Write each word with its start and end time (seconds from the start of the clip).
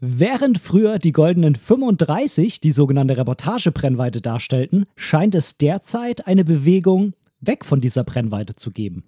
Während 0.00 0.60
früher 0.60 1.00
die 1.00 1.10
goldenen 1.10 1.56
35 1.56 2.60
die 2.60 2.70
sogenannte 2.70 3.16
Reportagebrennweite 3.16 4.20
darstellten, 4.20 4.86
scheint 4.94 5.34
es 5.34 5.56
derzeit 5.56 6.28
eine 6.28 6.44
Bewegung 6.44 7.14
weg 7.40 7.64
von 7.64 7.80
dieser 7.80 8.04
Brennweite 8.04 8.54
zu 8.54 8.70
geben. 8.70 9.02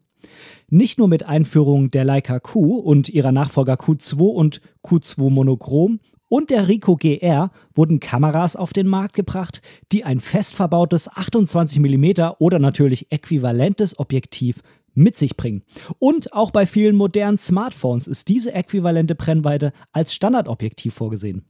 Nicht 0.69 0.99
nur 0.99 1.07
mit 1.07 1.23
Einführung 1.23 1.93
der 1.93 2.05
Leica 2.05 2.41
Q 2.41 2.75
und 2.75 3.09
ihrer 3.09 3.31
Nachfolger 3.31 3.75
Q2 3.75 4.21
und 4.21 4.61
Q2 4.85 5.31
Monochrom 5.31 6.01
und 6.29 6.51
der 6.51 6.67
Ricoh 6.67 6.97
GR 6.97 7.51
wurden 7.75 8.01
Kameras 8.01 8.57
auf 8.57 8.73
den 8.73 8.87
Markt 8.89 9.15
gebracht, 9.15 9.63
die 9.93 10.05
ein 10.05 10.19
fest 10.19 10.55
verbautes 10.55 11.09
28 11.09 11.79
mm 11.79 12.33
oder 12.39 12.59
natürlich 12.59 13.11
äquivalentes 13.11 13.99
Objektiv 13.99 14.63
mit 14.95 15.17
sich 15.17 15.37
bringen. 15.37 15.63
Und 15.99 16.33
auch 16.33 16.51
bei 16.51 16.67
vielen 16.67 16.97
modernen 16.97 17.39
Smartphones 17.39 18.07
ist 18.07 18.29
diese 18.29 18.53
äquivalente 18.53 19.15
Brennweite 19.15 19.73
als 19.93 20.15
Standardobjektiv 20.15 20.95
vorgesehen. 20.95 21.45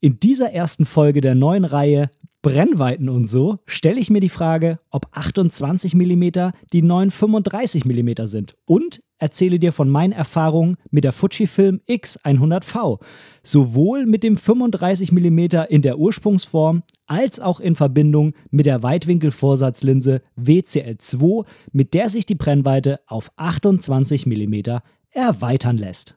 In 0.00 0.18
dieser 0.18 0.52
ersten 0.52 0.84
Folge 0.84 1.20
der 1.20 1.34
neuen 1.34 1.64
Reihe 1.64 2.10
Brennweiten 2.42 3.08
und 3.08 3.28
so 3.28 3.60
stelle 3.66 4.00
ich 4.00 4.10
mir 4.10 4.20
die 4.20 4.28
Frage, 4.28 4.80
ob 4.90 5.06
28 5.12 5.94
mm 5.94 6.50
die 6.72 6.82
neuen 6.82 7.12
35 7.12 7.84
mm 7.84 8.26
sind 8.26 8.54
und 8.64 9.00
erzähle 9.18 9.60
dir 9.60 9.70
von 9.72 9.88
meinen 9.88 10.12
Erfahrungen 10.12 10.76
mit 10.90 11.04
der 11.04 11.12
Fujifilm 11.12 11.80
X100V, 11.88 12.98
sowohl 13.44 14.06
mit 14.06 14.24
dem 14.24 14.36
35 14.36 15.12
mm 15.12 15.38
in 15.68 15.82
der 15.82 15.98
Ursprungsform 15.98 16.82
als 17.06 17.38
auch 17.38 17.60
in 17.60 17.76
Verbindung 17.76 18.34
mit 18.50 18.66
der 18.66 18.82
Weitwinkelvorsatzlinse 18.82 20.22
WCL2, 20.36 21.46
mit 21.70 21.94
der 21.94 22.10
sich 22.10 22.26
die 22.26 22.34
Brennweite 22.34 22.98
auf 23.06 23.30
28 23.36 24.26
mm 24.26 24.78
erweitern 25.10 25.78
lässt. 25.78 26.16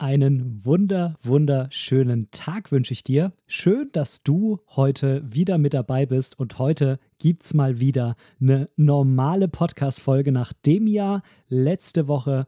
Einen 0.00 0.64
wunder, 0.64 1.16
wunderschönen 1.22 2.30
Tag 2.30 2.72
wünsche 2.72 2.94
ich 2.94 3.04
dir. 3.04 3.34
Schön, 3.46 3.90
dass 3.92 4.22
du 4.22 4.60
heute 4.74 5.20
wieder 5.30 5.58
mit 5.58 5.74
dabei 5.74 6.06
bist 6.06 6.38
und 6.38 6.58
heute 6.58 6.98
gibt 7.18 7.44
es 7.44 7.52
mal 7.52 7.80
wieder 7.80 8.16
eine 8.40 8.70
normale 8.76 9.46
Podcast-Folge, 9.46 10.32
nachdem 10.32 10.86
ja 10.86 11.20
letzte 11.48 12.08
Woche 12.08 12.46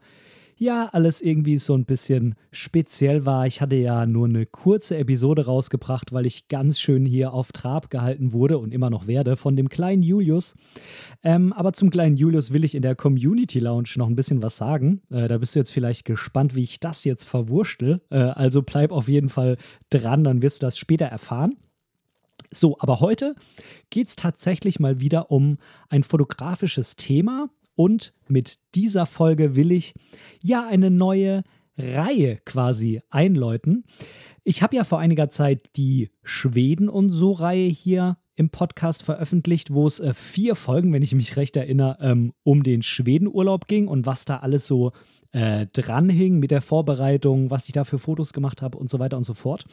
ja 0.63 0.89
alles 0.91 1.21
irgendwie 1.21 1.57
so 1.57 1.75
ein 1.75 1.85
bisschen 1.85 2.35
speziell 2.51 3.25
war. 3.25 3.45
Ich 3.45 3.61
hatte 3.61 3.75
ja 3.75 4.05
nur 4.05 4.27
eine 4.27 4.45
kurze 4.45 4.97
Episode 4.97 5.45
rausgebracht, 5.45 6.13
weil 6.13 6.25
ich 6.25 6.47
ganz 6.47 6.79
schön 6.79 7.05
hier 7.05 7.33
auf 7.33 7.51
Trab 7.51 7.89
gehalten 7.89 8.33
wurde 8.33 8.57
und 8.57 8.73
immer 8.73 8.89
noch 8.89 9.05
werde 9.07 9.37
von 9.37 9.55
dem 9.55 9.69
kleinen 9.69 10.01
Julius. 10.01 10.55
Ähm, 11.23 11.53
aber 11.53 11.73
zum 11.73 11.89
kleinen 11.89 12.17
Julius 12.17 12.51
will 12.51 12.63
ich 12.63 12.75
in 12.75 12.81
der 12.81 12.95
Community 12.95 13.59
Lounge 13.59 13.89
noch 13.97 14.07
ein 14.07 14.15
bisschen 14.15 14.41
was 14.41 14.57
sagen. 14.57 15.01
Äh, 15.11 15.27
da 15.27 15.37
bist 15.37 15.55
du 15.55 15.59
jetzt 15.59 15.71
vielleicht 15.71 16.05
gespannt, 16.05 16.55
wie 16.55 16.63
ich 16.63 16.79
das 16.79 17.03
jetzt 17.03 17.25
verwurschtel. 17.25 18.01
Äh, 18.09 18.17
also 18.17 18.61
bleib 18.61 18.91
auf 18.91 19.07
jeden 19.07 19.29
Fall 19.29 19.57
dran, 19.89 20.23
dann 20.23 20.41
wirst 20.41 20.61
du 20.61 20.65
das 20.65 20.77
später 20.77 21.05
erfahren. 21.05 21.55
So, 22.51 22.77
aber 22.79 22.99
heute 22.99 23.35
geht 23.89 24.07
es 24.07 24.15
tatsächlich 24.15 24.79
mal 24.79 24.99
wieder 24.99 25.31
um 25.31 25.57
ein 25.89 26.03
fotografisches 26.03 26.95
Thema, 26.95 27.49
und 27.75 28.13
mit 28.27 28.59
dieser 28.75 29.05
Folge 29.05 29.55
will 29.55 29.71
ich 29.71 29.93
ja 30.41 30.67
eine 30.67 30.91
neue 30.91 31.43
Reihe 31.77 32.37
quasi 32.45 33.01
einläuten. 33.09 33.85
Ich 34.43 34.61
habe 34.61 34.75
ja 34.75 34.83
vor 34.83 34.99
einiger 34.99 35.29
Zeit 35.29 35.75
die 35.75 36.09
Schweden 36.21 36.89
und 36.89 37.11
so 37.11 37.31
Reihe 37.31 37.67
hier 37.67 38.17
im 38.35 38.49
Podcast 38.49 39.03
veröffentlicht, 39.03 39.73
wo 39.73 39.85
es 39.85 39.99
äh, 39.99 40.13
vier 40.13 40.55
Folgen, 40.55 40.91
wenn 40.91 41.03
ich 41.03 41.13
mich 41.13 41.37
recht 41.37 41.55
erinnere, 41.55 41.97
ähm, 42.01 42.33
um 42.43 42.63
den 42.63 42.81
Schwedenurlaub 42.81 43.67
ging 43.67 43.87
und 43.87 44.05
was 44.05 44.25
da 44.25 44.37
alles 44.37 44.65
so 44.65 44.91
äh, 45.31 45.67
dranhing 45.67 46.39
mit 46.39 46.51
der 46.51 46.61
Vorbereitung, 46.61 47.51
was 47.51 47.67
ich 47.67 47.73
da 47.73 47.83
für 47.83 47.99
Fotos 47.99 48.33
gemacht 48.33 48.61
habe 48.61 48.77
und 48.77 48.89
so 48.89 48.99
weiter 48.99 49.17
und 49.17 49.23
so 49.23 49.33
fort. 49.33 49.65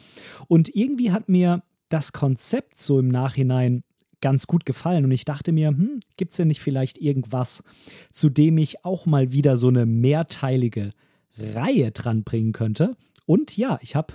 Und 0.47 0.75
irgendwie 0.75 1.11
hat 1.11 1.27
mir 1.27 1.63
das 1.89 2.13
Konzept 2.13 2.79
so 2.79 2.99
im 2.99 3.09
Nachhinein 3.09 3.83
ganz 4.21 4.47
gut 4.47 4.65
gefallen. 4.65 5.05
Und 5.05 5.11
ich 5.11 5.25
dachte 5.25 5.51
mir, 5.51 5.69
hm, 5.69 5.99
gibt 6.17 6.31
es 6.31 6.37
denn 6.37 6.47
nicht 6.47 6.61
vielleicht 6.61 6.97
irgendwas, 6.97 7.63
zu 8.11 8.29
dem 8.29 8.57
ich 8.57 8.85
auch 8.85 9.05
mal 9.05 9.31
wieder 9.31 9.57
so 9.57 9.67
eine 9.67 9.85
mehrteilige 9.85 10.91
Reihe 11.37 11.91
dranbringen 11.91 12.53
könnte? 12.53 12.95
Und 13.25 13.57
ja, 13.57 13.79
ich 13.81 13.95
habe 13.95 14.13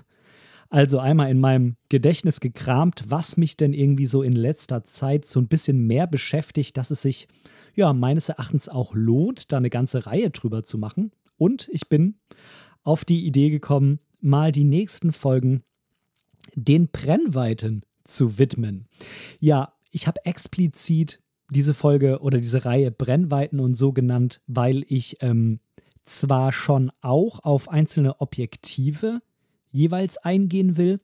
also 0.68 0.98
einmal 0.98 1.30
in 1.30 1.38
meinem 1.38 1.76
Gedächtnis 1.88 2.40
gekramt, 2.40 3.04
was 3.08 3.36
mich 3.36 3.56
denn 3.56 3.72
irgendwie 3.72 4.06
so 4.06 4.22
in 4.22 4.34
letzter 4.34 4.84
Zeit 4.84 5.26
so 5.26 5.40
ein 5.40 5.48
bisschen 5.48 5.86
mehr 5.86 6.06
beschäftigt, 6.06 6.76
dass 6.76 6.90
es 6.90 7.02
sich 7.02 7.28
ja 7.74 7.92
meines 7.92 8.28
Erachtens 8.28 8.68
auch 8.68 8.94
lohnt, 8.94 9.52
da 9.52 9.58
eine 9.58 9.70
ganze 9.70 10.06
Reihe 10.06 10.30
drüber 10.30 10.64
zu 10.64 10.78
machen. 10.78 11.12
Und 11.36 11.68
ich 11.70 11.88
bin 11.88 12.16
auf 12.82 13.04
die 13.04 13.26
Idee 13.26 13.50
gekommen, 13.50 14.00
mal 14.20 14.50
die 14.50 14.64
nächsten 14.64 15.12
Folgen 15.12 15.62
den 16.54 16.88
Brennweiten 16.88 17.82
zu 18.04 18.38
widmen. 18.38 18.86
Ja, 19.40 19.74
ich 19.96 20.06
habe 20.06 20.24
explizit 20.26 21.22
diese 21.48 21.72
Folge 21.72 22.20
oder 22.20 22.36
diese 22.36 22.66
Reihe 22.66 22.90
Brennweiten 22.90 23.60
und 23.60 23.76
so 23.76 23.94
genannt, 23.94 24.42
weil 24.46 24.84
ich 24.88 25.16
ähm, 25.22 25.58
zwar 26.04 26.52
schon 26.52 26.92
auch 27.00 27.42
auf 27.44 27.70
einzelne 27.70 28.20
Objektive 28.20 29.22
jeweils 29.70 30.18
eingehen 30.18 30.76
will, 30.76 31.00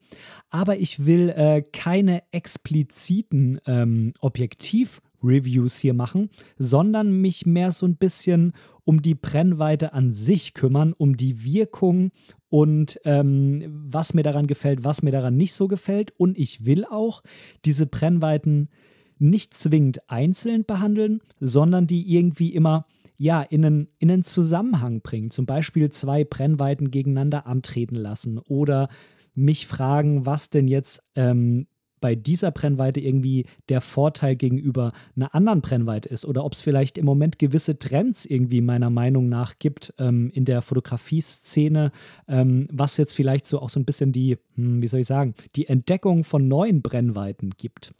aber 0.51 0.77
ich 0.77 1.07
will 1.07 1.29
äh, 1.29 1.63
keine 1.63 2.21
expliziten 2.31 3.59
ähm, 3.65 4.13
Objektiv-Reviews 4.19 5.77
hier 5.77 5.95
machen, 5.95 6.29
sondern 6.59 7.19
mich 7.19 7.47
mehr 7.47 7.71
so 7.71 7.87
ein 7.87 7.95
bisschen 7.95 8.53
um 8.83 9.01
die 9.01 9.15
Brennweite 9.15 9.93
an 9.93 10.11
sich 10.11 10.53
kümmern, 10.53 10.93
um 10.93 11.17
die 11.17 11.43
Wirkung 11.43 12.11
und 12.53 12.99
ähm, 13.03 13.63
was 13.67 14.13
mir 14.13 14.21
daran 14.21 14.45
gefällt, 14.45 14.83
was 14.83 15.01
mir 15.01 15.09
daran 15.09 15.35
nicht 15.35 15.55
so 15.55 15.67
gefällt. 15.67 16.13
Und 16.17 16.37
ich 16.37 16.67
will 16.67 16.85
auch 16.85 17.23
diese 17.65 17.87
Brennweiten 17.87 18.69
nicht 19.17 19.55
zwingend 19.55 20.07
einzeln 20.07 20.63
behandeln, 20.63 21.21
sondern 21.39 21.87
die 21.87 22.13
irgendwie 22.13 22.53
immer 22.53 22.85
ja, 23.17 23.41
in 23.41 23.65
einen, 23.65 23.87
in 23.97 24.11
einen 24.11 24.23
Zusammenhang 24.23 25.01
bringen. 25.01 25.31
Zum 25.31 25.47
Beispiel 25.47 25.89
zwei 25.89 26.23
Brennweiten 26.23 26.91
gegeneinander 26.91 27.47
antreten 27.47 27.95
lassen 27.95 28.37
oder 28.37 28.87
mich 29.33 29.65
fragen, 29.65 30.27
was 30.27 30.51
denn 30.51 30.67
jetzt 30.67 31.01
ähm, 31.15 31.65
bei 32.03 32.15
dieser 32.15 32.51
Brennweite 32.51 32.99
irgendwie 32.99 33.45
der 33.69 33.79
Vorteil 33.79 34.35
gegenüber 34.35 34.91
einer 35.15 35.33
anderen 35.33 35.61
Brennweite 35.61 36.09
ist 36.09 36.25
oder 36.25 36.43
ob 36.43 36.51
es 36.51 36.59
vielleicht 36.59 36.97
im 36.97 37.05
Moment 37.05 37.39
gewisse 37.39 37.79
Trends 37.79 38.25
irgendwie 38.25 38.59
meiner 38.59 38.89
Meinung 38.89 39.29
nach 39.29 39.57
gibt 39.57 39.93
ähm, 39.99 40.29
in 40.33 40.43
der 40.43 40.61
Fotografie-Szene, 40.61 41.93
ähm, 42.27 42.67
was 42.69 42.97
jetzt 42.97 43.15
vielleicht 43.15 43.45
so 43.45 43.61
auch 43.61 43.69
so 43.69 43.79
ein 43.79 43.85
bisschen 43.85 44.11
die, 44.11 44.37
hm, 44.55 44.81
wie 44.81 44.87
soll 44.87 44.99
ich 44.99 45.07
sagen, 45.07 45.33
die 45.55 45.65
Entdeckung 45.65 46.25
von 46.25 46.49
neuen 46.49 46.81
Brennweiten 46.81 47.51
gibt. 47.51 47.93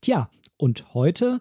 Tja, 0.00 0.30
und 0.56 0.94
heute 0.94 1.40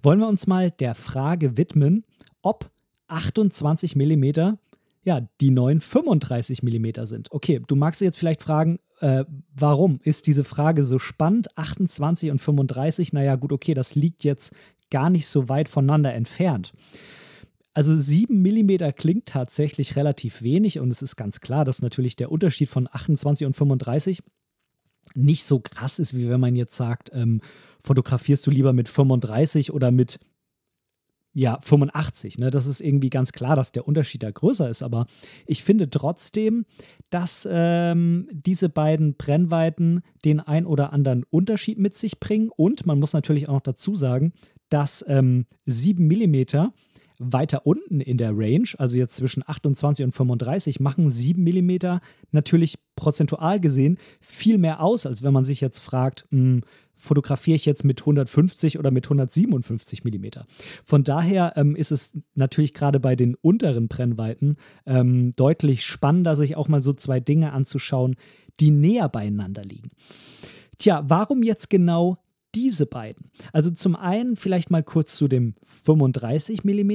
wollen 0.00 0.20
wir 0.20 0.28
uns 0.28 0.46
mal 0.46 0.70
der 0.70 0.94
Frage 0.94 1.56
widmen, 1.56 2.04
ob 2.40 2.70
28 3.08 3.96
mm 3.96 4.54
ja, 5.02 5.26
die 5.40 5.50
neuen 5.50 5.80
35 5.80 6.62
mm 6.62 7.04
sind. 7.04 7.32
Okay, 7.32 7.60
du 7.66 7.76
magst 7.76 8.00
jetzt 8.00 8.18
vielleicht 8.18 8.42
fragen, 8.42 8.78
äh, 9.04 9.26
warum 9.54 10.00
ist 10.02 10.26
diese 10.26 10.44
Frage 10.44 10.82
so 10.82 10.98
spannend? 10.98 11.58
28 11.58 12.30
und 12.30 12.38
35, 12.38 13.12
naja, 13.12 13.36
gut, 13.36 13.52
okay, 13.52 13.74
das 13.74 13.94
liegt 13.94 14.24
jetzt 14.24 14.54
gar 14.90 15.10
nicht 15.10 15.28
so 15.28 15.50
weit 15.50 15.68
voneinander 15.68 16.14
entfernt. 16.14 16.72
Also 17.74 17.94
7 17.94 18.40
mm 18.40 18.94
klingt 18.96 19.26
tatsächlich 19.26 19.96
relativ 19.96 20.40
wenig 20.40 20.78
und 20.78 20.88
es 20.88 21.02
ist 21.02 21.16
ganz 21.16 21.42
klar, 21.42 21.66
dass 21.66 21.82
natürlich 21.82 22.16
der 22.16 22.32
Unterschied 22.32 22.70
von 22.70 22.88
28 22.90 23.46
und 23.46 23.54
35 23.54 24.22
nicht 25.14 25.44
so 25.44 25.60
krass 25.60 25.98
ist, 25.98 26.16
wie 26.16 26.30
wenn 26.30 26.40
man 26.40 26.56
jetzt 26.56 26.74
sagt, 26.74 27.10
ähm, 27.12 27.42
fotografierst 27.80 28.46
du 28.46 28.50
lieber 28.50 28.72
mit 28.72 28.88
35 28.88 29.70
oder 29.70 29.90
mit 29.90 30.18
ja, 31.34 31.58
85. 31.60 32.38
Ne? 32.38 32.50
Das 32.50 32.66
ist 32.66 32.80
irgendwie 32.80 33.10
ganz 33.10 33.32
klar, 33.32 33.56
dass 33.56 33.72
der 33.72 33.86
Unterschied 33.86 34.22
da 34.22 34.30
größer 34.30 34.70
ist. 34.70 34.82
Aber 34.82 35.06
ich 35.46 35.64
finde 35.64 35.90
trotzdem, 35.90 36.64
dass 37.10 37.46
ähm, 37.50 38.28
diese 38.32 38.68
beiden 38.68 39.16
Brennweiten 39.16 40.02
den 40.24 40.40
ein 40.40 40.64
oder 40.64 40.92
anderen 40.92 41.24
Unterschied 41.30 41.78
mit 41.78 41.96
sich 41.96 42.20
bringen. 42.20 42.50
Und 42.56 42.86
man 42.86 43.00
muss 43.00 43.12
natürlich 43.12 43.48
auch 43.48 43.54
noch 43.54 43.60
dazu 43.60 43.96
sagen, 43.96 44.32
dass 44.70 45.04
ähm, 45.08 45.46
7 45.66 46.06
mm 46.06 46.70
weiter 47.18 47.66
unten 47.66 48.00
in 48.00 48.16
der 48.16 48.32
Range, 48.32 48.68
also 48.78 48.96
jetzt 48.96 49.16
zwischen 49.16 49.44
28 49.46 50.04
und 50.04 50.12
35, 50.12 50.80
machen 50.80 51.10
7 51.10 51.42
mm 51.42 52.00
natürlich 52.32 52.78
prozentual 52.96 53.60
gesehen 53.60 53.98
viel 54.20 54.58
mehr 54.58 54.80
aus, 54.80 55.06
als 55.06 55.22
wenn 55.22 55.32
man 55.32 55.44
sich 55.44 55.60
jetzt 55.60 55.78
fragt, 55.78 56.26
mh, 56.30 56.40
hm, 56.40 56.60
fotografiere 56.96 57.56
ich 57.56 57.66
jetzt 57.66 57.84
mit 57.84 58.00
150 58.00 58.78
oder 58.78 58.90
mit 58.90 59.06
157 59.06 60.04
mm. 60.04 60.26
Von 60.84 61.04
daher 61.04 61.54
ähm, 61.56 61.76
ist 61.76 61.92
es 61.92 62.12
natürlich 62.34 62.74
gerade 62.74 63.00
bei 63.00 63.16
den 63.16 63.34
unteren 63.34 63.88
Brennweiten 63.88 64.56
ähm, 64.86 65.32
deutlich 65.32 65.84
spannender, 65.84 66.36
sich 66.36 66.56
auch 66.56 66.68
mal 66.68 66.82
so 66.82 66.92
zwei 66.92 67.20
Dinge 67.20 67.52
anzuschauen, 67.52 68.16
die 68.60 68.70
näher 68.70 69.08
beieinander 69.08 69.64
liegen. 69.64 69.90
Tja, 70.78 71.04
warum 71.06 71.42
jetzt 71.42 71.70
genau 71.70 72.18
diese 72.54 72.86
beiden? 72.86 73.30
Also 73.52 73.70
zum 73.70 73.96
einen 73.96 74.36
vielleicht 74.36 74.70
mal 74.70 74.82
kurz 74.82 75.16
zu 75.16 75.28
dem 75.28 75.54
35 75.64 76.64
mm. 76.64 76.92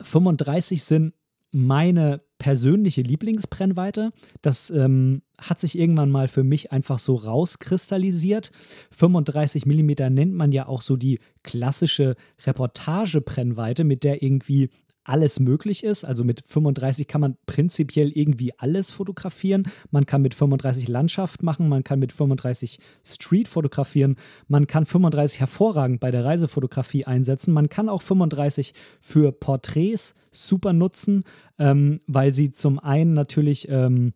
35 0.00 0.82
sind 0.82 1.14
meine 1.52 2.22
persönliche 2.42 3.02
Lieblingsbrennweite. 3.02 4.10
Das 4.42 4.68
ähm, 4.70 5.22
hat 5.38 5.60
sich 5.60 5.78
irgendwann 5.78 6.10
mal 6.10 6.26
für 6.26 6.42
mich 6.42 6.72
einfach 6.72 6.98
so 6.98 7.14
rauskristallisiert. 7.14 8.50
35 8.90 9.64
mm 9.64 10.12
nennt 10.12 10.34
man 10.34 10.50
ja 10.50 10.66
auch 10.66 10.82
so 10.82 10.96
die 10.96 11.20
klassische 11.44 12.16
Reportagebrennweite, 12.44 13.84
mit 13.84 14.02
der 14.02 14.24
irgendwie 14.24 14.70
alles 15.04 15.40
möglich 15.40 15.84
ist. 15.84 16.04
Also 16.04 16.24
mit 16.24 16.42
35 16.46 17.06
kann 17.06 17.20
man 17.20 17.36
prinzipiell 17.46 18.10
irgendwie 18.10 18.52
alles 18.58 18.90
fotografieren. 18.90 19.64
Man 19.90 20.06
kann 20.06 20.22
mit 20.22 20.34
35 20.34 20.88
Landschaft 20.88 21.42
machen, 21.42 21.68
man 21.68 21.84
kann 21.84 21.98
mit 21.98 22.12
35 22.12 22.78
Street 23.04 23.48
fotografieren, 23.48 24.16
man 24.48 24.66
kann 24.66 24.86
35 24.86 25.40
hervorragend 25.40 26.00
bei 26.00 26.10
der 26.10 26.24
Reisefotografie 26.24 27.04
einsetzen, 27.04 27.52
man 27.52 27.68
kann 27.68 27.88
auch 27.88 28.02
35 28.02 28.74
für 29.00 29.32
Porträts 29.32 30.14
super 30.30 30.72
nutzen, 30.72 31.24
ähm, 31.58 32.00
weil 32.06 32.32
sie 32.32 32.52
zum 32.52 32.78
einen 32.78 33.12
natürlich 33.12 33.68
ähm, 33.68 34.14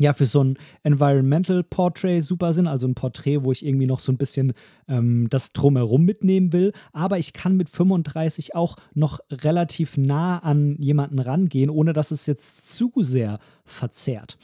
ja, 0.00 0.14
für 0.14 0.26
so 0.26 0.42
ein 0.42 0.58
Environmental 0.82 1.62
Portrait 1.62 2.24
super 2.24 2.54
sind, 2.54 2.66
also 2.66 2.88
ein 2.88 2.94
Porträt, 2.94 3.44
wo 3.44 3.52
ich 3.52 3.64
irgendwie 3.64 3.86
noch 3.86 4.00
so 4.00 4.10
ein 4.10 4.16
bisschen 4.16 4.54
ähm, 4.88 5.28
das 5.28 5.52
Drumherum 5.52 6.04
mitnehmen 6.04 6.52
will. 6.54 6.72
Aber 6.92 7.18
ich 7.18 7.34
kann 7.34 7.56
mit 7.56 7.68
35 7.68 8.54
auch 8.54 8.76
noch 8.94 9.20
relativ 9.30 9.98
nah 9.98 10.38
an 10.38 10.76
jemanden 10.78 11.18
rangehen, 11.18 11.68
ohne 11.68 11.92
dass 11.92 12.12
es 12.12 12.24
jetzt 12.24 12.74
zu 12.74 12.90
sehr 12.96 13.38
verzerrt. 13.64 14.38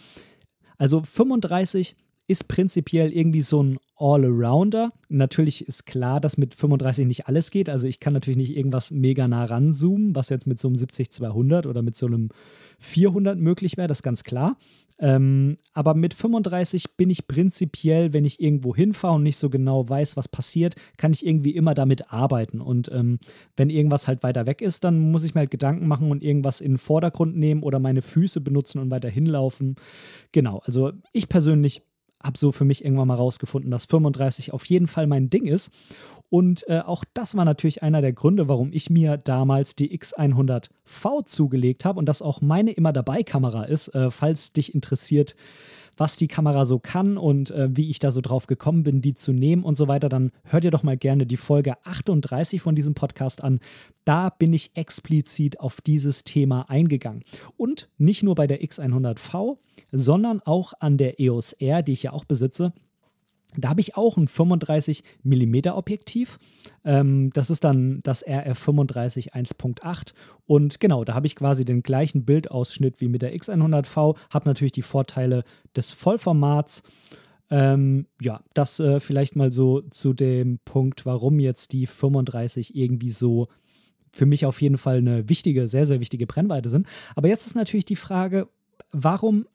Also 0.77 1.01
35 1.01 1.97
ist 2.29 2.49
prinzipiell 2.49 3.13
irgendwie 3.13 3.43
so 3.43 3.63
ein 3.63 3.79
All-Arounder. 3.97 4.93
Natürlich 5.09 5.67
ist 5.67 5.87
klar, 5.87 6.21
dass 6.21 6.37
mit 6.37 6.55
35 6.55 7.07
nicht 7.07 7.29
alles 7.29 7.51
geht. 7.51 7.71
Also 7.71 7.87
ich 7.87 8.01
kann 8.01 8.13
natürlich 8.13 8.37
nicht 8.37 8.57
irgendwas 8.57 8.91
mega 8.91 9.29
nah 9.29 9.45
ranzoomen, 9.45 10.15
was 10.15 10.29
jetzt 10.29 10.47
mit 10.47 10.59
so 10.59 10.69
einem 10.69 10.77
70-200 10.77 11.67
oder 11.67 11.83
mit 11.83 11.97
so 11.97 12.07
einem 12.07 12.31
400 12.79 13.39
möglich 13.39 13.77
wäre, 13.77 13.89
das 13.89 13.99
ist 13.99 14.03
ganz 14.03 14.25
klar. 14.25 14.57
Ähm, 14.99 15.59
aber 15.73 15.95
mit 15.95 16.15
35 16.15 16.97
bin 16.97 17.11
ich 17.11 17.29
prinzipiell, 17.29 18.13
wenn 18.13 18.25
ich 18.25 18.41
irgendwo 18.41 18.75
hinfahre 18.75 19.17
und 19.17 19.23
nicht 19.23 19.37
so 19.37 19.51
genau 19.51 19.89
weiß, 19.89 20.17
was 20.17 20.29
passiert, 20.29 20.75
kann 20.97 21.13
ich 21.13 21.27
irgendwie 21.27 21.55
immer 21.55 21.75
damit 21.75 22.13
arbeiten. 22.13 22.61
Und 22.61 22.91
ähm, 22.93 23.19
wenn 23.57 23.71
irgendwas 23.71 24.09
halt 24.09 24.23
weiter 24.23 24.47
weg 24.47 24.63
ist, 24.63 24.85
dann 24.85 24.99
muss 24.99 25.25
ich 25.25 25.35
mir 25.35 25.41
halt 25.41 25.51
Gedanken 25.51 25.87
machen 25.87 26.11
und 26.11 26.23
irgendwas 26.23 26.61
in 26.61 26.73
den 26.73 26.79
Vordergrund 26.79 27.37
nehmen 27.37 27.63
oder 27.63 27.79
meine 27.79 28.03
Füße 28.03 28.41
benutzen 28.41 28.79
und 28.79 28.91
weiter 28.91 29.11
hinlaufen. 29.11 29.77
Genau, 30.33 30.63
also 30.65 30.93
ich 31.13 31.29
persönlich 31.29 31.83
habe 32.23 32.39
so 32.39 32.51
für 32.51 32.65
mich 32.65 32.85
irgendwann 32.85 33.09
mal 33.09 33.15
rausgefunden, 33.15 33.71
dass 33.71 33.87
35 33.87 34.53
auf 34.53 34.65
jeden 34.65 34.87
Fall 34.87 35.07
mein 35.07 35.31
Ding 35.31 35.47
ist. 35.47 35.71
Und 36.29 36.69
äh, 36.69 36.81
auch 36.81 37.05
das 37.15 37.37
war 37.37 37.45
natürlich 37.45 37.83
einer 37.83 38.01
der 38.01 38.13
Gründe, 38.13 38.49
warum 38.49 38.73
ich 38.73 38.91
mir 38.91 39.17
damals 39.17 39.77
die 39.77 39.97
X100V 39.97 41.25
zugelegt 41.27 41.85
habe 41.85 41.99
und 41.99 42.07
das 42.07 42.23
auch 42.23 42.41
meine 42.41 42.73
immer 42.73 42.93
dabei 42.93 43.23
Kamera 43.23 43.65
ist, 43.65 43.89
äh, 43.89 44.11
falls 44.11 44.53
dich 44.53 44.75
interessiert, 44.75 45.37
was 45.97 46.17
die 46.17 46.29
Kamera 46.29 46.65
so 46.65 46.79
kann 46.79 47.17
und 47.17 47.51
äh, 47.51 47.69
wie 47.75 47.91
ich 47.91 47.99
da 47.99 48.11
so 48.11 48.21
drauf 48.21 48.47
gekommen 48.47 48.83
bin, 48.83 49.01
die 49.01 49.15
zu 49.15 49.33
nehmen 49.33 49.65
und 49.65 49.77
so 49.77 49.89
weiter, 49.89 50.09
dann 50.09 50.31
hört 50.45 50.65
ihr 50.65 50.71
doch 50.71 50.83
mal 50.83 50.97
gerne 50.97 51.27
die 51.27 51.37
Folge 51.37 51.75
38 51.85 52.61
von 52.61 52.75
diesem 52.75 52.95
Podcast 52.95 53.43
an. 53.43 53.61
Da 54.05 54.31
bin 54.31 54.53
ich 54.53 54.73
explizit 54.75 55.61
auf 55.61 55.81
dieses 55.81 56.25
Thema 56.25 56.69
eingegangen. 56.69 57.25
Und 57.57 57.89
nicht 57.99 58.23
nur 58.23 58.35
bei 58.35 58.47
der 58.47 58.63
X100V, 58.63 59.59
sondern 59.91 60.41
auch 60.43 60.75
an 60.81 60.99
der 60.99 61.19
EOS 61.19 61.55
R, 61.55 61.83
die 61.83 61.93
ich 61.93 62.03
ja 62.05 62.13
auch 62.13 62.25
besitze. 62.25 62.73
Da 63.57 63.69
habe 63.71 63.81
ich 63.81 63.97
auch 63.97 64.17
ein 64.17 64.29
35 64.29 65.03
mm 65.23 65.69
Objektiv. 65.69 66.39
Ähm, 66.85 67.31
das 67.33 67.51
ist 67.51 67.65
dann 67.65 68.01
das 68.03 68.27
RF35 68.27 69.33
1.8. 69.33 70.13
Und 70.47 70.81
genau, 70.81 71.05
da 71.05 71.15
habe 71.15 71.27
ich 71.27 71.37
quasi 71.37 71.65
den 71.65 71.83
gleichen 71.83 72.25
Bildausschnitt 72.25 73.01
wie 73.01 73.09
mit 73.09 73.23
der 73.23 73.35
X100V. 73.35 74.17
Habe 74.31 74.49
natürlich 74.49 74.73
die 74.73 74.83
Vorteile 74.83 75.45
des 75.75 75.93
Vollformats. 75.93 76.83
Ähm, 77.51 78.07
ja, 78.21 78.41
das 78.55 78.81
äh, 78.81 79.01
vielleicht 79.01 79.37
mal 79.37 79.53
so 79.53 79.83
zu 79.83 80.13
dem 80.13 80.59
Punkt, 80.65 81.07
warum 81.07 81.39
jetzt 81.39 81.73
die 81.73 81.87
35 81.87 82.75
irgendwie 82.75 83.11
so 83.11 83.49
für 84.11 84.27
mich 84.27 84.47
auf 84.47 84.61
jeden 84.61 84.79
Fall 84.79 84.99
eine 84.99 85.29
wichtige, 85.29 85.69
sehr, 85.69 85.87
sehr 85.87 86.01
wichtige 86.01 86.27
Brennweite 86.27 86.71
sind. 86.71 86.87
Aber 87.15 87.29
jetzt 87.29 87.47
ist 87.47 87.55
natürlich 87.55 87.85
die 87.85 87.97
Frage, 87.97 88.49
warum 88.91 89.47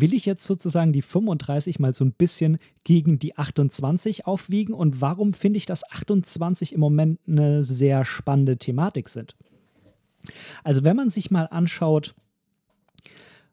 will 0.00 0.14
ich 0.14 0.26
jetzt 0.26 0.44
sozusagen 0.44 0.92
die 0.92 1.02
35 1.02 1.78
mal 1.78 1.94
so 1.94 2.04
ein 2.04 2.12
bisschen 2.12 2.58
gegen 2.84 3.18
die 3.18 3.36
28 3.36 4.26
aufwiegen 4.26 4.74
und 4.74 5.00
warum 5.00 5.32
finde 5.32 5.56
ich, 5.58 5.66
dass 5.66 5.88
28 5.90 6.72
im 6.72 6.80
Moment 6.80 7.20
eine 7.26 7.62
sehr 7.62 8.04
spannende 8.04 8.56
Thematik 8.56 9.08
sind? 9.08 9.36
Also 10.62 10.84
wenn 10.84 10.96
man 10.96 11.10
sich 11.10 11.30
mal 11.30 11.44
anschaut, 11.44 12.14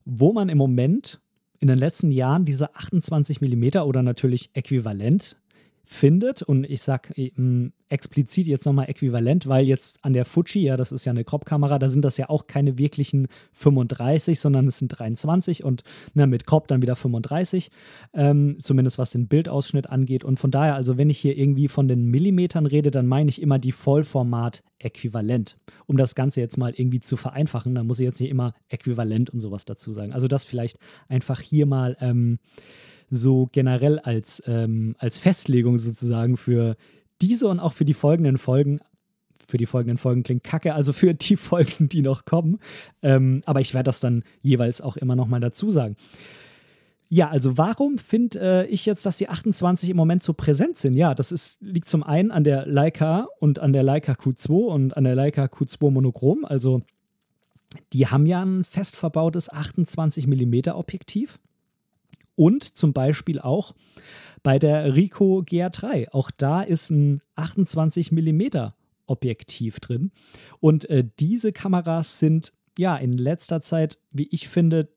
wo 0.05 0.33
man 0.33 0.49
im 0.49 0.57
Moment 0.57 1.21
in 1.59 1.67
den 1.67 1.77
letzten 1.77 2.11
Jahren 2.11 2.45
diese 2.45 2.75
28 2.75 3.41
mm 3.41 3.77
oder 3.85 4.01
natürlich 4.01 4.49
äquivalent 4.53 5.37
findet. 5.91 6.41
Und 6.41 6.63
ich 6.63 6.81
sage 6.81 7.13
ähm, 7.17 7.73
explizit 7.89 8.47
jetzt 8.47 8.65
nochmal 8.65 8.89
äquivalent, 8.89 9.45
weil 9.47 9.65
jetzt 9.67 9.99
an 10.03 10.13
der 10.13 10.23
Fuji, 10.23 10.61
ja, 10.61 10.77
das 10.77 10.93
ist 10.93 11.03
ja 11.03 11.11
eine 11.11 11.25
Crop-Kamera, 11.25 11.79
da 11.79 11.89
sind 11.89 12.05
das 12.05 12.15
ja 12.15 12.29
auch 12.29 12.47
keine 12.47 12.77
wirklichen 12.77 13.27
35, 13.53 14.39
sondern 14.39 14.67
es 14.67 14.77
sind 14.77 14.87
23 14.87 15.65
und 15.65 15.83
ne, 16.13 16.27
mit 16.27 16.47
Crop 16.47 16.69
dann 16.69 16.81
wieder 16.81 16.95
35, 16.95 17.69
ähm, 18.13 18.55
zumindest 18.59 18.97
was 18.99 19.11
den 19.11 19.27
Bildausschnitt 19.27 19.89
angeht. 19.89 20.23
Und 20.23 20.39
von 20.39 20.49
daher, 20.49 20.75
also 20.75 20.97
wenn 20.97 21.09
ich 21.09 21.19
hier 21.19 21.37
irgendwie 21.37 21.67
von 21.67 21.89
den 21.89 22.05
Millimetern 22.05 22.65
rede, 22.65 22.89
dann 22.89 23.05
meine 23.05 23.29
ich 23.29 23.41
immer 23.41 23.59
die 23.59 23.73
Vollformat-Äquivalent. 23.73 25.57
Um 25.87 25.97
das 25.97 26.15
Ganze 26.15 26.39
jetzt 26.39 26.57
mal 26.57 26.73
irgendwie 26.73 27.01
zu 27.01 27.17
vereinfachen, 27.17 27.75
dann 27.75 27.85
muss 27.85 27.99
ich 27.99 28.05
jetzt 28.05 28.21
nicht 28.21 28.29
immer 28.29 28.53
äquivalent 28.69 29.29
und 29.29 29.41
sowas 29.41 29.65
dazu 29.65 29.91
sagen. 29.91 30.13
Also 30.13 30.29
das 30.29 30.45
vielleicht 30.45 30.77
einfach 31.09 31.41
hier 31.41 31.65
mal. 31.65 31.97
Ähm, 31.99 32.39
so 33.11 33.49
generell 33.51 33.99
als, 33.99 34.41
ähm, 34.47 34.95
als 34.97 35.17
Festlegung 35.17 35.77
sozusagen 35.77 36.37
für 36.37 36.75
diese 37.21 37.47
und 37.47 37.59
auch 37.59 37.73
für 37.73 37.85
die 37.85 37.93
folgenden 37.93 38.37
Folgen. 38.37 38.79
Für 39.47 39.57
die 39.57 39.65
folgenden 39.65 39.97
Folgen 39.97 40.23
klingt 40.23 40.45
kacke, 40.45 40.73
also 40.73 40.93
für 40.93 41.13
die 41.13 41.35
Folgen, 41.37 41.89
die 41.89 42.01
noch 42.01 42.25
kommen. 42.25 42.59
Ähm, 43.03 43.43
aber 43.45 43.59
ich 43.61 43.73
werde 43.73 43.89
das 43.89 43.99
dann 43.99 44.23
jeweils 44.41 44.81
auch 44.81 44.97
immer 44.97 45.15
nochmal 45.15 45.41
dazu 45.41 45.69
sagen. 45.69 45.97
Ja, 47.09 47.27
also 47.27 47.57
warum 47.57 47.97
finde 47.97 48.39
äh, 48.39 48.67
ich 48.67 48.85
jetzt, 48.85 49.05
dass 49.05 49.17
die 49.17 49.27
28 49.27 49.89
im 49.89 49.97
Moment 49.97 50.23
so 50.23 50.31
präsent 50.31 50.77
sind? 50.77 50.93
Ja, 50.93 51.13
das 51.13 51.33
ist, 51.33 51.61
liegt 51.61 51.89
zum 51.89 52.03
einen 52.03 52.31
an 52.31 52.45
der 52.45 52.65
Leica 52.65 53.27
und 53.41 53.59
an 53.59 53.73
der 53.73 53.83
Leica 53.83 54.13
Q2 54.13 54.51
und 54.51 54.95
an 54.95 55.03
der 55.03 55.15
Leica 55.15 55.43
Q2 55.43 55.91
Monochrom. 55.91 56.45
Also 56.45 56.83
die 57.91 58.07
haben 58.07 58.25
ja 58.25 58.41
ein 58.41 58.63
fest 58.63 58.95
verbautes 58.95 59.51
28 59.51 60.25
mm 60.25 60.69
Objektiv 60.69 61.37
und 62.41 62.63
zum 62.75 62.91
Beispiel 62.91 63.39
auch 63.39 63.75
bei 64.41 64.57
der 64.57 64.95
Ricoh 64.95 65.43
GR3. 65.43 66.09
Auch 66.09 66.31
da 66.31 66.63
ist 66.63 66.89
ein 66.89 67.21
28 67.35 68.11
mm 68.11 68.41
Objektiv 69.05 69.79
drin. 69.79 70.09
Und 70.59 70.89
äh, 70.89 71.07
diese 71.19 71.51
Kameras 71.51 72.17
sind 72.17 72.51
ja 72.79 72.95
in 72.95 73.13
letzter 73.13 73.61
Zeit, 73.61 73.99
wie 74.09 74.27
ich 74.31 74.49
finde, 74.49 74.89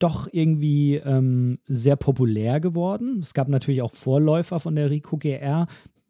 doch 0.00 0.28
irgendwie 0.30 0.96
ähm, 0.96 1.60
sehr 1.66 1.96
populär 1.96 2.60
geworden. 2.60 3.20
Es 3.22 3.32
gab 3.32 3.48
natürlich 3.48 3.80
auch 3.80 3.92
Vorläufer 3.92 4.60
von 4.60 4.74
der 4.74 4.90
Ricoh 4.90 5.16
GR. 5.16 5.68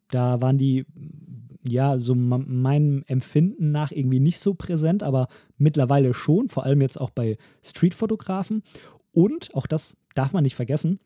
Da 0.09 0.41
waren 0.41 0.57
die, 0.57 0.85
ja, 1.65 1.97
so 1.97 2.13
meinem 2.13 3.05
Empfinden 3.07 3.71
nach 3.71 3.93
irgendwie 3.93 4.19
nicht 4.19 4.41
so 4.41 4.53
präsent, 4.53 5.01
aber 5.01 5.29
mittlerweile 5.57 6.13
schon, 6.13 6.49
vor 6.49 6.65
allem 6.65 6.81
jetzt 6.81 6.99
auch 6.99 7.11
bei 7.11 7.37
Streetfotografen. 7.61 8.63
Und, 9.13 9.53
auch 9.53 9.67
das 9.67 9.95
darf 10.13 10.33
man 10.33 10.43
nicht 10.43 10.55
vergessen, 10.55 10.99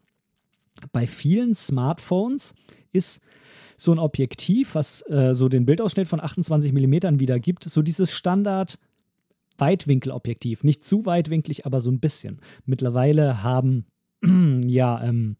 bei 0.91 1.07
vielen 1.07 1.55
Smartphones 1.55 2.53
ist 2.91 3.21
so 3.77 3.91
ein 3.91 3.99
Objektiv, 3.99 4.75
was 4.75 5.01
äh, 5.09 5.33
so 5.33 5.49
den 5.49 5.65
Bildausschnitt 5.65 6.07
von 6.07 6.19
28 6.19 6.73
mm 6.73 7.19
wiedergibt, 7.19 7.63
so 7.63 7.81
dieses 7.81 8.11
Standard 8.11 8.79
Weitwinkelobjektiv. 9.57 10.63
Nicht 10.63 10.83
zu 10.83 11.05
weitwinklig, 11.05 11.65
aber 11.65 11.79
so 11.79 11.89
ein 11.89 11.99
bisschen. 11.99 12.39
Mittlerweile 12.65 13.43
haben 13.43 13.85
ja 14.65 15.03
ähm, 15.03 15.37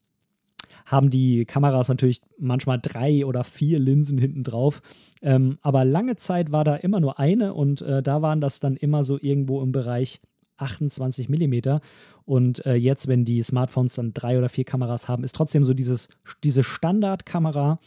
haben 0.86 1.10
die 1.10 1.46
Kameras 1.46 1.90
natürlich 1.90 2.22
manchmal 2.40 2.80
drei 2.80 3.26
oder 3.26 3.44
vier 3.44 3.78
Linsen 3.78 4.18
hinten 4.18 4.44
drauf. 4.44 4.82
Ähm, 5.22 5.58
aber 5.62 5.84
lange 5.84 6.16
Zeit 6.16 6.52
war 6.52 6.64
da 6.64 6.76
immer 6.76 7.00
nur 7.00 7.20
eine 7.20 7.54
und 7.54 7.82
äh, 7.82 8.02
da 8.02 8.22
waren 8.22 8.42
das 8.42 8.60
dann 8.60 8.78
immer 8.78 9.04
so 9.04 9.20
irgendwo 9.22 9.62
im 9.62 9.72
Bereich 9.72 10.22
28 10.58 11.30
mm. 11.30 11.80
Und 12.26 12.66
äh, 12.66 12.76
jetzt, 12.76 13.08
wenn 13.08 13.26
die 13.26 13.42
Smartphones 13.42 13.96
dann 13.96 14.14
drei 14.14 14.38
oder 14.38 14.50
vier 14.50 14.66
Kameras 14.66 15.08
haben, 15.08 15.24
ist 15.24 15.36
trotzdem 15.36 15.64
so 15.64 15.74
dieses, 15.74 16.10
diese 16.44 16.64
Standardkamera, 16.64 17.80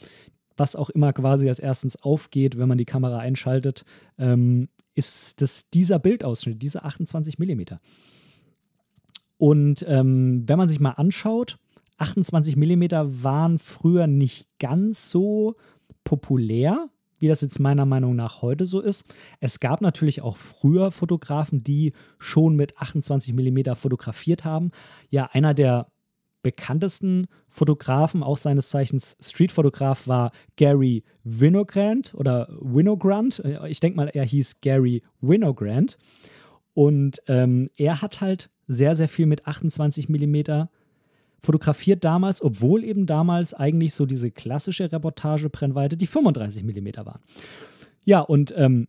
was 0.57 0.75
auch 0.75 0.89
immer 0.89 1.13
quasi 1.13 1.47
als 1.49 1.59
erstens 1.59 1.95
aufgeht, 2.01 2.57
wenn 2.57 2.67
man 2.67 2.77
die 2.77 2.85
Kamera 2.85 3.19
einschaltet, 3.19 3.85
ähm, 4.17 4.69
ist 4.93 5.41
das 5.41 5.69
dieser 5.69 5.99
Bildausschnitt, 5.99 6.61
diese 6.61 6.83
28 6.83 7.39
mm. 7.39 7.61
Und 9.37 9.83
ähm, 9.87 10.43
wenn 10.47 10.57
man 10.57 10.67
sich 10.67 10.79
mal 10.79 10.91
anschaut, 10.91 11.57
28 11.97 12.57
mm 12.57 12.83
waren 13.23 13.59
früher 13.59 14.07
nicht 14.07 14.47
ganz 14.59 15.09
so 15.09 15.55
populär, 16.03 16.89
wie 17.21 17.27
das 17.27 17.41
jetzt 17.41 17.59
meiner 17.59 17.85
Meinung 17.85 18.15
nach 18.15 18.41
heute 18.41 18.65
so 18.65 18.81
ist. 18.81 19.05
Es 19.39 19.59
gab 19.59 19.79
natürlich 19.81 20.21
auch 20.21 20.37
früher 20.37 20.91
Fotografen, 20.91 21.63
die 21.63 21.93
schon 22.17 22.55
mit 22.55 22.77
28 22.77 23.33
mm 23.33 23.75
fotografiert 23.75 24.43
haben. 24.43 24.71
Ja, 25.09 25.29
einer 25.31 25.53
der 25.53 25.87
bekanntesten 26.41 27.27
Fotografen, 27.47 28.23
auch 28.23 28.37
seines 28.37 28.69
Zeichens 28.69 29.15
Streetfotograf, 29.21 30.07
war 30.07 30.31
Gary 30.55 31.03
Winogrand 31.23 32.15
oder 32.15 32.49
Winogrand. 32.59 33.43
Ich 33.67 33.79
denke 33.79 33.97
mal, 33.97 34.07
er 34.07 34.25
hieß 34.25 34.59
Gary 34.61 35.03
Winogrand. 35.21 35.99
Und 36.73 37.21
ähm, 37.27 37.69
er 37.75 38.01
hat 38.01 38.21
halt 38.21 38.49
sehr, 38.67 38.95
sehr 38.95 39.09
viel 39.09 39.27
mit 39.27 39.45
28 39.45 40.09
mm 40.09 40.67
fotografiert 41.41 42.03
damals, 42.03 42.41
obwohl 42.41 42.83
eben 42.83 43.05
damals 43.05 43.53
eigentlich 43.53 43.93
so 43.93 44.05
diese 44.05 44.31
klassische 44.31 44.91
Reportagebrennweite 44.91 45.97
die 45.97 46.07
35 46.07 46.63
mm 46.63 47.05
war. 47.05 47.19
Ja, 48.05 48.19
und 48.21 48.53
ähm, 48.55 48.87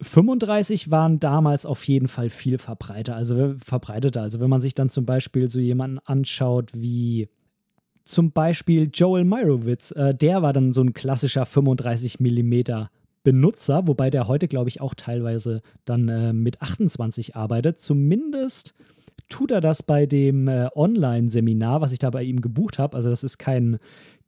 35 0.00 0.90
waren 0.90 1.18
damals 1.18 1.66
auf 1.66 1.84
jeden 1.84 2.08
Fall 2.08 2.30
viel 2.30 2.58
verbreiter, 2.58 3.16
also 3.16 3.56
verbreiteter. 3.58 4.22
Also 4.22 4.38
wenn 4.38 4.50
man 4.50 4.60
sich 4.60 4.74
dann 4.74 4.90
zum 4.90 5.04
Beispiel 5.04 5.48
so 5.48 5.58
jemanden 5.58 5.98
anschaut 6.04 6.70
wie 6.72 7.28
zum 8.04 8.30
Beispiel 8.30 8.90
Joel 8.92 9.24
Meyerowitz, 9.24 9.90
äh, 9.90 10.14
der 10.14 10.42
war 10.42 10.52
dann 10.52 10.72
so 10.72 10.82
ein 10.82 10.94
klassischer 10.94 11.44
35 11.44 12.20
mm 12.20 12.86
Benutzer, 13.24 13.86
wobei 13.86 14.08
der 14.08 14.28
heute, 14.28 14.48
glaube 14.48 14.70
ich, 14.70 14.80
auch 14.80 14.94
teilweise 14.94 15.60
dann 15.84 16.08
äh, 16.08 16.32
mit 16.32 16.62
28 16.62 17.36
arbeitet. 17.36 17.80
Zumindest 17.80 18.74
tut 19.28 19.50
er 19.50 19.60
das 19.60 19.82
bei 19.82 20.06
dem 20.06 20.48
äh, 20.48 20.68
Online-Seminar, 20.74 21.80
was 21.80 21.92
ich 21.92 21.98
da 21.98 22.10
bei 22.10 22.22
ihm 22.22 22.40
gebucht 22.40 22.78
habe. 22.78 22.96
Also 22.96 23.10
das 23.10 23.24
ist 23.24 23.38
kein, 23.38 23.78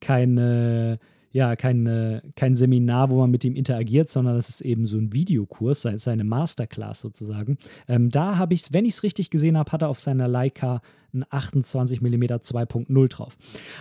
kein, 0.00 0.38
äh, 0.38 0.98
ja, 1.32 1.54
kein, 1.56 1.86
äh, 1.86 2.22
kein 2.36 2.56
Seminar, 2.56 3.10
wo 3.10 3.18
man 3.18 3.30
mit 3.30 3.44
ihm 3.44 3.54
interagiert, 3.54 4.10
sondern 4.10 4.34
das 4.34 4.48
ist 4.48 4.60
eben 4.60 4.84
so 4.84 4.98
ein 4.98 5.12
Videokurs, 5.12 5.82
seine 5.82 6.24
Masterclass 6.24 7.00
sozusagen. 7.00 7.56
Ähm, 7.88 8.10
da 8.10 8.36
habe 8.36 8.54
ich 8.54 8.62
es, 8.62 8.72
wenn 8.72 8.84
ich 8.84 8.94
es 8.94 9.02
richtig 9.02 9.30
gesehen 9.30 9.56
habe, 9.56 9.70
hat 9.72 9.82
er 9.82 9.88
auf 9.88 10.00
seiner 10.00 10.28
Leica 10.28 10.82
ein 11.14 11.24
28 11.28 12.00
mm 12.00 12.24
2.0 12.24 13.08
drauf. 13.08 13.36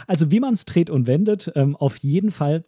Also 0.07 0.31
wie 0.31 0.39
man 0.39 0.53
es 0.53 0.65
dreht 0.65 0.89
und 0.89 1.07
wendet, 1.07 1.51
ähm, 1.55 1.75
auf 1.75 1.97
jeden 1.97 2.31
Fall 2.31 2.63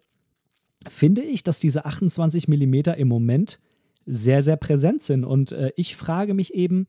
finde 0.87 1.21
ich, 1.21 1.43
dass 1.43 1.59
diese 1.59 1.85
28 1.85 2.47
mm 2.47 2.73
im 2.97 3.07
Moment 3.07 3.59
sehr, 4.05 4.41
sehr 4.41 4.57
präsent 4.57 5.03
sind. 5.03 5.23
Und 5.23 5.51
äh, 5.51 5.71
ich 5.75 5.95
frage 5.95 6.33
mich 6.33 6.53
eben, 6.53 6.87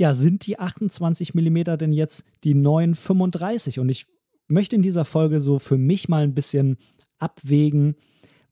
ja, 0.00 0.14
sind 0.14 0.46
die 0.46 0.58
28 0.58 1.34
mm 1.34 1.76
denn 1.76 1.92
jetzt 1.92 2.24
die 2.42 2.54
neuen 2.54 2.94
35? 2.94 3.80
Und 3.80 3.90
ich 3.90 4.06
möchte 4.48 4.74
in 4.74 4.80
dieser 4.80 5.04
Folge 5.04 5.40
so 5.40 5.58
für 5.58 5.76
mich 5.76 6.08
mal 6.08 6.22
ein 6.22 6.34
bisschen 6.34 6.78
abwägen, 7.18 7.96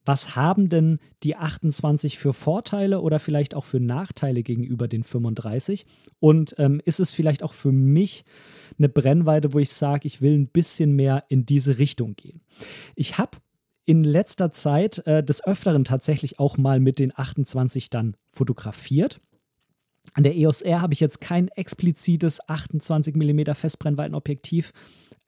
was 0.05 0.35
haben 0.35 0.69
denn 0.69 0.99
die 1.23 1.37
28 1.37 2.19
für 2.19 2.33
Vorteile 2.33 3.01
oder 3.01 3.17
vielleicht 3.17 3.55
auch 3.55 3.65
für 3.65 3.79
Nachteile 3.79 4.43
gegenüber 4.43 4.87
den 4.87 5.03
35? 5.03 5.87
Und 6.19 6.53
ähm, 6.59 6.83
ist 6.85 6.99
es 6.99 7.11
vielleicht 7.11 7.41
auch 7.41 7.53
für 7.53 7.71
mich 7.71 8.25
eine 8.77 8.87
Brennweite, 8.87 9.51
wo 9.51 9.57
ich 9.57 9.71
sage, 9.71 10.05
ich 10.05 10.21
will 10.21 10.37
ein 10.37 10.49
bisschen 10.49 10.95
mehr 10.95 11.23
in 11.29 11.47
diese 11.47 11.79
Richtung 11.79 12.15
gehen? 12.15 12.41
Ich 12.95 13.17
habe 13.17 13.39
in 13.85 14.03
letzter 14.03 14.51
Zeit 14.51 14.99
äh, 15.07 15.23
des 15.23 15.43
Öfteren 15.43 15.83
tatsächlich 15.83 16.37
auch 16.37 16.59
mal 16.59 16.79
mit 16.79 16.99
den 16.99 17.11
28 17.17 17.89
dann 17.89 18.15
fotografiert. 18.31 19.19
An 20.13 20.23
der 20.23 20.35
EOS 20.35 20.61
R 20.61 20.81
habe 20.81 20.93
ich 20.93 20.99
jetzt 20.99 21.21
kein 21.21 21.47
explizites 21.49 22.39
28 22.47 23.15
mm 23.15 23.53
Festbrennweitenobjektiv. 23.53 24.71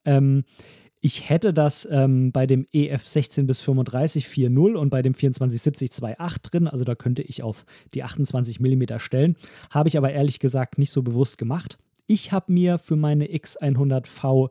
Ähm, 0.05 0.43
ich 1.03 1.29
hätte 1.29 1.51
das 1.51 1.87
ähm, 1.89 2.31
bei 2.31 2.45
dem 2.45 2.67
EF 2.71 3.07
16 3.07 3.47
bis 3.47 3.59
35 3.61 4.27
4.0 4.27 4.75
und 4.75 4.91
bei 4.91 5.01
dem 5.01 5.15
2470 5.15 5.89
2.8 5.89 6.37
drin, 6.43 6.67
also 6.67 6.83
da 6.85 6.93
könnte 6.93 7.23
ich 7.23 7.41
auf 7.41 7.65
die 7.95 8.03
28 8.03 8.59
mm 8.59 8.83
stellen. 8.97 9.35
Habe 9.71 9.89
ich 9.89 9.97
aber 9.97 10.11
ehrlich 10.11 10.39
gesagt 10.39 10.77
nicht 10.77 10.91
so 10.91 11.01
bewusst 11.01 11.39
gemacht. 11.39 11.79
Ich 12.07 12.31
habe 12.31 12.51
mir 12.51 12.77
für 12.77 12.95
meine 12.95 13.25
X100V 13.25 14.49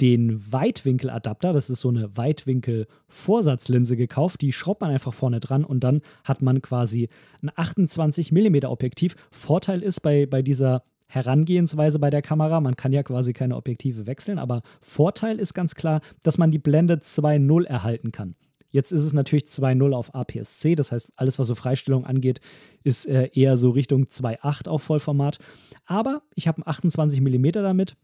den 0.00 0.52
Weitwinkeladapter, 0.52 1.52
das 1.52 1.70
ist 1.70 1.80
so 1.80 1.88
eine 1.88 2.16
Weitwinkel-Vorsatzlinse 2.16 3.96
gekauft, 3.96 4.40
die 4.42 4.52
schraubt 4.52 4.80
man 4.80 4.90
einfach 4.90 5.12
vorne 5.12 5.40
dran 5.40 5.64
und 5.64 5.80
dann 5.80 6.02
hat 6.24 6.40
man 6.40 6.62
quasi 6.62 7.08
ein 7.42 7.50
28 7.54 8.30
mm 8.30 8.64
Objektiv. 8.66 9.16
Vorteil 9.30 9.82
ist 9.82 10.00
bei, 10.00 10.26
bei 10.26 10.42
dieser 10.42 10.82
Herangehensweise 11.08 11.98
bei 11.98 12.10
der 12.10 12.22
Kamera, 12.22 12.60
man 12.60 12.76
kann 12.76 12.92
ja 12.92 13.02
quasi 13.02 13.32
keine 13.32 13.56
Objektive 13.56 14.06
wechseln, 14.06 14.38
aber 14.38 14.62
Vorteil 14.80 15.38
ist 15.40 15.54
ganz 15.54 15.74
klar, 15.74 16.00
dass 16.22 16.38
man 16.38 16.50
die 16.50 16.58
Blende 16.58 16.96
2.0 16.96 17.64
erhalten 17.64 18.12
kann. 18.12 18.36
Jetzt 18.70 18.92
ist 18.92 19.02
es 19.02 19.12
natürlich 19.12 19.44
2.0 19.44 19.94
auf 19.94 20.14
APS-C, 20.14 20.74
das 20.74 20.92
heißt, 20.92 21.10
alles, 21.16 21.38
was 21.38 21.46
so 21.46 21.54
Freistellung 21.54 22.04
angeht, 22.04 22.40
ist 22.84 23.06
äh, 23.06 23.30
eher 23.32 23.56
so 23.56 23.70
Richtung 23.70 24.04
2.8 24.04 24.68
auf 24.68 24.82
Vollformat. 24.82 25.38
Aber 25.86 26.22
ich 26.34 26.48
habe 26.48 26.58
einen 26.58 26.68
28 26.68 27.20
mm 27.20 27.50
damit 27.52 27.96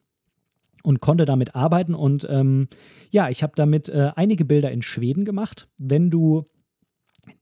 und 0.83 1.01
konnte 1.01 1.25
damit 1.25 1.55
arbeiten. 1.55 1.95
Und 1.95 2.27
ähm, 2.31 2.69
ja, 3.11 3.29
ich 3.29 3.43
habe 3.43 3.53
damit 3.57 3.89
äh, 3.89 4.13
einige 4.17 4.45
Bilder 4.45 4.71
in 4.71 4.83
Schweden 4.83 5.25
gemacht. 5.25 5.69
Wenn 5.79 6.11
du 6.11 6.47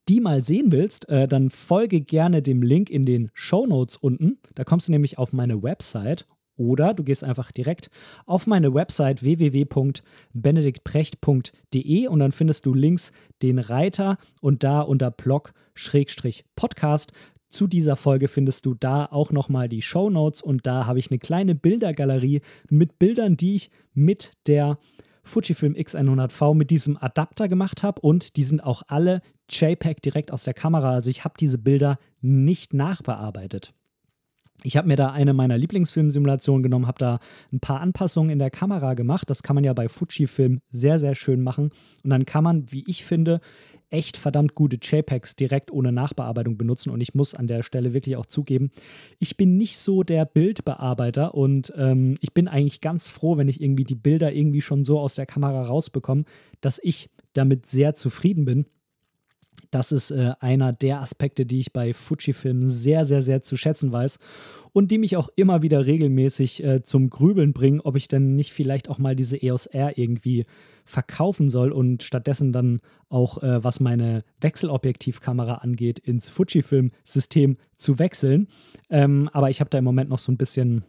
die 0.09 0.21
mal 0.21 0.45
sehen 0.45 0.73
willst, 0.73 1.09
äh, 1.09 1.27
dann 1.27 1.51
folge 1.51 2.01
gerne 2.01 2.43
dem 2.43 2.63
Link 2.63 2.91
in 2.91 3.05
den 3.05 3.31
Show 3.35 3.67
Notes 3.67 3.97
unten. 3.97 4.39
Da 4.55 4.65
kommst 4.65 4.89
du 4.89 4.93
nämlich 4.93 5.19
auf 5.19 5.33
meine 5.33 5.63
Website 5.63 6.27
oder 6.57 6.95
du 6.95 7.05
gehst 7.05 7.25
einfach 7.25 7.53
direkt 7.53 7.91
auf 8.27 8.47
meine 8.47 8.75
Website 8.75 9.23
www.benediktprecht.de 9.23 12.09
und 12.09 12.19
dann 12.19 12.33
findest 12.33 12.67
du 12.67 12.75
links 12.75 13.13
den 13.43 13.59
Reiter 13.59 14.19
und 14.41 14.65
da 14.65 14.83
unter 14.83 15.11
Blog-Podcast 15.11 17.13
zu 17.53 17.67
dieser 17.67 17.97
Folge 17.97 18.29
findest 18.29 18.67
du 18.67 18.75
da 18.75 19.07
auch 19.07 19.31
nochmal 19.31 19.69
die 19.69 19.83
Show 19.83 20.11
Notes 20.11 20.43
und 20.43 20.67
da 20.67 20.87
habe 20.87 20.99
ich 20.99 21.11
eine 21.11 21.19
kleine 21.19 21.55
Bildergalerie 21.55 22.41
mit 22.71 22.99
Bildern, 22.99 23.37
die 23.37 23.57
ich 23.57 23.71
mit 23.93 24.33
der 24.47 24.79
Fujifilm 25.23 25.75
X100V 25.75 26.55
mit 26.55 26.71
diesem 26.71 26.97
Adapter 26.97 27.49
gemacht 27.49 27.83
habe 27.83 28.01
und 28.01 28.37
die 28.37 28.45
sind 28.45 28.65
auch 28.65 28.83
alle 28.89 29.21
JPEG 29.49 30.03
direkt 30.03 30.33
aus 30.33 30.45
der 30.45 30.55
Kamera. 30.55 30.93
Also 30.93 31.11
ich 31.11 31.25
habe 31.25 31.35
diese 31.39 31.59
Bilder 31.59 31.99
nicht 32.21 32.75
nachbearbeitet. 32.75 33.75
Ich 34.65 34.77
habe 34.77 34.89
mir 34.89 34.97
da 34.97 35.11
eine 35.11 35.35
meiner 35.35 35.59
Lieblingsfilmsimulationen 35.59 36.63
genommen, 36.63 36.87
habe 36.87 36.99
da 36.99 37.19
ein 37.53 37.61
paar 37.61 37.81
Anpassungen 37.81 38.31
in 38.31 38.39
der 38.39 38.51
Kamera 38.51 38.95
gemacht. 38.95 39.29
Das 39.29 39.43
kann 39.43 39.55
man 39.55 39.65
ja 39.65 39.73
bei 39.73 39.89
Fujifilm 39.89 40.61
sehr, 40.71 40.99
sehr 40.99 41.15
schön 41.15 41.43
machen. 41.43 41.71
Und 42.05 42.11
dann 42.11 42.27
kann 42.27 42.45
man, 42.45 42.71
wie 42.71 42.85
ich 42.87 43.05
finde, 43.05 43.41
echt 43.93 44.17
verdammt 44.17 44.55
gute 44.55 44.79
JPEGs 44.81 45.37
direkt 45.37 45.71
ohne 45.71 45.93
Nachbearbeitung 45.93 46.57
benutzen. 46.57 46.91
Und 46.91 47.01
ich 47.01 47.15
muss 47.15 47.35
an 47.35 47.47
der 47.47 47.63
Stelle 47.63 47.93
wirklich 47.93 48.17
auch 48.17 48.27
zugeben, 48.27 48.71
ich 49.19 49.37
bin 49.37 49.57
nicht 49.57 49.79
so 49.79 50.03
der 50.03 50.25
Bildbearbeiter 50.25 51.35
und 51.35 51.73
ähm, 51.77 52.17
ich 52.21 52.33
bin 52.33 52.49
eigentlich 52.49 52.81
ganz 52.81 53.09
froh, 53.09 53.37
wenn 53.37 53.49
ich 53.49 53.61
irgendwie 53.61 53.85
die 53.85 53.95
Bilder 53.95 54.33
irgendwie 54.33 54.63
schon 54.63 54.85
so 54.85 54.99
aus 54.99 55.15
der 55.15 55.27
Kamera 55.27 55.63
rausbekomme, 55.63 56.25
dass 56.61 56.81
ich 56.83 57.11
damit 57.35 57.67
sehr 57.67 57.95
zufrieden 57.95 58.45
bin. 58.45 58.67
Das 59.71 59.91
ist 59.91 60.11
äh, 60.11 60.33
einer 60.41 60.73
der 60.73 61.01
Aspekte, 61.01 61.47
die 61.47 61.61
ich 61.61 61.73
bei 61.73 61.95
Fujifilm 61.95 62.69
sehr, 62.69 63.07
sehr, 63.07 63.23
sehr 63.23 63.43
zu 63.43 63.57
schätzen 63.57 63.91
weiß 63.91 64.19
und 64.73 64.91
die 64.91 64.99
mich 64.99 65.17
auch 65.17 65.31
immer 65.35 65.63
wieder 65.63 65.87
regelmäßig 65.87 66.63
äh, 66.63 66.83
zum 66.83 67.11
Grübeln 67.11 67.53
bringen, 67.53 67.81
ob 67.81 67.97
ich 67.97 68.09
denn 68.09 68.35
nicht 68.35 68.53
vielleicht 68.53 68.91
auch 68.91 68.99
mal 68.99 69.17
diese 69.17 69.43
EOS 69.43 69.67
R 69.67 69.97
irgendwie 69.97 70.45
verkaufen 70.85 71.49
soll 71.49 71.73
und 71.73 72.03
stattdessen 72.03 72.53
dann 72.53 72.81
auch, 73.09 73.43
äh, 73.43 73.63
was 73.65 73.81
meine 73.81 74.25
Wechselobjektivkamera 74.41 75.57
angeht, 75.57 75.99
ins 75.99 76.29
Fujifilm-System 76.29 77.57
zu 77.75 77.99
wechseln. 77.99 78.49
Ähm, 78.91 79.31
aber 79.33 79.51
ich 79.51 79.61
habe 79.61 79.71
da 79.71 79.79
im 79.79 79.85
Moment 79.85 80.11
noch 80.11 80.19
so 80.19 80.33
ein 80.33 80.39
bisschen 80.39 80.85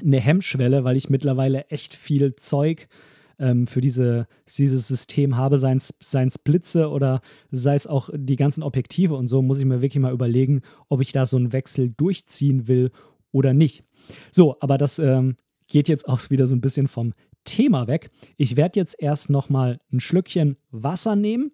eine 0.00 0.20
Hemmschwelle, 0.20 0.84
weil 0.84 0.96
ich 0.96 1.10
mittlerweile 1.10 1.66
echt 1.70 1.94
viel 1.94 2.36
Zeug 2.36 2.88
ähm, 3.40 3.66
für 3.66 3.80
diese, 3.80 4.28
dieses 4.56 4.86
System 4.86 5.36
habe, 5.36 5.58
seien 5.58 5.78
es 5.78 6.38
Blitze 6.38 6.90
oder 6.90 7.20
sei 7.50 7.74
es 7.74 7.86
auch 7.86 8.10
die 8.14 8.36
ganzen 8.36 8.62
Objektive 8.62 9.16
und 9.16 9.26
so, 9.26 9.42
muss 9.42 9.58
ich 9.58 9.64
mir 9.64 9.80
wirklich 9.80 10.00
mal 10.00 10.12
überlegen, 10.12 10.60
ob 10.88 11.00
ich 11.00 11.10
da 11.10 11.26
so 11.26 11.36
einen 11.36 11.52
Wechsel 11.52 11.90
durchziehen 11.96 12.68
will 12.68 12.92
oder 13.32 13.54
nicht. 13.54 13.82
So, 14.30 14.56
aber 14.60 14.78
das 14.78 14.98
ähm, 14.98 15.36
geht 15.66 15.88
jetzt 15.88 16.06
auch 16.06 16.20
wieder 16.30 16.46
so 16.46 16.54
ein 16.54 16.60
bisschen 16.60 16.86
vom 16.86 17.12
Thema 17.44 17.86
weg. 17.86 18.10
Ich 18.36 18.56
werde 18.56 18.78
jetzt 18.78 18.96
erst 18.98 19.30
noch 19.30 19.48
mal 19.48 19.80
ein 19.92 20.00
Schlückchen 20.00 20.56
Wasser 20.70 21.16
nehmen. 21.16 21.52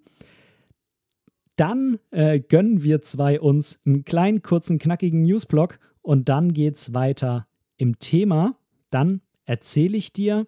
Dann 1.55 1.99
äh, 2.11 2.41
gönnen 2.41 2.83
wir 2.83 3.01
zwei 3.03 3.41
uns 3.41 3.79
einen 3.87 4.05
kleinen, 4.05 4.43
kurzen, 4.43 4.79
knackigen 4.79 5.23
Newsblock 5.23 5.79
und 6.03 6.29
dann 6.29 6.53
geht 6.53 6.75
es 6.75 6.93
weiter 6.93 7.47
im 7.77 7.99
Thema. 7.99 8.59
Dann 8.91 9.23
erzähle 9.45 9.97
ich 9.97 10.13
dir, 10.13 10.47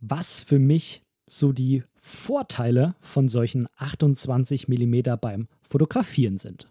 was 0.00 0.40
für 0.40 0.58
mich 0.58 1.02
so 1.26 1.52
die 1.52 1.84
Vorteile 1.96 2.96
von 3.00 3.28
solchen 3.28 3.68
28 3.76 4.68
mm 4.68 5.02
beim 5.20 5.48
Fotografieren 5.62 6.38
sind. 6.38 6.68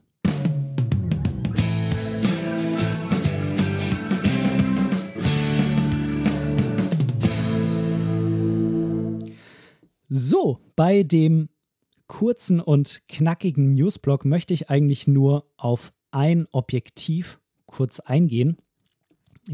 So, 10.12 10.60
bei 10.76 11.04
dem 11.04 11.50
kurzen 12.08 12.60
und 12.60 13.08
knackigen 13.08 13.76
Newsblog 13.76 14.26
möchte 14.26 14.56
ich 14.56 14.70
eigentlich 14.70 15.08
nur 15.08 15.46
auf 15.56 15.94
ein 16.10 16.48
Objektiv 16.52 17.40
kurz 17.68 18.00
eingehen. 18.00 18.58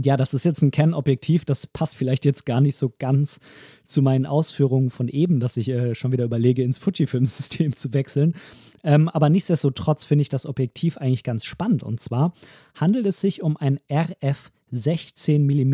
Ja, 0.03 0.17
das 0.17 0.33
ist 0.33 0.43
jetzt 0.43 0.61
ein 0.61 0.71
Canon-Objektiv, 0.71 1.45
das 1.45 1.67
passt 1.67 1.95
vielleicht 1.95 2.25
jetzt 2.25 2.45
gar 2.45 2.59
nicht 2.59 2.75
so 2.75 2.91
ganz 2.99 3.39
zu 3.87 4.01
meinen 4.01 4.25
Ausführungen 4.25 4.89
von 4.89 5.07
eben, 5.07 5.39
dass 5.39 5.55
ich 5.55 5.69
äh, 5.69 5.95
schon 5.95 6.11
wieder 6.11 6.25
überlege, 6.25 6.63
ins 6.63 6.77
Fujifilm-System 6.79 7.73
zu 7.73 7.93
wechseln. 7.93 8.35
Ähm, 8.83 9.07
aber 9.07 9.29
nichtsdestotrotz 9.29 10.03
finde 10.03 10.23
ich 10.23 10.29
das 10.29 10.45
Objektiv 10.45 10.97
eigentlich 10.97 11.23
ganz 11.23 11.45
spannend. 11.45 11.81
Und 11.81 12.01
zwar 12.01 12.33
handelt 12.75 13.05
es 13.05 13.21
sich 13.21 13.41
um 13.41 13.55
ein 13.55 13.79
RF 13.89 14.51
16 14.69 15.45
mm 15.45 15.73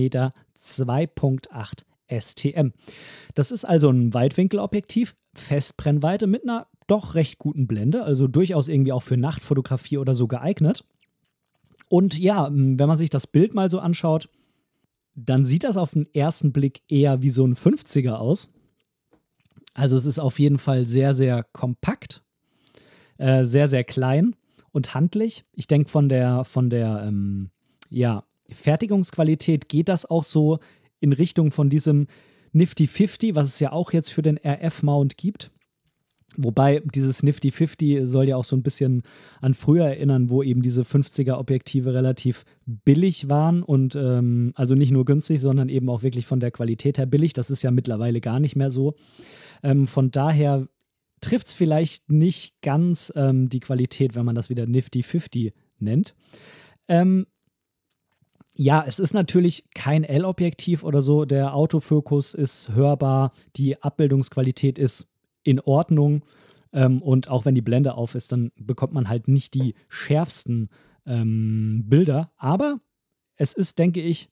2.8 0.63 1.83
STM. 2.07 2.73
Das 3.33 3.51
ist 3.51 3.65
also 3.65 3.89
ein 3.89 4.13
Weitwinkelobjektiv, 4.13 5.15
Festbrennweite 5.33 6.27
mit 6.27 6.43
einer 6.43 6.67
doch 6.87 7.15
recht 7.15 7.39
guten 7.39 7.67
Blende, 7.67 8.03
also 8.03 8.27
durchaus 8.27 8.67
irgendwie 8.67 8.91
auch 8.91 9.03
für 9.03 9.17
Nachtfotografie 9.17 9.97
oder 9.97 10.13
so 10.13 10.27
geeignet. 10.27 10.83
Und 11.91 12.17
ja, 12.17 12.47
wenn 12.49 12.87
man 12.87 12.95
sich 12.95 13.09
das 13.09 13.27
Bild 13.27 13.53
mal 13.53 13.69
so 13.69 13.79
anschaut, 13.79 14.29
dann 15.13 15.43
sieht 15.43 15.65
das 15.65 15.75
auf 15.75 15.91
den 15.91 16.07
ersten 16.13 16.53
Blick 16.53 16.83
eher 16.87 17.21
wie 17.21 17.29
so 17.29 17.45
ein 17.45 17.53
50er 17.53 18.13
aus. 18.13 18.49
Also 19.73 19.97
es 19.97 20.05
ist 20.05 20.17
auf 20.17 20.39
jeden 20.39 20.57
Fall 20.57 20.85
sehr, 20.85 21.13
sehr 21.13 21.43
kompakt, 21.43 22.23
äh, 23.17 23.43
sehr, 23.43 23.67
sehr 23.67 23.83
klein 23.83 24.37
und 24.71 24.93
handlich. 24.93 25.43
Ich 25.51 25.67
denke, 25.67 25.89
von 25.89 26.07
der, 26.07 26.45
von 26.45 26.69
der 26.69 27.03
ähm, 27.05 27.49
ja, 27.89 28.23
Fertigungsqualität 28.49 29.67
geht 29.67 29.89
das 29.89 30.09
auch 30.09 30.23
so 30.23 30.59
in 31.01 31.11
Richtung 31.11 31.51
von 31.51 31.69
diesem 31.69 32.07
Nifty 32.53 32.87
50, 32.87 33.35
was 33.35 33.49
es 33.49 33.59
ja 33.59 33.73
auch 33.73 33.91
jetzt 33.91 34.13
für 34.13 34.21
den 34.21 34.37
RF-Mount 34.37 35.17
gibt. 35.17 35.51
Wobei 36.37 36.81
dieses 36.95 37.23
Nifty 37.23 37.51
50 37.51 38.07
soll 38.07 38.29
ja 38.29 38.37
auch 38.37 38.45
so 38.45 38.55
ein 38.55 38.63
bisschen 38.63 39.03
an 39.41 39.53
früher 39.53 39.85
erinnern, 39.85 40.29
wo 40.29 40.43
eben 40.43 40.61
diese 40.61 40.83
50er 40.83 41.33
Objektive 41.33 41.93
relativ 41.93 42.45
billig 42.65 43.29
waren 43.29 43.63
und 43.63 43.95
ähm, 43.95 44.53
also 44.55 44.75
nicht 44.75 44.91
nur 44.91 45.03
günstig, 45.03 45.41
sondern 45.41 45.67
eben 45.67 45.89
auch 45.89 46.03
wirklich 46.03 46.25
von 46.25 46.39
der 46.39 46.51
Qualität 46.51 46.97
her 46.97 47.05
billig. 47.05 47.33
Das 47.33 47.49
ist 47.49 47.63
ja 47.63 47.71
mittlerweile 47.71 48.21
gar 48.21 48.39
nicht 48.39 48.55
mehr 48.55 48.69
so. 48.69 48.95
Ähm, 49.61 49.87
von 49.87 50.11
daher 50.11 50.67
trifft 51.19 51.47
es 51.47 51.53
vielleicht 51.53 52.09
nicht 52.09 52.61
ganz 52.61 53.11
ähm, 53.15 53.49
die 53.49 53.59
Qualität, 53.59 54.15
wenn 54.15 54.25
man 54.25 54.35
das 54.35 54.49
wieder 54.49 54.65
Nifty 54.65 55.03
50 55.03 55.53
nennt. 55.79 56.15
Ähm, 56.87 57.25
ja, 58.55 58.83
es 58.85 58.99
ist 58.99 59.13
natürlich 59.13 59.65
kein 59.73 60.03
L-Objektiv 60.03 60.83
oder 60.83 61.01
so. 61.01 61.25
Der 61.25 61.55
Autofokus 61.55 62.33
ist 62.33 62.69
hörbar, 62.69 63.31
die 63.55 63.81
Abbildungsqualität 63.81 64.77
ist 64.77 65.07
in 65.43 65.59
Ordnung. 65.59 66.23
Ähm, 66.73 67.01
und 67.01 67.27
auch 67.27 67.45
wenn 67.45 67.55
die 67.55 67.61
Blende 67.61 67.95
auf 67.95 68.15
ist, 68.15 68.31
dann 68.31 68.51
bekommt 68.55 68.93
man 68.93 69.09
halt 69.09 69.27
nicht 69.27 69.53
die 69.53 69.75
schärfsten 69.89 70.69
ähm, 71.05 71.83
Bilder. 71.85 72.31
Aber 72.37 72.79
es 73.35 73.53
ist, 73.53 73.79
denke 73.79 74.01
ich, 74.01 74.29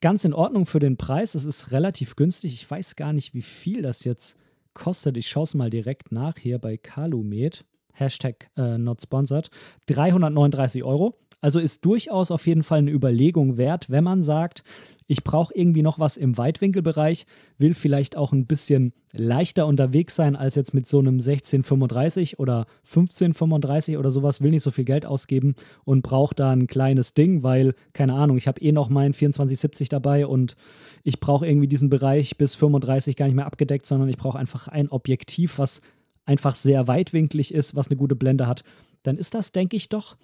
ganz 0.00 0.24
in 0.24 0.34
Ordnung 0.34 0.66
für 0.66 0.78
den 0.78 0.96
Preis. 0.96 1.34
Es 1.34 1.44
ist 1.44 1.72
relativ 1.72 2.16
günstig. 2.16 2.54
Ich 2.54 2.70
weiß 2.70 2.96
gar 2.96 3.12
nicht, 3.12 3.34
wie 3.34 3.42
viel 3.42 3.82
das 3.82 4.04
jetzt 4.04 4.36
kostet. 4.74 5.16
Ich 5.16 5.28
schaue 5.28 5.44
es 5.44 5.54
mal 5.54 5.70
direkt 5.70 6.12
nach 6.12 6.38
hier 6.38 6.58
bei 6.58 6.76
Calumet. 6.76 7.64
Hashtag 7.92 8.50
äh, 8.56 8.78
not 8.78 9.02
sponsored. 9.02 9.50
339 9.86 10.84
Euro. 10.84 11.18
Also 11.40 11.60
ist 11.60 11.84
durchaus 11.84 12.30
auf 12.30 12.46
jeden 12.46 12.62
Fall 12.62 12.78
eine 12.78 12.90
Überlegung 12.90 13.56
wert, 13.56 13.90
wenn 13.90 14.04
man 14.04 14.22
sagt, 14.22 14.64
ich 15.10 15.24
brauche 15.24 15.54
irgendwie 15.54 15.82
noch 15.82 15.98
was 15.98 16.18
im 16.18 16.36
Weitwinkelbereich, 16.36 17.26
will 17.56 17.74
vielleicht 17.74 18.16
auch 18.16 18.32
ein 18.32 18.46
bisschen 18.46 18.92
leichter 19.12 19.66
unterwegs 19.66 20.14
sein 20.14 20.36
als 20.36 20.54
jetzt 20.54 20.74
mit 20.74 20.86
so 20.86 20.98
einem 20.98 21.14
1635 21.14 22.38
oder 22.38 22.66
1535 22.84 23.96
oder 23.96 24.10
sowas, 24.10 24.42
will 24.42 24.50
nicht 24.50 24.62
so 24.62 24.70
viel 24.70 24.84
Geld 24.84 25.06
ausgeben 25.06 25.54
und 25.84 26.02
braucht 26.02 26.40
da 26.40 26.50
ein 26.50 26.66
kleines 26.66 27.14
Ding, 27.14 27.42
weil, 27.42 27.74
keine 27.94 28.14
Ahnung, 28.14 28.36
ich 28.36 28.46
habe 28.48 28.60
eh 28.60 28.70
noch 28.70 28.90
meinen 28.90 29.14
2470 29.14 29.88
dabei 29.88 30.26
und 30.26 30.56
ich 31.04 31.20
brauche 31.20 31.46
irgendwie 31.46 31.68
diesen 31.68 31.88
Bereich 31.88 32.36
bis 32.36 32.54
35 32.56 33.16
gar 33.16 33.26
nicht 33.26 33.36
mehr 33.36 33.46
abgedeckt, 33.46 33.86
sondern 33.86 34.10
ich 34.10 34.18
brauche 34.18 34.38
einfach 34.38 34.68
ein 34.68 34.90
Objektiv, 34.90 35.58
was 35.58 35.80
einfach 36.26 36.54
sehr 36.54 36.86
weitwinklig 36.86 37.54
ist, 37.54 37.74
was 37.74 37.88
eine 37.88 37.96
gute 37.96 38.14
Blende 38.14 38.46
hat. 38.46 38.62
Dann 39.02 39.16
ist 39.16 39.34
das, 39.34 39.52
denke 39.52 39.76
ich, 39.76 39.88
doch 39.88 40.16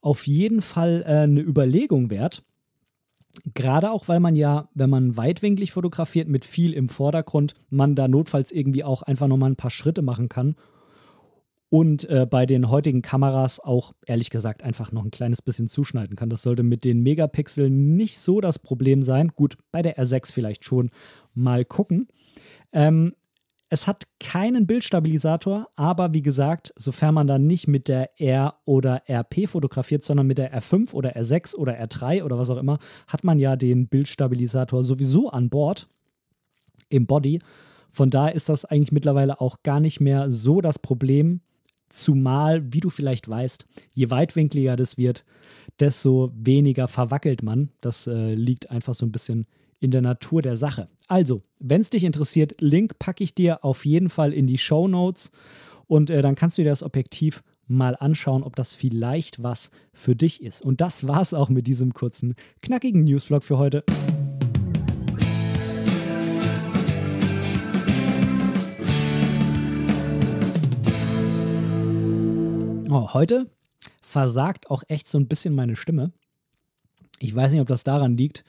auf 0.00 0.26
jeden 0.26 0.60
Fall 0.60 1.02
äh, 1.06 1.20
eine 1.20 1.40
Überlegung 1.40 2.10
wert. 2.10 2.42
Gerade 3.54 3.90
auch, 3.90 4.06
weil 4.06 4.20
man 4.20 4.36
ja, 4.36 4.68
wenn 4.74 4.90
man 4.90 5.16
weitwinklig 5.16 5.72
fotografiert 5.72 6.28
mit 6.28 6.44
viel 6.44 6.72
im 6.72 6.88
Vordergrund, 6.88 7.54
man 7.68 7.96
da 7.96 8.06
notfalls 8.06 8.52
irgendwie 8.52 8.84
auch 8.84 9.02
einfach 9.02 9.26
nochmal 9.26 9.50
ein 9.50 9.56
paar 9.56 9.70
Schritte 9.70 10.02
machen 10.02 10.28
kann. 10.28 10.54
Und 11.70 12.08
äh, 12.08 12.24
bei 12.30 12.46
den 12.46 12.70
heutigen 12.70 13.02
Kameras 13.02 13.58
auch, 13.58 13.94
ehrlich 14.06 14.30
gesagt, 14.30 14.62
einfach 14.62 14.92
noch 14.92 15.04
ein 15.04 15.10
kleines 15.10 15.42
bisschen 15.42 15.66
zuschneiden 15.66 16.14
kann. 16.14 16.30
Das 16.30 16.42
sollte 16.42 16.62
mit 16.62 16.84
den 16.84 17.02
Megapixeln 17.02 17.96
nicht 17.96 18.18
so 18.20 18.40
das 18.40 18.60
Problem 18.60 19.02
sein. 19.02 19.32
Gut, 19.34 19.56
bei 19.72 19.82
der 19.82 19.98
R6 19.98 20.32
vielleicht 20.32 20.64
schon. 20.64 20.90
Mal 21.34 21.64
gucken. 21.64 22.06
Ähm, 22.72 23.14
es 23.74 23.88
hat 23.88 24.04
keinen 24.20 24.68
Bildstabilisator, 24.68 25.66
aber 25.74 26.14
wie 26.14 26.22
gesagt, 26.22 26.72
sofern 26.76 27.12
man 27.12 27.26
dann 27.26 27.48
nicht 27.48 27.66
mit 27.66 27.88
der 27.88 28.20
R 28.20 28.54
oder 28.66 29.02
RP 29.10 29.48
fotografiert, 29.48 30.04
sondern 30.04 30.28
mit 30.28 30.38
der 30.38 30.56
R5 30.56 30.92
oder 30.92 31.16
R6 31.16 31.56
oder 31.56 31.72
R3 31.82 32.22
oder 32.22 32.38
was 32.38 32.50
auch 32.50 32.56
immer, 32.56 32.78
hat 33.08 33.24
man 33.24 33.40
ja 33.40 33.56
den 33.56 33.88
Bildstabilisator 33.88 34.84
sowieso 34.84 35.28
an 35.28 35.50
Bord 35.50 35.88
im 36.88 37.06
Body. 37.06 37.40
Von 37.90 38.10
daher 38.10 38.36
ist 38.36 38.48
das 38.48 38.64
eigentlich 38.64 38.92
mittlerweile 38.92 39.40
auch 39.40 39.64
gar 39.64 39.80
nicht 39.80 39.98
mehr 39.98 40.30
so 40.30 40.60
das 40.60 40.78
Problem. 40.78 41.40
Zumal, 41.88 42.72
wie 42.72 42.80
du 42.80 42.90
vielleicht 42.90 43.28
weißt, 43.28 43.66
je 43.92 44.08
weitwinkliger 44.08 44.76
das 44.76 44.98
wird, 44.98 45.24
desto 45.80 46.30
weniger 46.36 46.86
verwackelt 46.86 47.42
man. 47.42 47.70
Das 47.80 48.06
äh, 48.06 48.34
liegt 48.34 48.70
einfach 48.70 48.94
so 48.94 49.04
ein 49.04 49.10
bisschen 49.10 49.48
in 49.84 49.90
der 49.90 50.00
Natur 50.00 50.40
der 50.40 50.56
Sache. 50.56 50.88
Also, 51.08 51.42
wenn 51.60 51.82
es 51.82 51.90
dich 51.90 52.04
interessiert, 52.04 52.54
Link 52.58 52.98
packe 52.98 53.22
ich 53.22 53.34
dir 53.34 53.62
auf 53.62 53.84
jeden 53.84 54.08
Fall 54.08 54.32
in 54.32 54.46
die 54.46 54.56
Show 54.56 54.88
Notes 54.88 55.30
und 55.86 56.08
äh, 56.08 56.22
dann 56.22 56.36
kannst 56.36 56.56
du 56.56 56.62
dir 56.62 56.70
das 56.70 56.82
Objektiv 56.82 57.44
mal 57.66 57.94
anschauen, 57.94 58.42
ob 58.42 58.56
das 58.56 58.72
vielleicht 58.72 59.42
was 59.42 59.70
für 59.92 60.16
dich 60.16 60.42
ist. 60.42 60.62
Und 60.62 60.80
das 60.80 61.06
war 61.06 61.20
es 61.20 61.34
auch 61.34 61.50
mit 61.50 61.66
diesem 61.66 61.92
kurzen, 61.92 62.34
knackigen 62.62 63.04
Newsblog 63.04 63.44
für 63.44 63.58
heute. 63.58 63.84
Oh, 72.88 73.12
heute 73.12 73.50
versagt 74.02 74.70
auch 74.70 74.82
echt 74.88 75.08
so 75.08 75.18
ein 75.18 75.28
bisschen 75.28 75.54
meine 75.54 75.76
Stimme. 75.76 76.12
Ich 77.18 77.34
weiß 77.34 77.52
nicht, 77.52 77.60
ob 77.60 77.68
das 77.68 77.84
daran 77.84 78.16
liegt, 78.16 78.44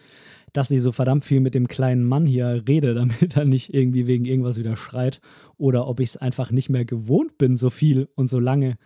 dass 0.56 0.72
ich 0.72 0.82
so 0.82 0.94
verdammt 0.94 1.26
viel 1.26 1.42
mit 1.42 1.54
dem 1.54 1.68
kleinen 1.68 2.06
Mann 2.06 2.26
hier 2.26 2.64
rede, 2.68 2.94
damit 2.96 3.36
er 3.36 3.46
nicht 3.46 3.74
irgendwie 3.74 4.08
wegen 4.08 4.26
irgendwas 4.26 4.58
wieder 4.58 4.78
schreit 4.78 5.20
oder 5.58 5.88
ob 5.88 6.00
ich 6.00 6.10
es 6.10 6.18
einfach 6.18 6.52
nicht 6.52 6.70
mehr 6.70 6.86
gewohnt 6.86 7.38
bin, 7.38 7.58
so 7.58 7.70
viel 7.70 8.08
und 8.16 8.28
so 8.28 8.40
lange 8.40 8.78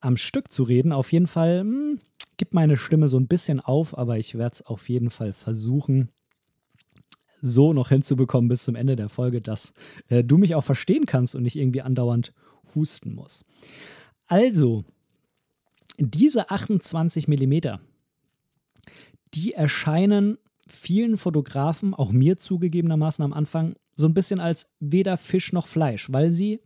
am 0.00 0.16
Stück 0.16 0.52
zu 0.52 0.62
reden. 0.62 0.92
Auf 0.92 1.12
jeden 1.12 1.26
Fall 1.26 1.64
mh, 1.64 1.72
hm, 1.72 1.98
gibt 2.36 2.52
meine 2.52 2.76
Stimme 2.76 3.08
so 3.08 3.18
ein 3.18 3.28
bisschen 3.28 3.60
auf, 3.60 3.96
aber 3.96 4.18
ich 4.18 4.36
werde 4.36 4.54
es 4.54 4.62
auf 4.62 4.88
jeden 4.90 5.08
Fall 5.08 5.32
versuchen, 5.32 6.10
so 7.40 7.72
noch 7.72 7.88
hinzubekommen 7.88 8.48
bis 8.48 8.64
zum 8.64 8.74
Ende 8.74 8.96
der 8.96 9.08
Folge, 9.08 9.40
dass 9.40 9.72
äh, 10.08 10.22
du 10.22 10.36
mich 10.36 10.54
auch 10.54 10.64
verstehen 10.64 11.06
kannst 11.06 11.34
und 11.34 11.42
nicht 11.42 11.56
irgendwie 11.56 11.82
andauernd 11.82 12.34
husten 12.74 13.14
muss. 13.14 13.44
Also, 14.26 14.84
diese 15.98 16.50
28 16.50 17.26
Millimeter, 17.26 17.80
die 19.34 19.52
erscheinen 19.52 20.36
vielen 20.66 21.16
Fotografen, 21.16 21.94
auch 21.94 22.12
mir 22.12 22.38
zugegebenermaßen 22.38 23.24
am 23.24 23.32
Anfang, 23.32 23.74
so 23.96 24.06
ein 24.06 24.14
bisschen 24.14 24.40
als 24.40 24.68
weder 24.80 25.16
Fisch 25.16 25.52
noch 25.52 25.66
Fleisch, 25.66 26.12
weil 26.12 26.32
sie 26.32 26.60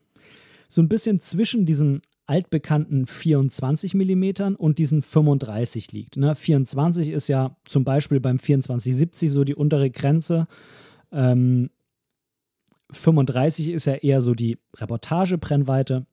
so 0.68 0.80
ein 0.82 0.88
bisschen 0.88 1.20
zwischen 1.20 1.66
diesen 1.66 2.02
altbekannten 2.26 3.06
24 3.06 3.94
mm 3.94 4.54
und 4.56 4.78
diesen 4.78 5.02
35 5.02 5.90
liegt. 5.90 6.16
Ne? 6.16 6.36
24 6.36 7.10
ist 7.10 7.28
ja 7.28 7.56
zum 7.64 7.84
Beispiel 7.84 8.20
beim 8.20 8.38
2470 8.38 9.32
so 9.32 9.42
die 9.42 9.56
untere 9.56 9.90
Grenze. 9.90 10.46
Ähm, 11.10 11.70
35 12.92 13.70
ist 13.70 13.86
ja 13.86 13.94
eher 13.94 14.22
so 14.22 14.34
die 14.34 14.58
Reportagebrennweite. 14.76 16.06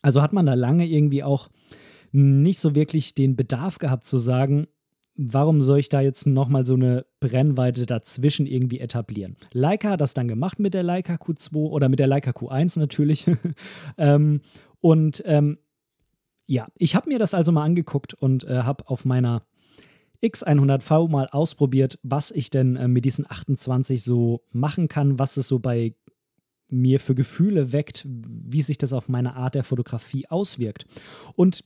Also 0.00 0.22
hat 0.22 0.32
man 0.32 0.46
da 0.46 0.54
lange 0.54 0.86
irgendwie 0.86 1.24
auch 1.24 1.48
nicht 2.12 2.60
so 2.60 2.76
wirklich 2.76 3.14
den 3.14 3.34
Bedarf 3.34 3.78
gehabt 3.78 4.04
zu 4.04 4.18
sagen, 4.18 4.68
warum 5.16 5.62
soll 5.62 5.78
ich 5.78 5.88
da 5.88 6.00
jetzt 6.00 6.26
nochmal 6.26 6.64
so 6.64 6.74
eine 6.74 7.06
Brennweite 7.20 7.86
dazwischen 7.86 8.46
irgendwie 8.46 8.80
etablieren? 8.80 9.36
Leica 9.52 9.90
hat 9.90 10.00
das 10.00 10.14
dann 10.14 10.28
gemacht 10.28 10.58
mit 10.58 10.74
der 10.74 10.82
Leica 10.82 11.14
Q2 11.14 11.54
oder 11.54 11.88
mit 11.88 11.98
der 11.98 12.06
Leica 12.06 12.30
Q1 12.30 12.78
natürlich. 12.78 13.26
ähm, 13.98 14.40
und 14.80 15.22
ähm, 15.26 15.58
ja, 16.46 16.68
ich 16.76 16.94
habe 16.94 17.08
mir 17.08 17.18
das 17.18 17.34
also 17.34 17.52
mal 17.52 17.64
angeguckt 17.64 18.14
und 18.14 18.44
äh, 18.44 18.62
habe 18.62 18.88
auf 18.88 19.04
meiner 19.04 19.42
X100V 20.22 21.10
mal 21.10 21.28
ausprobiert, 21.28 21.98
was 22.02 22.30
ich 22.30 22.50
denn 22.50 22.76
äh, 22.76 22.88
mit 22.88 23.04
diesen 23.04 23.28
28 23.28 24.02
so 24.02 24.42
machen 24.52 24.88
kann, 24.88 25.18
was 25.18 25.36
es 25.36 25.48
so 25.48 25.58
bei 25.58 25.94
mir 26.68 27.00
für 27.00 27.14
Gefühle 27.14 27.72
weckt, 27.72 28.06
wie 28.06 28.62
sich 28.62 28.78
das 28.78 28.92
auf 28.92 29.08
meine 29.08 29.36
Art 29.36 29.54
der 29.54 29.64
Fotografie 29.64 30.26
auswirkt. 30.28 30.86
Und 31.34 31.64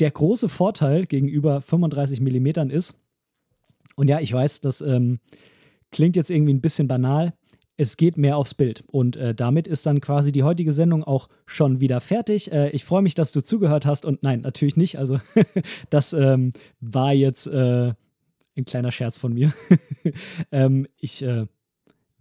der 0.00 0.10
große 0.10 0.48
Vorteil 0.48 1.06
gegenüber 1.06 1.60
35 1.60 2.20
mm 2.20 2.70
ist, 2.70 2.98
und 3.96 4.08
ja, 4.08 4.20
ich 4.20 4.32
weiß, 4.32 4.60
das 4.60 4.80
ähm, 4.80 5.20
klingt 5.92 6.16
jetzt 6.16 6.30
irgendwie 6.30 6.52
ein 6.52 6.60
bisschen 6.60 6.88
banal, 6.88 7.32
es 7.76 7.96
geht 7.96 8.16
mehr 8.16 8.36
aufs 8.36 8.54
Bild. 8.54 8.84
Und 8.86 9.16
äh, 9.16 9.34
damit 9.34 9.66
ist 9.66 9.86
dann 9.86 10.00
quasi 10.00 10.32
die 10.32 10.42
heutige 10.42 10.72
Sendung 10.72 11.02
auch 11.02 11.28
schon 11.46 11.80
wieder 11.80 12.00
fertig. 12.00 12.52
Äh, 12.52 12.70
ich 12.70 12.84
freue 12.84 13.02
mich, 13.02 13.14
dass 13.14 13.32
du 13.32 13.42
zugehört 13.42 13.84
hast. 13.86 14.04
Und 14.04 14.22
nein, 14.22 14.42
natürlich 14.42 14.76
nicht. 14.76 14.98
Also, 14.98 15.20
das 15.90 16.12
ähm, 16.12 16.52
war 16.80 17.12
jetzt 17.12 17.46
äh, 17.46 17.92
ein 18.56 18.64
kleiner 18.64 18.92
Scherz 18.92 19.18
von 19.18 19.32
mir. 19.32 19.52
ähm, 20.52 20.86
ich 20.96 21.22
äh, 21.22 21.46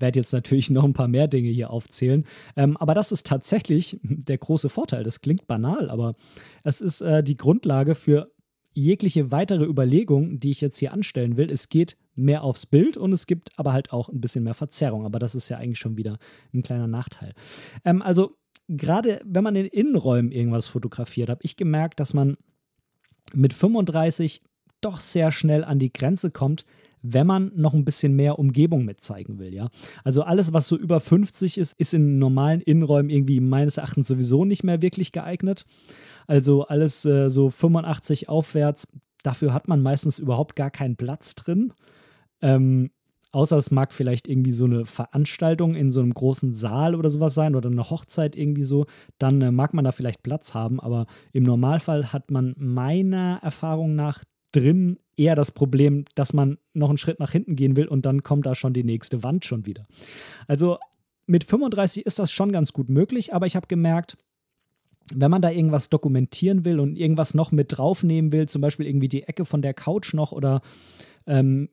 werde 0.03 0.19
jetzt 0.19 0.33
natürlich 0.33 0.69
noch 0.69 0.83
ein 0.83 0.93
paar 0.93 1.07
mehr 1.07 1.27
Dinge 1.27 1.49
hier 1.49 1.71
aufzählen. 1.71 2.25
Ähm, 2.55 2.77
aber 2.77 2.93
das 2.93 3.11
ist 3.11 3.25
tatsächlich 3.25 3.99
der 4.03 4.37
große 4.37 4.69
Vorteil. 4.69 5.03
Das 5.03 5.21
klingt 5.21 5.47
banal, 5.47 5.89
aber 5.89 6.13
es 6.63 6.81
ist 6.81 7.01
äh, 7.01 7.23
die 7.23 7.37
Grundlage 7.37 7.95
für 7.95 8.31
jegliche 8.75 9.31
weitere 9.31 9.65
Überlegung, 9.65 10.39
die 10.39 10.51
ich 10.51 10.61
jetzt 10.61 10.77
hier 10.77 10.93
anstellen 10.93 11.37
will. 11.37 11.51
Es 11.51 11.69
geht 11.69 11.95
mehr 12.15 12.43
aufs 12.43 12.65
Bild 12.65 12.97
und 12.97 13.13
es 13.13 13.27
gibt 13.27 13.51
aber 13.57 13.71
halt 13.71 13.91
auch 13.93 14.09
ein 14.09 14.19
bisschen 14.19 14.43
mehr 14.43 14.55
Verzerrung. 14.55 15.05
Aber 15.05 15.19
das 15.19 15.35
ist 15.35 15.49
ja 15.49 15.57
eigentlich 15.57 15.79
schon 15.79 15.97
wieder 15.97 16.17
ein 16.53 16.63
kleiner 16.63 16.87
Nachteil. 16.87 17.33
Ähm, 17.85 18.01
also 18.01 18.35
gerade 18.67 19.21
wenn 19.25 19.43
man 19.43 19.55
in 19.55 19.65
Innenräumen 19.65 20.31
irgendwas 20.31 20.67
fotografiert, 20.67 21.29
habe 21.29 21.41
ich 21.43 21.55
gemerkt, 21.55 21.99
dass 21.99 22.13
man 22.13 22.37
mit 23.33 23.53
35 23.53 24.41
doch 24.81 24.99
sehr 24.99 25.31
schnell 25.31 25.63
an 25.63 25.79
die 25.79 25.93
Grenze 25.93 26.29
kommt, 26.29 26.65
wenn 27.03 27.27
man 27.27 27.51
noch 27.55 27.73
ein 27.73 27.85
bisschen 27.85 28.15
mehr 28.15 28.39
Umgebung 28.39 28.85
mit 28.85 29.01
zeigen 29.01 29.37
will, 29.37 29.53
ja. 29.53 29.69
Also 30.03 30.23
alles, 30.23 30.53
was 30.53 30.67
so 30.67 30.77
über 30.77 30.99
50 30.99 31.57
ist, 31.57 31.73
ist 31.73 31.93
in 31.93 32.17
normalen 32.17 32.61
Innenräumen 32.61 33.11
irgendwie 33.11 33.41
meines 33.41 33.77
Erachtens 33.77 34.07
sowieso 34.07 34.45
nicht 34.45 34.63
mehr 34.63 34.81
wirklich 34.81 35.11
geeignet. 35.11 35.65
Also 36.25 36.65
alles 36.65 37.03
äh, 37.05 37.29
so 37.29 37.49
85 37.49 38.29
aufwärts, 38.29 38.87
dafür 39.21 39.53
hat 39.53 39.67
man 39.67 39.81
meistens 39.81 40.17
überhaupt 40.17 40.55
gar 40.55 40.71
keinen 40.71 40.95
Platz 40.95 41.35
drin. 41.35 41.73
Ähm, 42.41 42.89
außer 43.33 43.57
es 43.57 43.69
mag 43.69 43.93
vielleicht 43.93 44.29
irgendwie 44.29 44.51
so 44.51 44.65
eine 44.65 44.85
Veranstaltung 44.85 45.75
in 45.75 45.91
so 45.91 45.99
einem 45.99 46.13
großen 46.13 46.53
Saal 46.53 46.95
oder 46.95 47.09
sowas 47.09 47.33
sein 47.33 47.55
oder 47.55 47.69
eine 47.69 47.89
Hochzeit 47.89 48.35
irgendwie 48.37 48.63
so, 48.63 48.85
dann 49.17 49.41
äh, 49.41 49.51
mag 49.51 49.73
man 49.73 49.83
da 49.83 49.91
vielleicht 49.91 50.23
Platz 50.23 50.53
haben, 50.53 50.79
aber 50.79 51.07
im 51.33 51.43
Normalfall 51.43 52.13
hat 52.13 52.31
man 52.31 52.55
meiner 52.57 53.39
Erfahrung 53.41 53.95
nach 53.95 54.23
drin 54.53 54.99
eher 55.17 55.35
das 55.35 55.51
Problem, 55.51 56.05
dass 56.15 56.33
man 56.33 56.57
noch 56.73 56.89
einen 56.89 56.97
Schritt 56.97 57.19
nach 57.19 57.31
hinten 57.31 57.55
gehen 57.55 57.75
will 57.75 57.87
und 57.87 58.05
dann 58.05 58.23
kommt 58.23 58.45
da 58.45 58.55
schon 58.55 58.73
die 58.73 58.83
nächste 58.83 59.23
Wand 59.23 59.45
schon 59.45 59.65
wieder. 59.65 59.87
Also 60.47 60.77
mit 61.25 61.43
35 61.43 62.05
ist 62.05 62.19
das 62.19 62.31
schon 62.31 62.51
ganz 62.51 62.73
gut 62.73 62.89
möglich, 62.89 63.33
aber 63.33 63.45
ich 63.45 63.55
habe 63.55 63.67
gemerkt, 63.67 64.17
wenn 65.13 65.31
man 65.31 65.41
da 65.41 65.51
irgendwas 65.51 65.89
dokumentieren 65.89 66.65
will 66.65 66.79
und 66.79 66.95
irgendwas 66.95 67.33
noch 67.33 67.51
mit 67.51 67.77
draufnehmen 67.77 68.31
will, 68.31 68.47
zum 68.47 68.61
Beispiel 68.61 68.87
irgendwie 68.87 69.09
die 69.09 69.23
Ecke 69.23 69.45
von 69.45 69.61
der 69.61 69.73
Couch 69.73 70.13
noch 70.13 70.31
oder 70.31 70.61
ähm, 71.27 71.69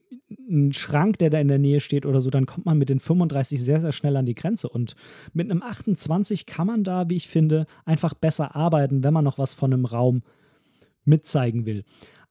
ein 0.49 0.73
Schrank, 0.73 1.19
der 1.19 1.31
da 1.31 1.41
in 1.41 1.49
der 1.49 1.59
Nähe 1.59 1.81
steht 1.81 2.07
oder 2.07 2.21
so, 2.21 2.31
dann 2.31 2.47
kommt 2.47 2.67
man 2.67 2.79
mit 2.79 2.89
den 2.89 3.01
35 3.01 3.63
sehr, 3.63 3.81
sehr 3.81 3.93
schnell 3.93 4.17
an 4.17 4.27
die 4.27 4.35
Grenze. 4.35 4.69
Und 4.69 4.95
mit 5.33 5.51
einem 5.51 5.63
28 5.63 6.47
kann 6.47 6.67
man 6.67 6.85
da, 6.85 7.09
wie 7.09 7.17
ich 7.17 7.29
finde, 7.29 7.67
einfach 7.85 8.15
besser 8.15 8.55
arbeiten, 8.55 9.03
wenn 9.03 9.15
man 9.15 9.25
noch 9.25 9.39
was 9.39 9.55
von 9.55 9.73
einem 9.73 9.87
Raum 9.87 10.23
mitzeigen 11.05 11.67
will. 11.67 11.85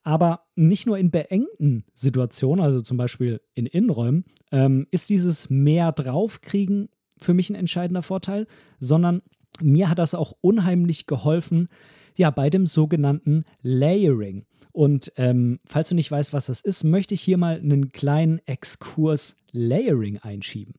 Aber 0.10 0.48
nicht 0.56 0.88
nur 0.88 0.98
in 0.98 1.12
beengten 1.12 1.86
Situationen, 1.94 2.66
also 2.66 2.82
zum 2.82 2.98
Beispiel 2.98 3.42
in 3.54 3.68
Innenräumen, 3.68 4.26
ähm, 4.52 4.88
ist 4.90 5.12
dieses 5.12 5.52
mehr 5.52 5.92
draufkriegen 5.92 6.90
für 7.20 7.36
mich 7.36 7.52
ein 7.52 7.56
entscheidender 7.56 8.02
Vorteil, 8.02 8.48
sondern 8.80 9.22
mir 9.62 9.88
hat 9.88 10.00
das 10.00 10.16
auch 10.16 10.34
unheimlich 10.42 11.06
geholfen, 11.06 11.68
ja, 12.16 12.32
bei 12.32 12.50
dem 12.50 12.66
sogenannten 12.66 13.44
Layering. 13.62 14.48
Und 14.72 15.14
ähm, 15.16 15.60
falls 15.68 15.90
du 15.90 15.96
nicht 15.96 16.10
weißt, 16.10 16.34
was 16.34 16.48
das 16.48 16.62
ist, 16.62 16.84
möchte 16.84 17.14
ich 17.14 17.22
hier 17.22 17.38
mal 17.38 17.60
einen 17.60 17.92
kleinen 17.92 18.40
Exkurs 18.48 19.36
Layering 19.52 20.18
einschieben. 20.18 20.74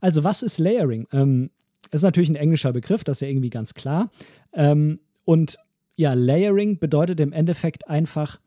Also, 0.00 0.24
was 0.24 0.42
ist 0.42 0.58
Layering? 0.58 1.06
Ähm, 1.12 1.50
ist 1.92 2.02
natürlich 2.02 2.30
ein 2.30 2.34
englischer 2.34 2.72
Begriff, 2.72 3.04
das 3.04 3.18
ist 3.18 3.20
ja 3.20 3.28
irgendwie 3.28 3.50
ganz 3.50 3.74
klar. 3.74 4.10
Ähm, 4.52 4.98
und 5.24 5.56
ja, 5.94 6.14
Layering 6.14 6.80
bedeutet 6.80 7.20
im 7.20 7.32
Endeffekt 7.32 7.86
einfach 7.86 8.40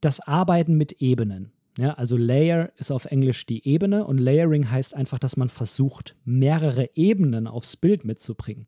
das 0.00 0.20
Arbeiten 0.20 0.76
mit 0.76 1.00
Ebenen. 1.00 1.52
Ja, 1.78 1.94
also 1.94 2.16
Layer 2.16 2.72
ist 2.76 2.90
auf 2.90 3.04
Englisch 3.04 3.46
die 3.46 3.66
Ebene 3.66 4.04
und 4.04 4.18
Layering 4.18 4.68
heißt 4.68 4.94
einfach, 4.94 5.20
dass 5.20 5.36
man 5.36 5.48
versucht, 5.48 6.16
mehrere 6.24 6.90
Ebenen 6.96 7.46
aufs 7.46 7.76
Bild 7.76 8.04
mitzubringen. 8.04 8.66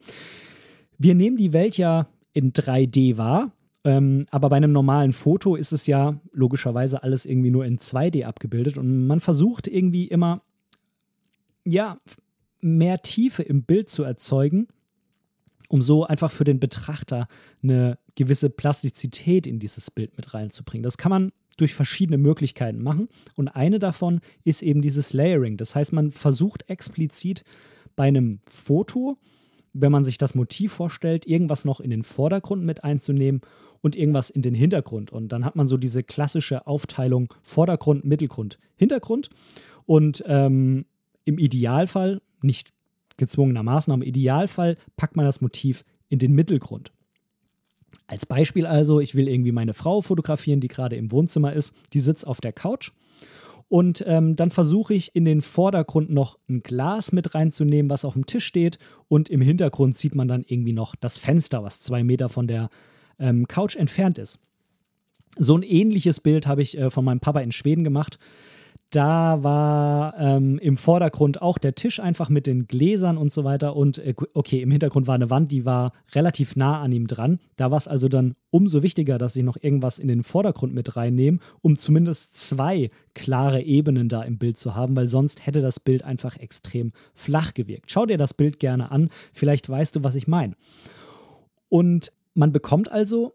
Wir 0.96 1.16
nehmen 1.16 1.37
die 1.37 1.52
Welt 1.52 1.76
ja 1.76 2.06
in 2.33 2.52
3D 2.52 3.16
wahr, 3.16 3.52
ähm, 3.83 4.26
aber 4.30 4.48
bei 4.50 4.56
einem 4.56 4.70
normalen 4.70 5.12
Foto 5.12 5.56
ist 5.56 5.72
es 5.72 5.88
ja 5.88 6.20
logischerweise 6.33 7.02
alles 7.02 7.26
irgendwie 7.26 7.50
nur 7.50 7.64
in 7.64 7.78
2D 7.78 8.24
abgebildet 8.24 8.78
und 8.78 9.09
man 9.09 9.18
versucht 9.18 9.66
irgendwie 9.66 10.06
immer, 10.06 10.42
ja, 11.64 11.96
mehr 12.61 13.02
Tiefe 13.02 13.42
im 13.42 13.64
Bild 13.64 13.90
zu 13.90 14.04
erzeugen, 14.04 14.68
um 15.70 15.83
so 15.83 16.04
einfach 16.04 16.33
für 16.33 16.42
den 16.42 16.59
Betrachter 16.59 17.28
eine 17.62 17.96
gewisse 18.16 18.50
Plastizität 18.50 19.46
in 19.46 19.61
dieses 19.61 19.90
Bild 19.90 20.16
mit 20.16 20.35
reinzubringen. 20.35 20.83
Das 20.83 20.98
kann 20.98 21.11
man 21.11 21.33
durch 21.56 21.74
verschiedene 21.74 22.18
Möglichkeiten 22.18 22.83
machen. 22.83 23.09
Und 23.37 23.48
eine 23.48 23.78
davon 23.78 24.20
ist 24.42 24.62
eben 24.62 24.83
dieses 24.83 25.12
Layering. 25.12 25.56
Das 25.59 25.76
heißt, 25.76 25.92
man 25.92 26.11
versucht 26.11 26.68
explizit 26.68 27.44
bei 27.94 28.09
einem 28.09 28.40
Foto, 28.48 29.16
wenn 29.72 29.92
man 29.92 30.02
sich 30.02 30.18
das 30.18 30.35
Motiv 30.35 30.72
vorstellt, 30.72 31.24
irgendwas 31.24 31.64
noch 31.64 31.78
in 31.78 31.90
den 31.90 32.02
Vordergrund 32.02 32.64
mit 32.64 32.83
einzunehmen 32.83 33.40
und 33.80 33.94
irgendwas 33.94 34.28
in 34.28 34.42
den 34.42 34.54
Hintergrund. 34.54 35.12
Und 35.12 35.28
dann 35.28 35.44
hat 35.44 35.54
man 35.54 35.68
so 35.68 35.76
diese 35.76 36.02
klassische 36.02 36.66
Aufteilung 36.66 37.33
Vordergrund, 37.42 38.04
Mittelgrund, 38.04 38.59
Hintergrund. 38.74 39.30
Und 39.87 40.24
ähm, 40.26 40.85
im 41.24 41.38
Idealfall, 41.38 42.22
nicht 42.42 42.70
gezwungenermaßen, 43.20 43.94
im 43.94 44.02
Idealfall 44.02 44.76
packt 44.96 45.14
man 45.14 45.24
das 45.24 45.40
Motiv 45.40 45.85
in 46.09 46.18
den 46.18 46.33
Mittelgrund. 46.33 46.90
Als 48.09 48.26
Beispiel 48.26 48.66
also, 48.66 48.98
ich 48.98 49.14
will 49.14 49.28
irgendwie 49.28 49.52
meine 49.52 49.74
Frau 49.74 50.00
fotografieren, 50.00 50.61
die 50.61 50.66
gerade 50.66 50.96
im 50.96 51.12
Wohnzimmer 51.12 51.52
ist, 51.52 51.72
die 51.92 52.00
sitzt 52.00 52.26
auf 52.26 52.40
der 52.40 52.52
Couch. 52.52 52.90
Und 53.68 54.02
ähm, 54.04 54.35
dann 54.35 54.50
versuche 54.50 54.94
ich 54.94 55.14
in 55.14 55.24
den 55.24 55.42
Vordergrund 55.42 56.11
noch 56.11 56.37
ein 56.48 56.64
Glas 56.64 57.12
mit 57.12 57.37
reinzunehmen, 57.37 57.88
was 57.88 58.04
auf 58.04 58.14
dem 58.14 58.26
Tisch 58.26 58.44
steht. 58.44 58.80
Und 59.06 59.28
im 59.28 59.40
Hintergrund 59.40 59.96
sieht 59.96 60.16
man 60.16 60.26
dann 60.26 60.44
irgendwie 60.44 60.72
noch 60.72 60.96
das 60.96 61.18
Fenster, 61.18 61.62
was 61.62 61.80
zwei 61.80 62.02
Meter 62.02 62.28
von 62.28 62.48
der 62.48 62.68
ähm, 63.20 63.46
Couch 63.46 63.76
entfernt 63.76 64.18
ist. 64.18 64.40
So 65.38 65.56
ein 65.56 65.62
ähnliches 65.62 66.18
Bild 66.18 66.48
habe 66.48 66.62
ich 66.62 66.76
äh, 66.76 66.90
von 66.90 67.04
meinem 67.04 67.20
Papa 67.20 67.40
in 67.40 67.52
Schweden 67.52 67.85
gemacht. 67.85 68.18
Da 68.90 69.44
war 69.44 70.18
ähm, 70.18 70.59
im 70.59 70.76
Vordergrund 70.76 71.40
auch 71.40 71.59
der 71.59 71.76
Tisch 71.76 72.00
einfach 72.00 72.29
mit 72.29 72.48
den 72.48 72.66
Gläsern 72.66 73.18
und 73.18 73.33
so 73.33 73.44
weiter. 73.44 73.76
Und 73.76 73.98
äh, 73.98 74.14
okay, 74.35 74.61
im 74.62 74.70
Hintergrund 74.72 75.07
war 75.07 75.14
eine 75.14 75.31
Wand, 75.31 75.53
die 75.53 75.64
war 75.64 75.92
relativ 76.12 76.57
nah 76.57 76.81
an 76.81 76.90
ihm 76.90 77.07
dran. 77.07 77.38
Da 77.55 77.70
war 77.70 77.79
es 77.79 77.87
also 77.87 78.09
dann 78.09 78.35
umso 78.50 78.83
wichtiger, 78.83 79.16
dass 79.16 79.37
ich 79.37 79.44
noch 79.44 79.57
irgendwas 79.61 80.00
in 80.00 80.09
den 80.09 80.24
Vordergrund 80.24 80.74
mit 80.74 80.96
reinnehme, 80.96 81.38
um 81.62 81.79
zumindest 81.79 82.37
zwei 82.37 82.90
klare 83.14 83.62
Ebenen 83.62 84.09
da 84.09 84.22
im 84.22 84.38
Bild 84.38 84.59
zu 84.59 84.74
haben, 84.74 84.96
weil 84.96 85.07
sonst 85.07 85.46
hätte 85.46 85.62
das 85.62 85.79
Bild 85.79 86.03
einfach 86.03 86.37
extrem 86.37 86.92
flach 87.14 87.55
gewirkt. 87.55 87.92
Schau 87.92 88.07
dir 88.07 88.18
das 88.18 88.35
Bild 88.35 88.59
gerne 88.59 88.90
an, 88.90 89.11
vielleicht 89.33 89.68
weißt 89.68 89.94
du, 89.94 90.03
was 90.03 90.16
ich 90.16 90.26
meine. 90.26 90.55
Und 91.68 92.12
man 92.35 92.50
bekommt 92.50 92.90
also 92.90 93.35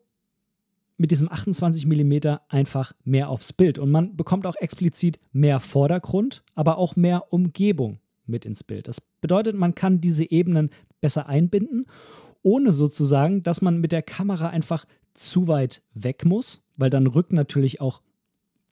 mit 0.98 1.12
diesem 1.12 1.32
28 1.32 1.86
mm 1.86 2.38
einfach 2.48 2.94
mehr 3.04 3.30
aufs 3.30 3.54
Bild. 3.54 3.80
Und 3.80 3.92
man 3.92 4.16
bekommt 4.16 4.46
auch 4.46 4.56
explizit 4.56 5.20
mehr 5.34 5.60
Vordergrund, 5.60 6.44
aber 6.54 6.78
auch 6.78 6.96
mehr 6.96 7.34
Umgebung 7.34 8.00
mit 8.26 8.46
ins 8.46 8.64
Bild. 8.64 8.88
Das 8.88 9.02
bedeutet, 9.22 9.56
man 9.56 9.76
kann 9.76 10.02
diese 10.02 10.30
Ebenen 10.30 10.70
besser 11.02 11.28
einbinden, 11.28 11.86
ohne 12.42 12.72
sozusagen, 12.72 13.44
dass 13.44 13.62
man 13.62 13.80
mit 13.80 13.92
der 13.92 14.02
Kamera 14.02 14.50
einfach 14.50 14.86
zu 15.14 15.48
weit 15.48 15.82
weg 15.94 16.26
muss, 16.26 16.62
weil 16.78 16.90
dann 16.90 17.08
rückt 17.08 17.34
natürlich 17.34 17.82
auch 17.82 18.02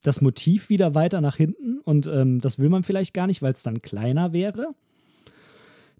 das 0.04 0.22
Motiv 0.22 0.70
wieder 0.70 0.96
weiter 0.96 1.22
nach 1.22 1.38
hinten 1.38 1.80
und 1.80 2.08
ähm, 2.08 2.42
das 2.42 2.60
will 2.60 2.70
man 2.70 2.84
vielleicht 2.84 3.14
gar 3.14 3.28
nicht, 3.28 3.42
weil 3.42 3.54
es 3.54 3.64
dann 3.64 3.82
kleiner 3.82 4.34
wäre. 4.34 4.76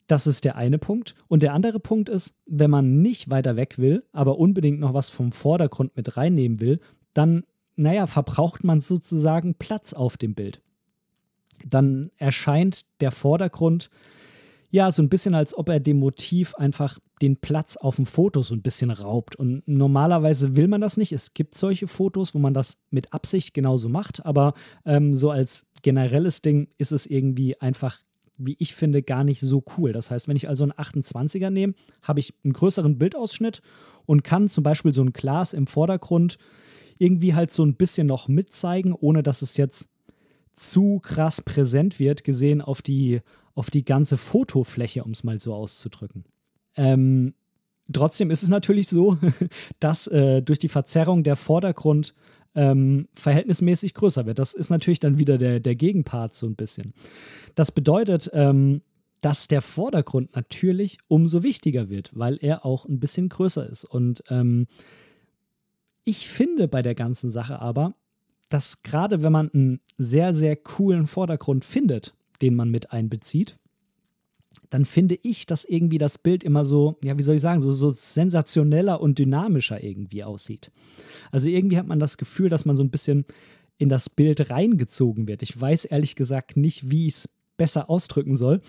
Das 0.08 0.28
ist 0.28 0.46
der 0.46 0.56
eine 0.56 0.80
Punkt. 0.80 1.16
Und 1.28 1.44
der 1.44 1.54
andere 1.54 1.80
Punkt 1.80 2.10
ist, 2.10 2.36
wenn 2.46 2.70
man 2.70 3.02
nicht 3.02 3.30
weiter 3.30 3.56
weg 3.56 3.78
will, 3.78 4.04
aber 4.12 4.38
unbedingt 4.38 4.80
noch 4.80 4.94
was 4.94 5.10
vom 5.10 5.32
Vordergrund 5.32 5.96
mit 5.96 6.18
reinnehmen 6.18 6.60
will, 6.60 6.80
dann, 7.14 7.44
naja, 7.76 8.08
verbraucht 8.08 8.64
man 8.64 8.82
sozusagen 8.82 9.56
Platz 9.56 9.94
auf 9.94 10.18
dem 10.18 10.36
Bild. 10.36 10.62
Dann 11.66 12.12
erscheint 12.18 12.86
der 13.02 13.12
Vordergrund 13.12 13.90
ja 14.70 14.92
so 14.92 15.02
ein 15.02 15.10
bisschen, 15.10 15.36
als 15.36 15.56
ob 15.56 15.70
er 15.70 15.80
dem 15.80 16.00
Motiv 16.00 16.56
einfach 16.56 17.00
den 17.22 17.38
Platz 17.38 17.78
auf 17.78 17.96
dem 17.96 18.06
Foto 18.06 18.42
so 18.42 18.56
ein 18.56 18.64
bisschen 18.64 18.92
raubt. 18.92 19.36
Und 19.36 19.62
normalerweise 19.68 20.56
will 20.56 20.68
man 20.68 20.82
das 20.82 20.98
nicht. 20.98 21.14
Es 21.14 21.34
gibt 21.34 21.58
solche 21.58 21.88
Fotos, 21.88 22.34
wo 22.34 22.40
man 22.40 22.54
das 22.54 22.80
mit 22.90 23.14
Absicht 23.14 23.54
genauso 23.54 23.88
macht, 23.88 24.26
aber 24.26 24.54
ähm, 24.84 25.14
so 25.14 25.30
als 25.30 25.66
generelles 25.84 26.42
Ding 26.42 26.68
ist 26.78 26.92
es 26.92 27.06
irgendwie 27.06 27.60
einfach 27.62 28.00
wie 28.46 28.56
ich 28.60 28.76
finde, 28.76 29.04
gar 29.04 29.24
nicht 29.24 29.42
so 29.42 29.64
cool. 29.78 29.94
Das 29.94 30.12
heißt, 30.12 30.28
wenn 30.28 30.36
ich 30.36 30.50
also 30.50 30.64
einen 30.64 30.74
28er 30.74 31.50
nehme, 31.50 31.74
habe 32.02 32.20
ich 32.20 32.34
einen 32.44 32.54
größeren 32.54 32.98
Bildausschnitt 32.98 33.62
und 34.06 34.24
kann 34.24 34.50
zum 34.50 34.64
Beispiel 34.64 34.94
so 34.94 35.02
ein 35.02 35.14
Glas 35.14 35.54
im 35.54 35.68
Vordergrund 35.68 36.38
irgendwie 36.98 37.34
halt 37.34 37.52
so 37.52 37.66
ein 37.66 37.76
bisschen 37.76 38.08
noch 38.08 38.28
mitzeigen, 38.28 38.94
ohne 38.94 39.24
dass 39.24 39.42
es 39.42 39.58
jetzt 39.58 39.90
zu 40.56 41.00
krass 41.00 41.42
präsent 41.42 42.00
wird, 42.00 42.24
gesehen 42.24 42.62
auf 42.62 42.82
die, 42.82 43.22
auf 43.56 43.70
die 43.70 43.84
ganze 43.84 44.18
Fotofläche, 44.18 45.04
um 45.04 45.12
es 45.12 45.24
mal 45.24 45.40
so 45.40 45.54
auszudrücken. 45.54 46.26
Ähm, 46.76 47.34
trotzdem 47.92 48.32
ist 48.32 48.44
es 48.44 48.50
natürlich 48.50 48.88
so, 48.88 49.18
dass 49.80 50.08
äh, 50.08 50.42
durch 50.42 50.60
die 50.60 50.70
Verzerrung 50.70 51.24
der 51.24 51.36
Vordergrund 51.36 52.14
ähm, 52.56 53.08
verhältnismäßig 53.16 53.94
größer 53.94 54.26
wird. 54.26 54.40
Das 54.40 54.54
ist 54.54 54.70
natürlich 54.70 55.00
dann 55.00 55.18
wieder 55.18 55.38
der, 55.38 55.60
der 55.60 55.76
Gegenpart 55.76 56.36
so 56.36 56.48
ein 56.48 56.56
bisschen. 56.56 56.94
Das 57.56 57.72
bedeutet, 57.72 58.30
ähm, 58.34 58.82
dass 59.22 59.48
der 59.48 59.62
Vordergrund 59.62 60.36
natürlich 60.36 60.98
umso 61.08 61.44
wichtiger 61.44 61.90
wird, 61.90 62.12
weil 62.14 62.38
er 62.42 62.66
auch 62.66 62.86
ein 62.86 63.00
bisschen 63.00 63.30
größer 63.30 63.68
ist. 63.68 63.86
Und 63.86 64.24
ähm, 64.30 64.68
ich 66.04 66.28
finde 66.28 66.68
bei 66.68 66.82
der 66.82 66.96
ganzen 66.96 67.32
Sache 67.32 67.60
aber, 67.60 67.96
dass 68.50 68.84
gerade 68.84 69.24
wenn 69.24 69.32
man 69.32 69.50
einen 69.52 69.80
sehr, 69.98 70.34
sehr 70.34 70.56
coolen 70.58 71.08
Vordergrund 71.08 71.64
findet, 71.64 72.14
den 72.42 72.56
man 72.56 72.70
mit 72.70 72.92
einbezieht, 72.92 73.58
dann 74.70 74.86
finde 74.86 75.18
ich, 75.22 75.46
dass 75.46 75.66
irgendwie 75.66 75.98
das 75.98 76.18
Bild 76.18 76.44
immer 76.44 76.66
so, 76.66 76.98
ja, 77.04 77.18
wie 77.18 77.24
soll 77.24 77.36
ich 77.36 77.42
sagen, 77.42 77.60
so, 77.60 77.72
so 77.72 77.90
sensationeller 77.90 79.02
und 79.02 79.20
dynamischer 79.20 79.84
irgendwie 79.84 80.24
aussieht. 80.24 80.72
Also 81.32 81.48
irgendwie 81.50 81.78
hat 81.78 81.88
man 81.88 82.00
das 82.00 82.18
Gefühl, 82.18 82.50
dass 82.50 82.66
man 82.66 82.76
so 82.76 82.84
ein 82.84 82.90
bisschen 82.90 83.26
in 83.78 83.90
das 83.90 84.10
Bild 84.10 84.50
reingezogen 84.50 85.28
wird. 85.28 85.42
Ich 85.42 85.60
weiß 85.60 85.86
ehrlich 85.86 86.16
gesagt 86.16 86.58
nicht, 86.58 86.90
wie 86.90 87.08
ich 87.08 87.14
es 87.14 87.30
besser 87.58 87.90
ausdrücken 87.90 88.36
soll. 88.36 88.62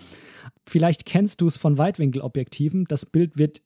Vielleicht 0.67 1.05
kennst 1.05 1.41
du 1.41 1.47
es 1.47 1.57
von 1.57 1.77
Weitwinkelobjektiven. 1.77 2.85
Das 2.85 3.05
Bild 3.05 3.37
wird 3.37 3.61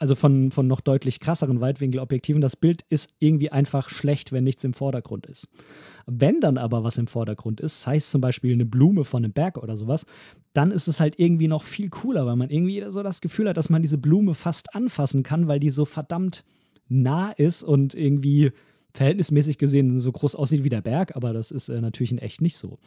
also 0.00 0.14
von, 0.14 0.50
von 0.50 0.66
noch 0.66 0.80
deutlich 0.80 1.20
krasseren 1.20 1.60
Weitwinkelobjektiven, 1.60 2.40
das 2.40 2.56
Bild 2.56 2.84
ist 2.88 3.10
irgendwie 3.18 3.52
einfach 3.52 3.90
schlecht, 3.90 4.32
wenn 4.32 4.44
nichts 4.44 4.64
im 4.64 4.72
Vordergrund 4.72 5.26
ist. 5.26 5.46
Wenn 6.06 6.40
dann 6.40 6.56
aber 6.56 6.82
was 6.82 6.96
im 6.96 7.06
Vordergrund 7.06 7.60
ist, 7.60 7.82
sei 7.82 7.96
es 7.96 8.10
zum 8.10 8.22
Beispiel 8.22 8.54
eine 8.54 8.64
Blume 8.64 9.04
von 9.04 9.22
einem 9.22 9.34
Berg 9.34 9.58
oder 9.58 9.76
sowas, 9.76 10.06
dann 10.54 10.70
ist 10.70 10.88
es 10.88 11.00
halt 11.00 11.18
irgendwie 11.18 11.48
noch 11.48 11.64
viel 11.64 11.90
cooler, 11.90 12.24
weil 12.24 12.36
man 12.36 12.48
irgendwie 12.48 12.82
so 12.88 13.02
das 13.02 13.20
Gefühl 13.20 13.50
hat, 13.50 13.58
dass 13.58 13.68
man 13.68 13.82
diese 13.82 13.98
Blume 13.98 14.32
fast 14.32 14.74
anfassen 14.74 15.22
kann, 15.22 15.48
weil 15.48 15.60
die 15.60 15.70
so 15.70 15.84
verdammt 15.84 16.44
nah 16.88 17.30
ist 17.32 17.62
und 17.62 17.94
irgendwie 17.94 18.52
verhältnismäßig 18.94 19.58
gesehen 19.58 20.00
so 20.00 20.10
groß 20.10 20.34
aussieht 20.34 20.64
wie 20.64 20.70
der 20.70 20.80
Berg, 20.80 21.14
aber 21.14 21.34
das 21.34 21.50
ist 21.50 21.68
äh, 21.68 21.80
natürlich 21.80 22.10
in 22.10 22.18
echt 22.18 22.40
nicht 22.40 22.56
so. 22.56 22.78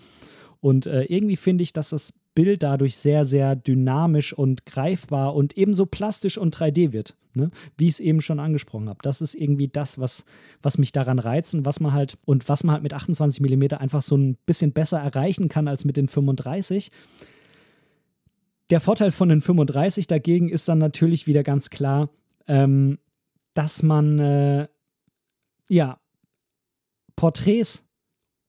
Und 0.61 0.87
äh, 0.87 1.03
irgendwie 1.03 1.35
finde 1.35 1.63
ich, 1.63 1.73
dass 1.73 1.91
das 1.91 2.13
Bild 2.35 2.63
dadurch 2.63 2.97
sehr, 2.97 3.25
sehr 3.25 3.55
dynamisch 3.55 4.33
und 4.33 4.65
greifbar 4.65 5.35
und 5.35 5.57
ebenso 5.57 5.85
plastisch 5.85 6.37
und 6.37 6.55
3D 6.55 6.91
wird, 6.91 7.15
ne? 7.33 7.51
wie 7.77 7.87
ich 7.87 7.95
es 7.95 7.99
eben 7.99 8.21
schon 8.21 8.39
angesprochen 8.39 8.89
habe. 8.89 8.99
Das 9.03 9.21
ist 9.21 9.35
irgendwie 9.35 9.67
das, 9.67 9.99
was, 9.99 10.25
was 10.61 10.77
mich 10.77 10.91
daran 10.91 11.19
reizt 11.19 11.53
und 11.53 11.65
was 11.65 11.79
man 11.79 11.93
halt 11.93 12.17
und 12.25 12.49
was 12.49 12.63
man 12.63 12.73
halt 12.73 12.83
mit 12.83 12.93
28 12.93 13.41
mm 13.41 13.75
einfach 13.77 14.01
so 14.01 14.17
ein 14.17 14.37
bisschen 14.45 14.73
besser 14.73 14.99
erreichen 14.99 15.47
kann 15.49 15.67
als 15.67 15.85
mit 15.85 15.97
den 15.97 16.07
35. 16.07 16.91
Der 18.69 18.81
Vorteil 18.81 19.11
von 19.11 19.29
den 19.29 19.41
35 19.41 20.07
dagegen 20.07 20.49
ist 20.49 20.67
dann 20.67 20.79
natürlich 20.79 21.27
wieder 21.27 21.43
ganz 21.43 21.69
klar, 21.69 22.09
ähm, 22.47 22.97
dass 23.53 23.83
man 23.83 24.17
äh, 24.19 24.67
ja 25.69 25.99
Porträts 27.15 27.85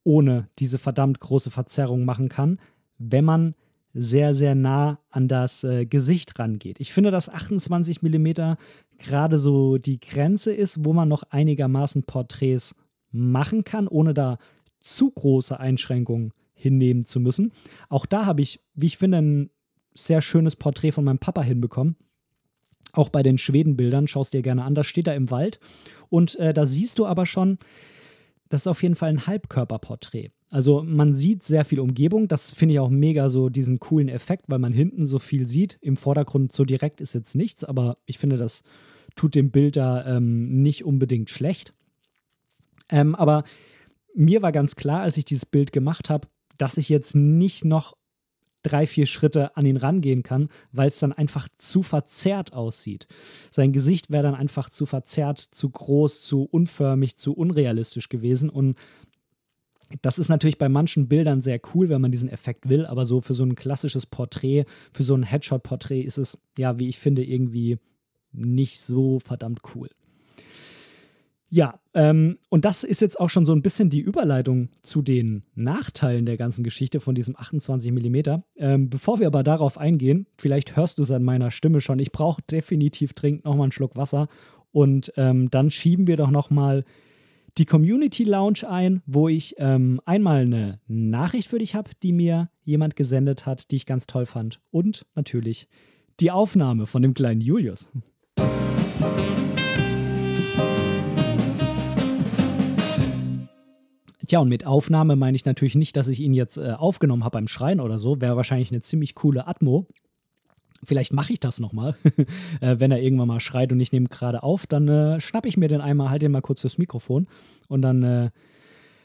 ohne 0.04 0.48
diese 0.58 0.78
verdammt 0.78 1.20
große 1.20 1.50
Verzerrung 1.50 2.04
machen 2.04 2.28
kann, 2.28 2.58
wenn 2.98 3.24
man 3.24 3.54
sehr, 3.94 4.35
sehr 4.35 4.54
nah 4.57 4.98
an 5.11 5.28
das 5.28 5.62
äh, 5.62 5.87
Gesicht 5.87 6.38
rangeht. 6.38 6.80
Ich 6.80 6.92
finde, 6.92 7.12
dass 7.12 7.28
28 7.28 8.02
mm 8.02 8.57
gerade 8.98 9.38
so 9.38 9.78
die 9.78 10.00
Grenze 10.00 10.52
ist, 10.52 10.85
wo 10.85 10.92
man 10.92 11.09
noch 11.09 11.22
einigermaßen 11.30 12.02
Porträts 12.02 12.74
machen 13.12 13.64
kann, 13.64 13.87
ohne 13.87 14.12
da 14.12 14.38
zu 14.80 15.11
große 15.11 15.59
Einschränkungen 15.59 16.33
hinnehmen 16.54 17.07
zu 17.07 17.20
müssen. 17.20 17.52
Auch 17.88 18.04
da 18.04 18.26
habe 18.26 18.42
ich, 18.42 18.61
wie 18.74 18.87
ich 18.87 18.98
finde, 18.98 19.18
ein 19.18 19.50
sehr 19.94 20.20
schönes 20.20 20.57
Porträt 20.57 20.92
von 20.92 21.04
meinem 21.04 21.18
Papa 21.18 21.42
hinbekommen. 21.42 21.96
Auch 22.92 23.09
bei 23.09 23.22
den 23.22 23.38
Schwedenbildern, 23.38 24.09
schaust 24.09 24.35
dir 24.35 24.42
gerne 24.42 24.64
an, 24.64 24.74
das 24.74 24.87
steht 24.87 25.07
da 25.07 25.14
im 25.14 25.30
Wald. 25.30 25.61
Und 26.11 26.37
äh, 26.37 26.52
da 26.52 26.66
siehst 26.66 26.98
du 26.98 27.07
aber 27.07 27.26
schon, 27.26 27.59
das 28.48 28.62
ist 28.62 28.66
auf 28.66 28.83
jeden 28.83 28.94
Fall 28.94 29.11
ein 29.11 29.26
Halbkörperporträt. 29.26 30.30
Also 30.54 30.84
man 30.84 31.14
sieht 31.14 31.42
sehr 31.42 31.64
viel 31.64 31.80
Umgebung. 31.80 32.28
Das 32.28 32.52
finde 32.52 32.74
ich 32.74 32.78
auch 32.78 32.88
mega 32.88 33.28
so 33.28 33.48
diesen 33.48 33.80
coolen 33.80 34.08
Effekt, 34.08 34.44
weil 34.46 34.60
man 34.60 34.72
hinten 34.72 35.04
so 35.04 35.18
viel 35.18 35.48
sieht. 35.48 35.78
Im 35.80 35.96
Vordergrund 35.96 36.52
so 36.52 36.64
direkt 36.64 37.00
ist 37.00 37.12
jetzt 37.12 37.34
nichts, 37.34 37.64
aber 37.64 37.98
ich 38.06 38.18
finde, 38.18 38.36
das 38.36 38.62
tut 39.16 39.34
dem 39.34 39.50
Bild 39.50 39.74
da 39.74 40.06
ähm, 40.06 40.62
nicht 40.62 40.84
unbedingt 40.84 41.28
schlecht. 41.28 41.74
Ähm, 42.88 43.16
aber 43.16 43.42
mir 44.14 44.42
war 44.42 44.52
ganz 44.52 44.76
klar, 44.76 45.00
als 45.00 45.16
ich 45.16 45.24
dieses 45.24 45.44
Bild 45.44 45.72
gemacht 45.72 46.08
habe, 46.08 46.28
dass 46.56 46.78
ich 46.78 46.88
jetzt 46.88 47.16
nicht 47.16 47.64
noch 47.64 47.96
drei, 48.62 48.86
vier 48.86 49.06
Schritte 49.06 49.56
an 49.56 49.66
ihn 49.66 49.76
rangehen 49.76 50.22
kann, 50.22 50.50
weil 50.70 50.90
es 50.90 51.00
dann 51.00 51.12
einfach 51.12 51.48
zu 51.58 51.82
verzerrt 51.82 52.52
aussieht. 52.52 53.08
Sein 53.50 53.72
Gesicht 53.72 54.08
wäre 54.08 54.22
dann 54.22 54.36
einfach 54.36 54.70
zu 54.70 54.86
verzerrt, 54.86 55.40
zu 55.40 55.68
groß, 55.68 56.22
zu 56.22 56.44
unförmig, 56.44 57.16
zu 57.16 57.32
unrealistisch 57.34 58.08
gewesen. 58.08 58.50
Und 58.50 58.76
das 60.02 60.18
ist 60.18 60.28
natürlich 60.28 60.58
bei 60.58 60.68
manchen 60.68 61.08
Bildern 61.08 61.42
sehr 61.42 61.60
cool, 61.74 61.88
wenn 61.88 62.00
man 62.00 62.12
diesen 62.12 62.28
Effekt 62.28 62.68
will, 62.68 62.86
aber 62.86 63.04
so 63.04 63.20
für 63.20 63.34
so 63.34 63.44
ein 63.44 63.54
klassisches 63.54 64.06
Porträt, 64.06 64.64
für 64.92 65.02
so 65.02 65.14
ein 65.14 65.22
Headshot-Porträt 65.22 66.02
ist 66.02 66.18
es, 66.18 66.38
ja, 66.58 66.78
wie 66.78 66.88
ich 66.88 66.98
finde, 66.98 67.24
irgendwie 67.24 67.78
nicht 68.32 68.80
so 68.80 69.20
verdammt 69.20 69.60
cool. 69.74 69.88
Ja, 71.50 71.78
ähm, 71.92 72.38
und 72.48 72.64
das 72.64 72.82
ist 72.82 73.00
jetzt 73.00 73.20
auch 73.20 73.30
schon 73.30 73.46
so 73.46 73.52
ein 73.52 73.62
bisschen 73.62 73.88
die 73.88 74.00
Überleitung 74.00 74.70
zu 74.82 75.02
den 75.02 75.44
Nachteilen 75.54 76.26
der 76.26 76.36
ganzen 76.36 76.64
Geschichte 76.64 76.98
von 76.98 77.14
diesem 77.14 77.36
28 77.36 77.92
mm. 77.92 78.40
Ähm, 78.56 78.90
bevor 78.90 79.20
wir 79.20 79.28
aber 79.28 79.44
darauf 79.44 79.78
eingehen, 79.78 80.26
vielleicht 80.36 80.74
hörst 80.74 80.98
du 80.98 81.02
es 81.02 81.12
an 81.12 81.22
meiner 81.22 81.52
Stimme 81.52 81.80
schon, 81.80 82.00
ich 82.00 82.10
brauche 82.10 82.42
definitiv 82.42 83.12
dringend 83.12 83.44
nochmal 83.44 83.66
einen 83.66 83.72
Schluck 83.72 83.94
Wasser 83.94 84.26
und 84.72 85.12
ähm, 85.16 85.48
dann 85.48 85.70
schieben 85.70 86.08
wir 86.08 86.16
doch 86.16 86.30
nochmal 86.30 86.84
die 87.56 87.66
Community 87.66 88.24
Lounge 88.24 88.68
ein, 88.68 89.02
wo 89.06 89.28
ich 89.28 89.54
ähm, 89.58 90.00
einmal 90.04 90.40
eine 90.40 90.80
Nachricht 90.88 91.48
für 91.48 91.58
dich 91.60 91.76
habe, 91.76 91.90
die 92.02 92.12
mir 92.12 92.50
jemand 92.64 92.96
gesendet 92.96 93.46
hat, 93.46 93.70
die 93.70 93.76
ich 93.76 93.86
ganz 93.86 94.06
toll 94.06 94.26
fand 94.26 94.60
und 94.70 95.06
natürlich 95.14 95.68
die 96.18 96.32
Aufnahme 96.32 96.86
von 96.86 97.02
dem 97.02 97.14
kleinen 97.14 97.40
Julius. 97.40 97.88
Tja, 104.26 104.38
und 104.40 104.48
mit 104.48 104.66
Aufnahme 104.66 105.16
meine 105.16 105.36
ich 105.36 105.44
natürlich 105.44 105.74
nicht, 105.74 105.96
dass 105.96 106.08
ich 106.08 106.18
ihn 106.18 106.34
jetzt 106.34 106.56
äh, 106.56 106.72
aufgenommen 106.72 107.24
habe 107.24 107.34
beim 107.34 107.46
Schreien 107.46 107.80
oder 107.80 107.98
so. 107.98 108.20
Wäre 108.20 108.36
wahrscheinlich 108.36 108.72
eine 108.72 108.80
ziemlich 108.80 109.14
coole 109.14 109.46
Atmo. 109.46 109.86
Vielleicht 110.84 111.12
mache 111.12 111.32
ich 111.32 111.40
das 111.40 111.60
nochmal. 111.60 111.96
äh, 112.60 112.76
wenn 112.78 112.90
er 112.90 113.00
irgendwann 113.00 113.28
mal 113.28 113.40
schreit 113.40 113.72
und 113.72 113.80
ich 113.80 113.92
nehme 113.92 114.08
gerade 114.08 114.42
auf, 114.42 114.66
dann 114.66 114.88
äh, 114.88 115.20
schnappe 115.20 115.48
ich 115.48 115.56
mir 115.56 115.68
den 115.68 115.80
einmal, 115.80 116.10
halte 116.10 116.26
den 116.26 116.32
mal 116.32 116.42
kurz 116.42 116.60
fürs 116.60 116.78
Mikrofon 116.78 117.26
und 117.68 117.82
dann 117.82 118.02
äh, 118.02 118.30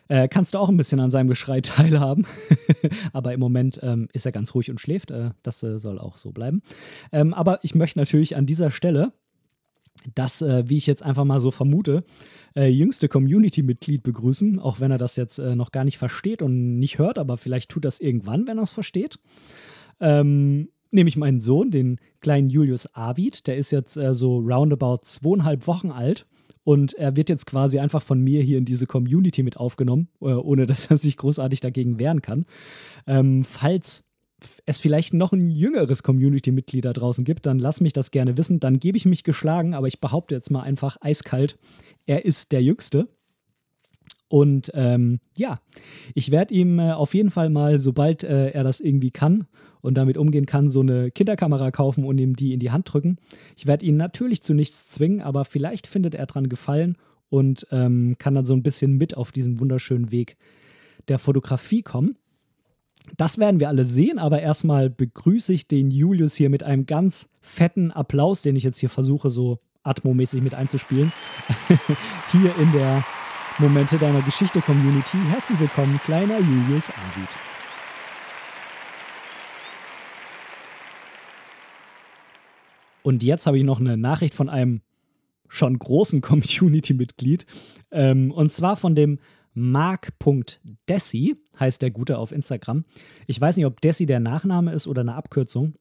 äh, 0.08 0.28
kannst 0.28 0.54
du 0.54 0.58
auch 0.58 0.70
ein 0.70 0.78
bisschen 0.78 1.00
an 1.00 1.12
seinem 1.12 1.28
Geschrei 1.28 1.62
teilhaben. 1.62 2.26
aber 3.14 3.34
im 3.34 3.40
Moment 3.40 3.80
ähm, 3.84 4.10
ist 4.14 4.26
er 4.26 4.32
ganz 4.32 4.54
ruhig 4.56 4.70
und 4.70 4.80
schläft. 4.80 5.12
Äh, 5.12 5.32
das 5.44 5.60
soll 5.60 6.00
auch 6.00 6.18
so 6.18 6.32
bleiben. 6.32 6.62
Ähm, 7.12 7.34
aber 7.34 7.60
ich 7.64 7.76
möchte 7.76 8.00
natürlich 8.00 8.36
an 8.36 8.46
dieser 8.46 8.72
Stelle 8.72 9.14
das, 10.16 10.42
wie 10.42 10.78
ich 10.78 10.88
jetzt 10.88 11.04
einfach 11.04 11.26
mal 11.26 11.42
so 11.42 11.52
vermute, 11.52 12.06
äh, 12.56 12.68
jüngste 12.68 13.08
Community-Mitglied 13.08 14.04
begrüßen, 14.04 14.60
auch 14.60 14.80
wenn 14.80 14.92
er 14.92 14.98
das 14.98 15.16
jetzt 15.16 15.40
äh, 15.40 15.56
noch 15.56 15.72
gar 15.72 15.84
nicht 15.84 15.98
versteht 15.98 16.42
und 16.42 16.80
nicht 16.80 17.00
hört, 17.00 17.18
aber 17.18 17.38
vielleicht 17.38 17.70
tut 17.70 17.86
das 17.86 18.00
irgendwann, 18.00 18.48
wenn 18.48 18.58
er 18.58 18.64
es 18.64 18.72
versteht. 18.72 19.20
Ähm, 20.00 20.70
nämlich 20.92 21.18
meinen 21.18 21.40
Sohn, 21.40 21.72
den 21.72 22.00
kleinen 22.22 22.50
Julius 22.50 22.94
Arvid, 22.94 23.48
der 23.48 23.58
ist 23.58 23.72
jetzt 23.72 23.98
äh, 23.98 24.14
so 24.14 24.38
roundabout 24.40 25.00
zweieinhalb 25.04 25.68
Wochen 25.68 25.92
alt 25.92 26.26
Und 26.64 26.94
er 26.94 27.16
wird 27.16 27.30
jetzt 27.30 27.46
quasi 27.46 27.80
einfach 27.80 28.02
von 28.02 28.20
mir 28.20 28.42
hier 28.44 28.58
in 28.58 28.66
diese 28.66 28.86
Community 28.86 29.44
mit 29.44 29.58
aufgenommen, 29.58 30.10
äh, 30.22 30.26
ohne 30.26 30.66
dass 30.68 30.88
er 30.88 30.98
sich 30.98 31.18
großartig 31.18 31.62
dagegen 31.62 32.00
wehren 32.00 32.22
kann. 32.22 32.46
Ähm, 33.08 33.44
falls 33.44 34.04
es 34.66 34.78
vielleicht 34.78 35.14
noch 35.14 35.34
ein 35.34 35.50
jüngeres 35.50 36.02
Community-Mitglied 36.02 36.86
da 36.86 36.94
draußen 36.94 37.26
gibt, 37.26 37.46
dann 37.46 37.60
lass 37.60 37.82
mich 37.82 37.92
das 37.92 38.12
gerne 38.12 38.38
wissen. 38.38 38.60
Dann 38.60 38.80
gebe 38.80 38.98
ich 38.98 39.06
mich 39.06 39.24
geschlagen, 39.24 39.74
aber 39.74 39.88
ich 39.88 40.00
behaupte 40.00 40.34
jetzt 40.34 40.50
mal 40.50 40.62
einfach 40.62 40.98
eiskalt, 41.02 41.58
er 42.06 42.24
ist 42.24 42.52
der 42.54 42.64
Jüngste. 42.64 43.10
Und 44.30 44.72
ähm, 44.76 45.20
ja, 45.36 45.60
ich 46.14 46.32
werde 46.32 46.54
ihm 46.54 46.80
äh, 46.80 46.92
auf 46.92 47.16
jeden 47.16 47.32
Fall 47.32 47.50
mal, 47.50 47.80
sobald 47.80 48.24
äh, 48.24 48.52
er 48.52 48.64
das 48.64 48.80
irgendwie 48.80 49.12
kann 49.12 49.48
und 49.82 49.96
damit 49.96 50.18
umgehen 50.18 50.46
kann, 50.46 50.70
so 50.70 50.82
eine 50.82 51.12
Kinderkamera 51.12 51.72
kaufen 51.72 52.04
und 52.04 52.18
ihm 52.18 52.36
die 52.36 52.54
in 52.54 52.60
die 52.60 52.72
Hand 52.72 52.92
drücken. 52.92 53.18
Ich 53.56 53.68
werde 53.68 53.86
ihn 53.86 53.98
natürlich 53.98 54.42
zu 54.42 54.54
nichts 54.54 54.88
zwingen, 54.88 55.22
aber 55.22 55.46
vielleicht 55.46 55.88
findet 55.88 56.16
er 56.16 56.26
dran 56.26 56.50
Gefallen 56.50 56.98
und 57.30 57.68
ähm, 57.72 58.16
kann 58.18 58.36
dann 58.36 58.46
so 58.46 58.54
ein 58.54 58.64
bisschen 58.64 58.98
mit 58.98 59.16
auf 59.16 59.32
diesen 59.32 59.60
wunderschönen 59.60 60.12
Weg 60.12 60.38
der 61.08 61.20
Fotografie 61.20 61.82
kommen. 61.82 62.18
Das 63.18 63.38
werden 63.38 63.60
wir 63.60 63.70
alle 63.70 63.86
sehen, 63.86 64.20
aber 64.20 64.42
erstmal 64.42 64.90
begrüße 64.90 65.54
ich 65.54 65.68
den 65.68 65.90
Julius 65.90 66.36
hier 66.36 66.50
mit 66.50 66.64
einem 66.64 66.86
ganz 66.86 67.30
fetten 67.42 67.92
Applaus, 67.92 68.42
den 68.42 68.56
ich 68.56 68.64
jetzt 68.64 68.80
hier 68.80 68.90
versuche, 68.90 69.30
so 69.30 69.58
atmomäßig 69.84 70.42
mit 70.42 70.54
einzuspielen. 70.54 71.12
hier 72.32 72.56
in 72.58 72.72
der 72.74 73.04
Momente 73.58 73.98
deiner 73.98 74.22
Geschichte 74.22 74.62
Community. 74.62 75.18
Herzlich 75.30 75.60
willkommen, 75.60 76.00
kleiner 76.04 76.40
Julius 76.40 76.90
Arvid. 76.90 77.59
Und 83.04 83.24
jetzt 83.24 83.46
habe 83.46 83.58
ich 83.58 83.64
noch 83.64 83.80
eine 83.80 83.98
Nachricht 83.98 84.34
von 84.34 84.50
einem 84.50 84.82
schon 85.48 85.78
großen 85.78 86.22
Community-Mitglied. 86.22 87.46
Ähm, 87.92 88.32
und 88.32 88.54
zwar 88.54 88.76
von 88.78 88.96
dem 88.96 89.20
Mark.Desi, 89.54 91.36
heißt 91.60 91.82
der 91.82 91.92
Gute 91.92 92.18
auf 92.18 92.32
Instagram. 92.32 92.86
Ich 93.28 93.40
weiß 93.40 93.58
nicht, 93.58 93.66
ob 93.66 93.82
Desi 93.82 94.06
der 94.06 94.20
Nachname 94.20 94.72
ist 94.74 94.88
oder 94.88 95.02
eine 95.02 95.16
Abkürzung. 95.16 95.76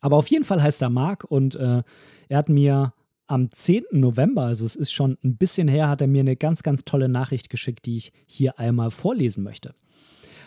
Aber 0.00 0.16
auf 0.16 0.28
jeden 0.28 0.44
Fall 0.44 0.62
heißt 0.62 0.82
er 0.82 0.90
Mark 0.90 1.24
und 1.24 1.54
äh, 1.54 1.82
er 2.28 2.38
hat 2.38 2.48
mir 2.48 2.94
am 3.26 3.50
10. 3.50 3.84
November, 3.92 4.42
also 4.42 4.66
es 4.66 4.74
ist 4.74 4.92
schon 4.92 5.16
ein 5.22 5.36
bisschen 5.36 5.68
her, 5.68 5.88
hat 5.88 6.00
er 6.00 6.08
mir 6.08 6.20
eine 6.20 6.36
ganz, 6.36 6.64
ganz 6.64 6.84
tolle 6.84 7.08
Nachricht 7.08 7.48
geschickt, 7.48 7.86
die 7.86 7.96
ich 7.96 8.12
hier 8.26 8.58
einmal 8.58 8.90
vorlesen 8.90 9.44
möchte. 9.44 9.74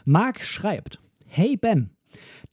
Marc 0.03 0.41
schreibt: 0.41 0.99
Hey 1.25 1.55
Ben, 1.55 1.91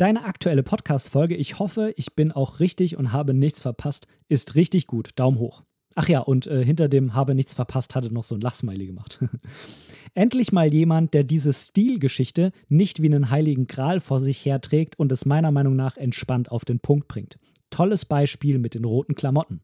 deine 0.01 0.25
aktuelle 0.25 0.63
Podcast-Folge, 0.63 1.37
ich 1.37 1.59
hoffe, 1.59 1.93
ich 1.97 2.15
bin 2.15 2.33
auch 2.33 2.59
richtig 2.59 2.97
und 2.97 3.13
habe 3.13 3.35
nichts 3.35 3.61
verpasst, 3.61 4.07
ist 4.29 4.55
richtig 4.55 4.87
gut. 4.87 5.11
Daumen 5.17 5.39
hoch. 5.39 5.63
Ach 5.95 6.09
ja, 6.09 6.21
und 6.21 6.47
äh, 6.47 6.65
hinter 6.65 6.89
dem 6.89 7.15
habe 7.15 7.35
nichts 7.35 7.53
verpasst, 7.53 7.95
hatte 7.95 8.13
noch 8.13 8.25
so 8.25 8.35
ein 8.35 8.41
Lachsmiley 8.41 8.87
gemacht. 8.87 9.23
Endlich 10.15 10.53
mal 10.53 10.73
jemand, 10.73 11.13
der 11.13 11.25
diese 11.25 11.53
Stilgeschichte 11.53 12.53
nicht 12.69 13.03
wie 13.03 13.07
einen 13.07 13.29
heiligen 13.29 13.67
Gral 13.67 14.01
vor 14.01 14.21
sich 14.21 14.43
herträgt 14.45 14.99
und 14.99 15.13
es 15.13 15.27
meiner 15.27 15.51
Meinung 15.51 15.77
nach 15.77 15.99
entspannt 15.99 16.51
auf 16.51 16.65
den 16.65 16.81
Punkt 16.81 17.07
bringt. 17.07 17.39
Tolles 17.69 18.07
Beispiel 18.07 18.59
mit 18.59 18.73
den 18.73 18.87
roten 18.87 19.15
Klamotten. 19.15 19.61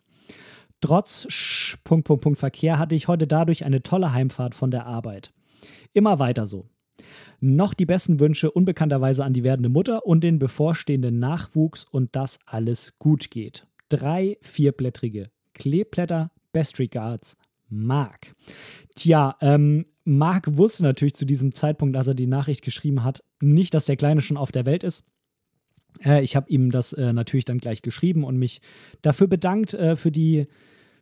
Trotz 0.83 1.27
Sch 1.33 1.79
Punkt, 1.83 2.07
Punkt, 2.07 2.22
Punkt 2.22 2.38
Verkehr 2.38 2.79
hatte 2.79 2.94
ich 2.94 3.09
heute 3.09 3.27
dadurch 3.27 3.64
eine 3.64 3.83
tolle 3.83 4.12
Heimfahrt 4.12 4.55
von 4.55 4.70
der 4.70 4.85
Arbeit. 4.85 5.33
Immer 5.94 6.18
weiter 6.18 6.46
so. 6.46 6.68
Noch 7.40 7.75
die 7.75 7.87
besten 7.87 8.20
Wünsche 8.20 8.51
unbekannterweise 8.51 9.25
an 9.25 9.33
die 9.33 9.44
werdende 9.44 9.68
Mutter 9.68 10.07
und 10.07 10.22
den 10.22 10.38
bevorstehenden 10.38 11.18
Nachwuchs 11.18 11.85
und 11.85 12.16
dass 12.16 12.38
alles 12.46 12.94
gut 12.99 13.31
geht. 13.31 13.66
Drei 13.88 14.38
vierblättrige 14.42 15.31
Kleeblätter, 15.55 16.31
Best 16.53 16.79
Regards, 16.79 17.37
Marc. 17.68 18.35
Tja, 18.94 19.37
ähm, 19.40 19.85
Marc 20.05 20.57
wusste 20.57 20.83
natürlich 20.83 21.14
zu 21.14 21.25
diesem 21.25 21.53
Zeitpunkt, 21.53 21.96
als 21.96 22.07
er 22.07 22.14
die 22.14 22.27
Nachricht 22.27 22.62
geschrieben 22.62 23.05
hat, 23.05 23.22
nicht, 23.40 23.75
dass 23.75 23.87
der 23.87 23.96
Kleine 23.96 24.20
schon 24.20 24.37
auf 24.37 24.53
der 24.53 24.66
Welt 24.66 24.85
ist. 24.85 25.05
Äh, 26.05 26.22
ich 26.22 26.37
habe 26.37 26.49
ihm 26.49 26.70
das 26.70 26.92
äh, 26.92 27.12
natürlich 27.12 27.44
dann 27.44 27.59
gleich 27.59 27.83
geschrieben 27.83 28.25
und 28.25 28.37
mich 28.37 28.61
dafür 29.03 29.27
bedankt 29.27 29.75
äh, 29.75 29.96
für 29.96 30.12
die 30.12 30.46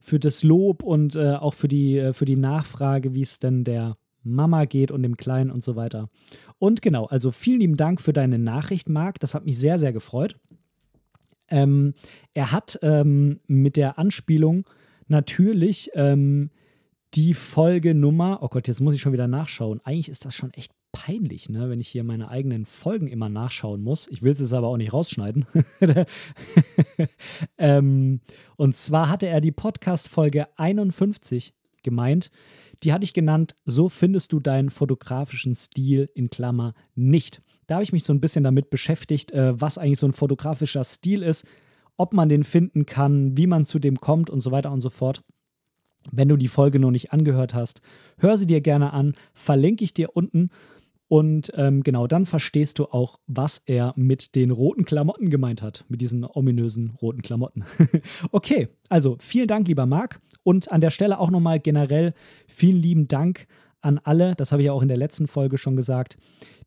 für 0.05 0.21
das 0.21 0.43
Lob 0.43 0.83
und 0.83 1.17
äh, 1.17 1.33
auch 1.33 1.55
für 1.55 1.67
die, 1.67 1.97
äh, 1.97 2.13
für 2.13 2.27
die 2.27 2.37
Nachfrage, 2.37 3.15
wie 3.15 3.23
es 3.23 3.39
denn 3.39 3.65
der 3.65 3.97
Mama 4.25 4.65
geht 4.65 4.91
und 4.91 5.03
dem 5.03 5.17
Kleinen 5.17 5.51
und 5.51 5.63
so 5.63 5.77
weiter. 5.77 6.09
Und 6.59 6.83
genau, 6.83 7.07
also 7.07 7.31
vielen 7.31 7.61
lieben 7.61 7.77
Dank 7.77 8.01
für 8.01 8.13
deine 8.13 8.39
Nachricht, 8.39 8.89
Marc. 8.89 9.21
Das 9.21 9.35
hat 9.35 9.45
mich 9.45 9.59
sehr, 9.59 9.79
sehr 9.79 9.93
gefreut. 9.93 10.37
Ähm, 11.49 11.95
er 12.33 12.53
hat 12.53 12.79
ähm, 12.83 13.41
mit 13.47 13.77
der 13.77 13.99
Anspielung 13.99 14.67
natürlich 15.09 15.91
ähm, 15.95 16.51
die 17.15 17.35
Folgenummer, 17.35 18.39
oh 18.43 18.49
Gott, 18.49 18.67
jetzt 18.67 18.81
muss 18.81 18.95
ich 18.95 19.01
schon 19.01 19.13
wieder 19.13 19.29
nachschauen. 19.29 19.81
Eigentlich 19.85 20.09
ist 20.09 20.25
das 20.25 20.35
schon 20.35 20.53
echt 20.55 20.73
peinlich, 20.95 21.49
ne, 21.49 21.69
wenn 21.69 21.81
ich 21.81 21.89
hier 21.89 22.05
meine 22.05 22.29
eigenen 22.29 22.67
Folgen 22.67 23.09
immer 23.09 23.29
nachschauen 23.29 23.83
muss. 23.83 24.07
Ich 24.09 24.23
will 24.23 24.33
es 24.33 24.39
jetzt 24.39 24.53
aber 24.53 24.69
auch 24.69 24.77
nicht 24.77 24.93
rausschneiden. 24.93 25.45
ähm, 27.59 28.21
und 28.57 28.77
zwar 28.77 29.11
hatte 29.11 29.27
er 29.27 29.41
die 29.41 29.53
Podcast-Folge 29.53 30.47
51 30.57 31.53
gemeint. 31.83 32.31
Die 32.85 32.93
hatte 32.93 33.05
ich 33.05 33.15
genannt, 33.15 33.57
so 33.65 33.89
findest 33.89 34.33
du 34.33 34.41
deinen 34.41 34.69
fotografischen 34.69 35.55
Stil 35.55 36.11
in 36.15 36.29
Klammer 36.29 36.75
nicht. 36.95 37.41
Da 37.67 37.77
habe 37.77 37.85
ich 37.85 37.93
mich 37.93 38.05
so 38.05 38.13
ein 38.13 38.21
bisschen 38.21 38.45
damit 38.45 38.69
beschäftigt, 38.69 39.33
äh, 39.33 39.59
was 39.59 39.79
eigentlich 39.79 39.99
so 39.99 40.07
ein 40.07 40.13
fotografischer 40.13 40.85
Stil 40.85 41.23
ist, 41.23 41.47
ob 41.97 42.13
man 42.13 42.29
den 42.29 42.45
finden 42.45 42.85
kann, 42.85 43.39
wie 43.39 43.47
man 43.47 43.65
zu 43.65 43.79
dem 43.79 44.01
kommt 44.01 44.29
und 44.29 44.41
so 44.41 44.51
weiter 44.51 44.71
und 44.71 44.83
so 44.83 44.91
fort. 44.91 45.23
Wenn 46.13 46.29
du 46.29 46.37
die 46.37 46.49
Folge 46.49 46.79
noch 46.79 46.91
nicht 46.91 47.13
angehört 47.13 47.55
hast, 47.55 47.81
hör 48.19 48.37
sie 48.37 48.47
dir 48.47 48.61
gerne 48.61 48.93
an, 48.93 49.15
verlinke 49.33 49.83
ich 49.83 49.95
dir 49.95 50.15
unten. 50.15 50.51
Und 51.15 51.53
ähm, 51.55 51.85
genau 51.85 52.09
dann 52.09 52.27
verstehst 52.27 52.81
du 52.81 52.87
auch, 52.87 53.21
was 53.29 53.63
er 53.67 53.95
mit 53.95 54.35
den 54.35 54.51
roten 54.51 54.85
Klamotten 54.85 55.31
gemeint 55.31 55.63
hat, 55.63 55.85
mit 55.89 56.01
diesen 56.01 56.25
ominösen 56.25 56.91
roten 57.01 57.23
Klamotten. 57.23 57.63
okay, 58.33 58.67
also 58.89 59.17
vielen 59.21 59.47
Dank, 59.47 59.69
lieber 59.69 59.87
Marc. 59.87 60.21
Und 60.43 60.73
an 60.73 60.81
der 60.81 60.91
Stelle 60.91 61.21
auch 61.21 61.31
nochmal 61.31 61.61
generell 61.61 62.15
vielen 62.49 62.83
lieben 62.83 63.07
Dank 63.07 63.47
an 63.81 64.01
alle, 64.03 64.35
das 64.35 64.51
habe 64.51 64.63
ich 64.63 64.67
ja 64.67 64.73
auch 64.73 64.83
in 64.83 64.89
der 64.89 64.97
letzten 64.97 65.29
Folge 65.29 65.57
schon 65.57 65.77
gesagt, 65.77 66.17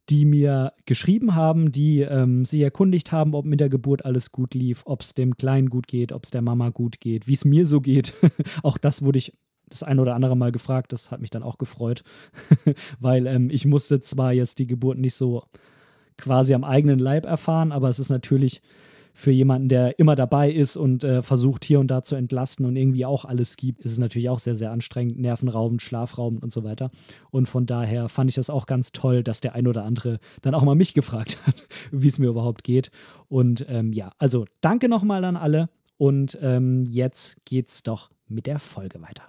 die 0.08 0.24
mir 0.24 0.72
geschrieben 0.86 1.36
haben, 1.36 1.74
die 1.74 2.00
ähm, 2.00 2.46
sich 2.46 2.62
erkundigt 2.62 3.12
haben, 3.12 3.34
ob 3.34 3.46
mit 3.46 3.60
der 3.60 3.68
Geburt 3.68 4.06
alles 4.06 4.32
gut 4.32 4.54
lief, 4.54 4.84
ob 4.86 5.02
es 5.02 5.14
dem 5.14 5.36
Kleinen 5.36 5.70
gut 5.70 5.88
geht, 5.88 6.14
ob 6.14 6.24
es 6.24 6.32
der 6.32 6.42
Mama 6.42 6.70
gut 6.70 7.02
geht, 7.02 7.28
wie 7.28 7.34
es 7.34 7.44
mir 7.44 7.66
so 7.66 7.82
geht. 7.82 8.14
auch 8.64 8.78
das 8.78 9.02
wurde 9.02 9.18
ich 9.18 9.34
das 9.70 9.84
ein 9.84 10.00
oder 10.00 10.16
andere 10.16 10.38
Mal 10.38 10.52
gefragt. 10.52 10.94
Das 10.94 11.12
hat 11.12 11.22
mich 11.22 11.30
dann 11.30 11.44
auch 11.44 11.58
gefreut, 11.58 12.04
weil 13.00 13.28
ähm, 13.28 13.50
ich 13.50 13.66
musste 13.66 14.02
zwar 14.02 14.34
jetzt 14.34 14.60
die 14.60 14.68
Geburt 14.68 14.98
nicht 14.98 15.16
so 15.16 15.44
quasi 16.18 16.54
am 16.54 16.64
eigenen 16.64 17.00
Leib 17.00 17.26
erfahren, 17.26 17.72
aber 17.72 17.90
es 17.90 18.00
ist 18.00 18.10
natürlich 18.10 18.62
für 19.18 19.32
jemanden, 19.32 19.68
der 19.68 19.98
immer 19.98 20.16
dabei 20.16 20.52
ist 20.52 20.78
und 20.78 21.04
äh, 21.04 21.24
versucht 21.24 21.66
hier 21.66 21.80
und 21.80 21.88
da 21.88 22.04
zu 22.04 22.16
entlasten 22.16 22.68
und 22.68 22.76
irgendwie 22.76 23.04
auch 23.04 23.26
alles 23.26 23.58
gibt, 23.58 23.82
ist 23.82 23.94
es 23.94 23.98
natürlich 23.98 24.30
auch 24.30 24.38
sehr, 24.38 24.54
sehr 24.54 24.72
anstrengend, 24.72 25.18
nervenraubend, 25.18 25.82
schlafraubend 25.82 26.44
und 26.44 26.52
so 26.52 26.64
weiter. 26.64 26.92
Und 27.32 27.50
von 27.50 27.66
daher 27.66 28.10
fand 28.10 28.30
ich 28.30 28.36
das 28.36 28.52
auch 28.52 28.68
ganz 28.68 28.92
toll, 28.92 29.24
dass 29.24 29.42
der 29.42 29.56
ein 29.56 29.66
oder 29.66 29.86
andere 29.86 30.20
dann 30.44 30.54
auch 30.54 30.62
mal 30.62 30.76
mich 30.76 30.94
gefragt 30.94 31.40
hat, 31.48 31.56
wie 31.92 32.08
es 32.08 32.20
mir 32.20 32.28
überhaupt 32.28 32.64
geht. 32.64 32.92
Und 33.28 33.66
ähm, 33.68 33.92
ja, 33.92 34.12
also 34.20 34.46
danke 34.62 34.88
nochmal 34.88 35.26
an 35.26 35.36
alle 35.36 35.70
und 35.98 36.38
ähm, 36.44 36.86
jetzt 36.88 37.44
geht's 37.44 37.82
doch 37.82 38.12
mit 38.28 38.46
der 38.46 38.60
Folge 38.60 39.02
weiter. 39.02 39.24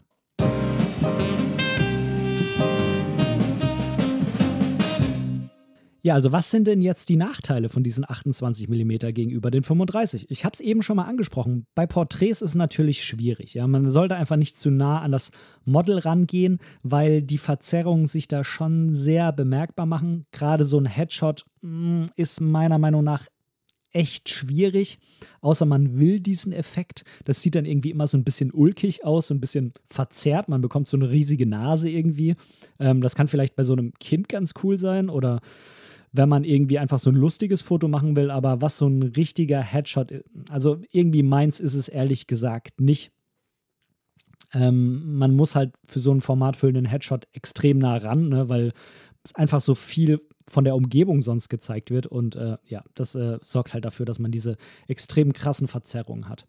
Ja, 6.09 6.15
also 6.15 6.33
was 6.33 6.51
sind 6.51 6.67
denn 6.67 6.81
jetzt 6.81 7.09
die 7.09 7.17
Nachteile 7.17 7.69
von 7.69 7.83
diesen 7.83 8.09
28 8.09 8.69
mm 8.69 9.13
gegenüber 9.13 9.51
den 9.51 9.65
35? 9.65 10.31
Ich 10.31 10.45
habe 10.45 10.55
es 10.55 10.61
eben 10.61 10.81
schon 10.81 10.97
mal 10.97 11.05
angesprochen. 11.05 11.67
Bei 11.75 11.87
Porträts 11.87 12.41
ist 12.41 12.51
es 12.51 12.55
natürlich 12.55 13.05
schwierig. 13.05 13.55
Ja? 13.55 13.67
Man 13.67 13.91
sollte 13.91 14.15
einfach 14.15 14.37
nicht 14.37 14.57
zu 14.57 14.71
nah 14.71 15.01
an 15.01 15.13
das 15.13 15.33
Model 15.65 15.99
rangehen, 15.99 16.61
weil 16.83 17.21
die 17.21 17.37
Verzerrungen 17.37 18.07
sich 18.07 18.29
da 18.29 18.45
schon 18.45 18.95
sehr 18.95 19.33
bemerkbar 19.33 19.87
machen. 19.87 20.25
Gerade 20.31 20.65
so 20.65 20.79
ein 20.79 20.87
Headshot 20.87 21.45
mh, 21.63 21.71
mm, 22.05 22.11
ist 22.15 22.41
meiner 22.41 22.79
Meinung 22.79 23.03
nach 23.03 23.27
echt 23.93 24.29
schwierig, 24.29 24.99
außer 25.41 25.65
man 25.65 25.99
will 25.99 26.21
diesen 26.21 26.53
Effekt. 26.53 27.05
Das 27.25 27.43
sieht 27.43 27.55
dann 27.55 27.65
irgendwie 27.65 27.91
immer 27.91 28.07
so 28.07 28.19
ein 28.19 28.25
bisschen 28.25 28.53
ulkig 28.53 29.05
aus, 29.05 29.29
so 29.29 29.35
ein 29.35 29.41
bisschen 29.41 29.73
verzerrt. 29.87 30.49
Man 30.49 30.61
bekommt 30.61 30.89
so 30.89 30.97
eine 30.97 31.11
riesige 31.11 31.47
Nase 31.47 31.91
irgendwie. 31.91 32.37
Ähm, 32.79 33.01
das 33.01 33.15
kann 33.15 33.29
vielleicht 33.29 33.57
bei 33.57 33.63
so 33.63 33.73
einem 33.73 33.93
Kind 33.95 34.29
ganz 34.29 34.55
cool 34.63 34.79
sein 34.79 35.09
oder 35.09 35.41
wenn 36.13 36.29
man 36.29 36.45
irgendwie 36.45 36.79
einfach 36.79 36.99
so 36.99 37.11
ein 37.11 37.17
lustiges 37.17 37.63
Foto 37.63 37.89
machen 37.89 38.17
will, 38.17 38.31
aber 38.31 38.63
was 38.63 38.79
so 38.79 38.87
ein 38.87 39.03
richtiger 39.03 39.61
Headshot, 39.61 40.13
also 40.51 40.81
irgendwie 40.91 41.23
meins 41.23 41.61
ist 41.61 41.75
es 41.75 41.89
ehrlich 41.89 42.27
gesagt 42.27 42.81
nicht. 42.81 43.13
Ähm, 44.55 45.19
man 45.19 45.35
muss 45.35 45.55
halt 45.55 45.75
für 45.87 46.01
so 46.01 46.13
ein 46.13 46.23
formatfüllenden 46.23 46.87
Headshot 46.87 47.29
extrem 47.33 47.79
nah 47.79 47.97
ran, 47.97 48.31
ne, 48.31 48.49
weil 48.49 48.73
es 49.23 49.35
einfach 49.35 49.61
so 49.61 49.75
viel 49.75 50.21
von 50.49 50.65
der 50.65 50.75
Umgebung 50.75 51.23
sonst 51.23 51.49
gezeigt 51.49 51.91
wird. 51.91 52.07
Und 52.07 52.37
äh, 52.37 52.57
ja, 52.67 52.83
das 52.95 53.15
äh, 53.15 53.39
sorgt 53.43 53.75
halt 53.75 53.85
dafür, 53.85 54.07
dass 54.07 54.19
man 54.19 54.31
diese 54.31 54.57
extrem 54.87 55.33
krassen 55.33 55.69
Verzerrungen 55.69 56.29
hat. 56.29 56.47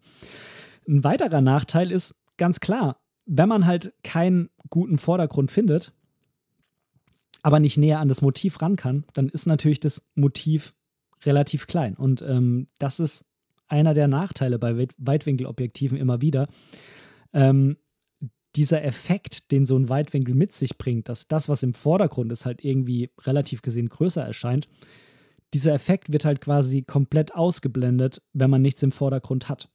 Ein 0.88 1.04
weiterer 1.04 1.40
Nachteil 1.40 1.92
ist 1.92 2.14
ganz 2.36 2.60
klar, 2.60 2.96
wenn 3.26 3.48
man 3.48 3.66
halt 3.66 3.92
keinen 4.02 4.50
guten 4.70 4.98
Vordergrund 4.98 5.52
findet, 5.52 5.92
aber 7.42 7.60
nicht 7.60 7.76
näher 7.76 8.00
an 8.00 8.08
das 8.08 8.22
Motiv 8.22 8.60
ran 8.60 8.76
kann, 8.76 9.04
dann 9.12 9.28
ist 9.28 9.46
natürlich 9.46 9.80
das 9.80 10.02
Motiv 10.14 10.74
relativ 11.24 11.66
klein. 11.66 11.94
Und 11.94 12.22
ähm, 12.22 12.68
das 12.78 13.00
ist 13.00 13.24
einer 13.68 13.94
der 13.94 14.08
Nachteile 14.08 14.58
bei 14.58 14.88
Weitwinkelobjektiven 14.98 15.96
immer 15.96 16.20
wieder. 16.20 16.48
Ähm, 17.32 17.76
dieser 18.56 18.82
Effekt, 18.84 19.50
den 19.52 19.64
so 19.64 19.76
ein 19.76 19.88
Weitwinkel 19.88 20.34
mit 20.34 20.52
sich 20.52 20.76
bringt, 20.76 21.08
dass 21.08 21.28
das, 21.28 21.48
was 21.48 21.62
im 21.62 21.74
Vordergrund 21.74 22.32
ist, 22.32 22.46
halt 22.46 22.64
irgendwie 22.64 23.10
relativ 23.22 23.62
gesehen 23.62 23.88
größer 23.88 24.22
erscheint, 24.22 24.68
dieser 25.54 25.74
Effekt 25.74 26.12
wird 26.12 26.24
halt 26.24 26.40
quasi 26.40 26.82
komplett 26.82 27.34
ausgeblendet, 27.34 28.22
wenn 28.32 28.50
man 28.50 28.62
nichts 28.62 28.82
im 28.82 28.92
Vordergrund 28.92 29.48
hat. 29.48 29.68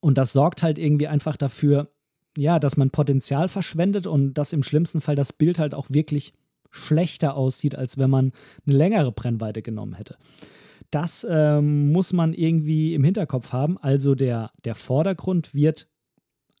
Und 0.00 0.18
das 0.18 0.32
sorgt 0.32 0.62
halt 0.62 0.78
irgendwie 0.78 1.06
einfach 1.06 1.36
dafür, 1.36 1.92
ja, 2.36 2.58
dass 2.58 2.76
man 2.76 2.90
Potenzial 2.90 3.48
verschwendet 3.48 4.06
und 4.06 4.34
dass 4.34 4.52
im 4.52 4.62
schlimmsten 4.62 5.00
Fall 5.00 5.14
das 5.14 5.32
Bild 5.32 5.58
halt 5.58 5.74
auch 5.74 5.90
wirklich 5.90 6.32
schlechter 6.70 7.36
aussieht, 7.36 7.76
als 7.76 7.96
wenn 7.96 8.10
man 8.10 8.32
eine 8.66 8.76
längere 8.76 9.12
Brennweite 9.12 9.62
genommen 9.62 9.94
hätte. 9.94 10.16
Das 10.90 11.26
ähm, 11.28 11.92
muss 11.92 12.12
man 12.12 12.32
irgendwie 12.34 12.94
im 12.94 13.04
Hinterkopf 13.04 13.52
haben. 13.52 13.78
Also 13.78 14.14
der, 14.14 14.50
der 14.64 14.74
Vordergrund 14.74 15.54
wird 15.54 15.88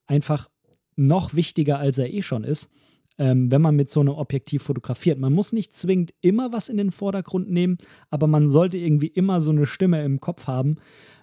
einfach 0.06 0.48
noch 0.96 1.34
wichtiger, 1.34 1.78
als 1.78 1.98
er 1.98 2.12
eh 2.12 2.22
schon 2.22 2.44
ist, 2.44 2.70
ähm, 3.18 3.50
wenn 3.50 3.62
man 3.62 3.76
mit 3.76 3.90
so 3.90 4.00
einem 4.00 4.14
Objektiv 4.14 4.62
fotografiert. 4.62 5.18
Man 5.18 5.32
muss 5.32 5.52
nicht 5.52 5.74
zwingend 5.74 6.12
immer 6.20 6.52
was 6.52 6.68
in 6.68 6.76
den 6.76 6.90
Vordergrund 6.90 7.50
nehmen, 7.50 7.78
aber 8.10 8.26
man 8.26 8.48
sollte 8.48 8.78
irgendwie 8.78 9.06
immer 9.06 9.40
so 9.40 9.50
eine 9.50 9.66
Stimme 9.66 10.04
im 10.04 10.20
Kopf 10.20 10.46
haben, 10.46 10.76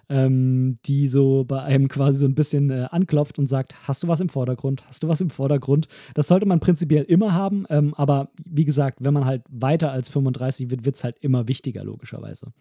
ähm, 0.08 0.76
die 0.86 1.08
so 1.08 1.44
bei 1.44 1.62
einem 1.62 1.88
quasi 1.88 2.18
so 2.18 2.26
ein 2.26 2.34
bisschen 2.34 2.70
äh, 2.70 2.88
anklopft 2.90 3.38
und 3.38 3.46
sagt, 3.46 3.74
hast 3.86 4.02
du 4.02 4.08
was 4.08 4.20
im 4.20 4.28
Vordergrund? 4.28 4.86
Hast 4.86 5.02
du 5.02 5.08
was 5.08 5.20
im 5.20 5.30
Vordergrund? 5.30 5.88
Das 6.14 6.28
sollte 6.28 6.46
man 6.46 6.60
prinzipiell 6.60 7.04
immer 7.04 7.32
haben, 7.32 7.64
ähm, 7.70 7.94
aber 7.94 8.30
wie 8.44 8.64
gesagt, 8.64 8.98
wenn 9.00 9.14
man 9.14 9.24
halt 9.24 9.42
weiter 9.48 9.92
als 9.92 10.08
35 10.08 10.70
wird, 10.70 10.84
wird 10.84 10.96
es 10.96 11.04
halt 11.04 11.18
immer 11.20 11.48
wichtiger, 11.48 11.84
logischerweise. 11.84 12.52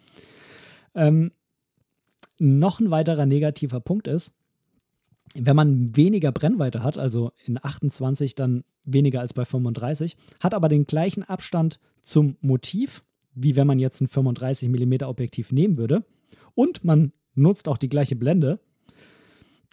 Ähm, 0.96 1.32
noch 2.40 2.80
ein 2.80 2.92
weiterer 2.92 3.26
negativer 3.26 3.80
Punkt 3.80 4.08
ist, 4.08 4.34
wenn 5.36 5.56
man 5.56 5.96
weniger 5.96 6.32
Brennweite 6.32 6.84
hat, 6.84 6.98
also 6.98 7.32
in 7.46 7.58
28 7.62 8.36
dann 8.36 8.64
weniger 8.84 9.22
als 9.22 9.34
bei 9.34 9.46
35, 9.46 10.16
hat 10.40 10.54
aber 10.54 10.70
den 10.70 10.86
gleichen 10.86 11.24
Abstand 11.24 11.80
zum 12.02 12.38
Motiv, 12.42 13.04
wie 13.34 13.56
wenn 13.56 13.68
man 13.68 13.80
jetzt 13.80 14.02
ein 14.02 14.08
35 14.08 14.70
mm 14.70 15.04
Objektiv 15.04 15.52
nehmen 15.52 15.78
würde, 15.78 16.06
und 16.56 16.84
man 16.84 17.14
nutzt 17.36 17.68
auch 17.68 17.78
die 17.78 17.90
gleiche 17.90 18.16
Blende, 18.16 18.60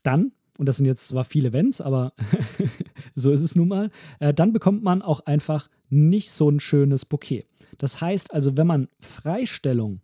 dann, 0.02 0.32
und 0.58 0.66
das 0.66 0.78
sind 0.78 0.86
jetzt 0.86 1.08
zwar 1.08 1.24
viele 1.24 1.52
Wenns, 1.52 1.80
aber 1.80 2.14
so 3.14 3.30
ist 3.32 3.42
es 3.42 3.56
nun 3.56 3.68
mal, 3.68 3.90
äh, 4.18 4.32
dann 4.32 4.52
bekommt 4.52 4.82
man 4.82 5.02
auch 5.02 5.20
einfach 5.26 5.68
nicht 5.90 6.30
so 6.30 6.48
ein 6.48 6.60
schönes 6.60 7.04
Bouquet. 7.04 7.46
Das 7.78 8.00
heißt 8.00 8.32
also, 8.32 8.56
wenn 8.56 8.66
man 8.66 8.88
Freistellung 9.00 10.00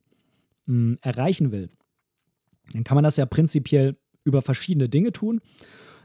mh, 0.67 0.75
hm, 0.75 0.99
erreichen 1.03 1.53
will, 1.53 1.71
dann 2.73 2.85
kann 2.85 2.97
man 2.97 3.05
das 3.05 3.17
ja 3.17 3.27
prinzipiell 3.27 3.97
über 4.27 4.43
verschiedene 4.43 4.89
Dinge 4.89 5.13
tun. 5.13 5.41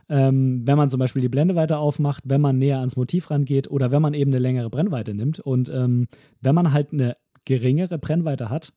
Ähm, 0.10 0.62
wenn 0.66 0.78
man 0.78 0.90
zum 0.90 1.00
Beispiel 1.00 1.22
die 1.22 1.30
Blende 1.30 1.56
weiter 1.56 1.80
aufmacht, 1.80 2.24
wenn 2.26 2.42
man 2.42 2.58
näher 2.58 2.80
ans 2.80 2.96
Motiv 2.96 3.32
rangeht 3.32 3.70
oder 3.70 3.92
wenn 3.92 4.02
man 4.02 4.14
eben 4.14 4.32
eine 4.32 4.40
längere 4.40 4.70
Brennweite 4.70 5.14
nimmt. 5.14 5.40
Und 5.40 5.70
ähm, 5.70 6.08
wenn 6.42 6.56
man 6.56 6.74
halt 6.74 6.94
eine 6.94 7.18
geringere 7.46 7.98
Brennweite 7.98 8.50
hat 8.50 8.74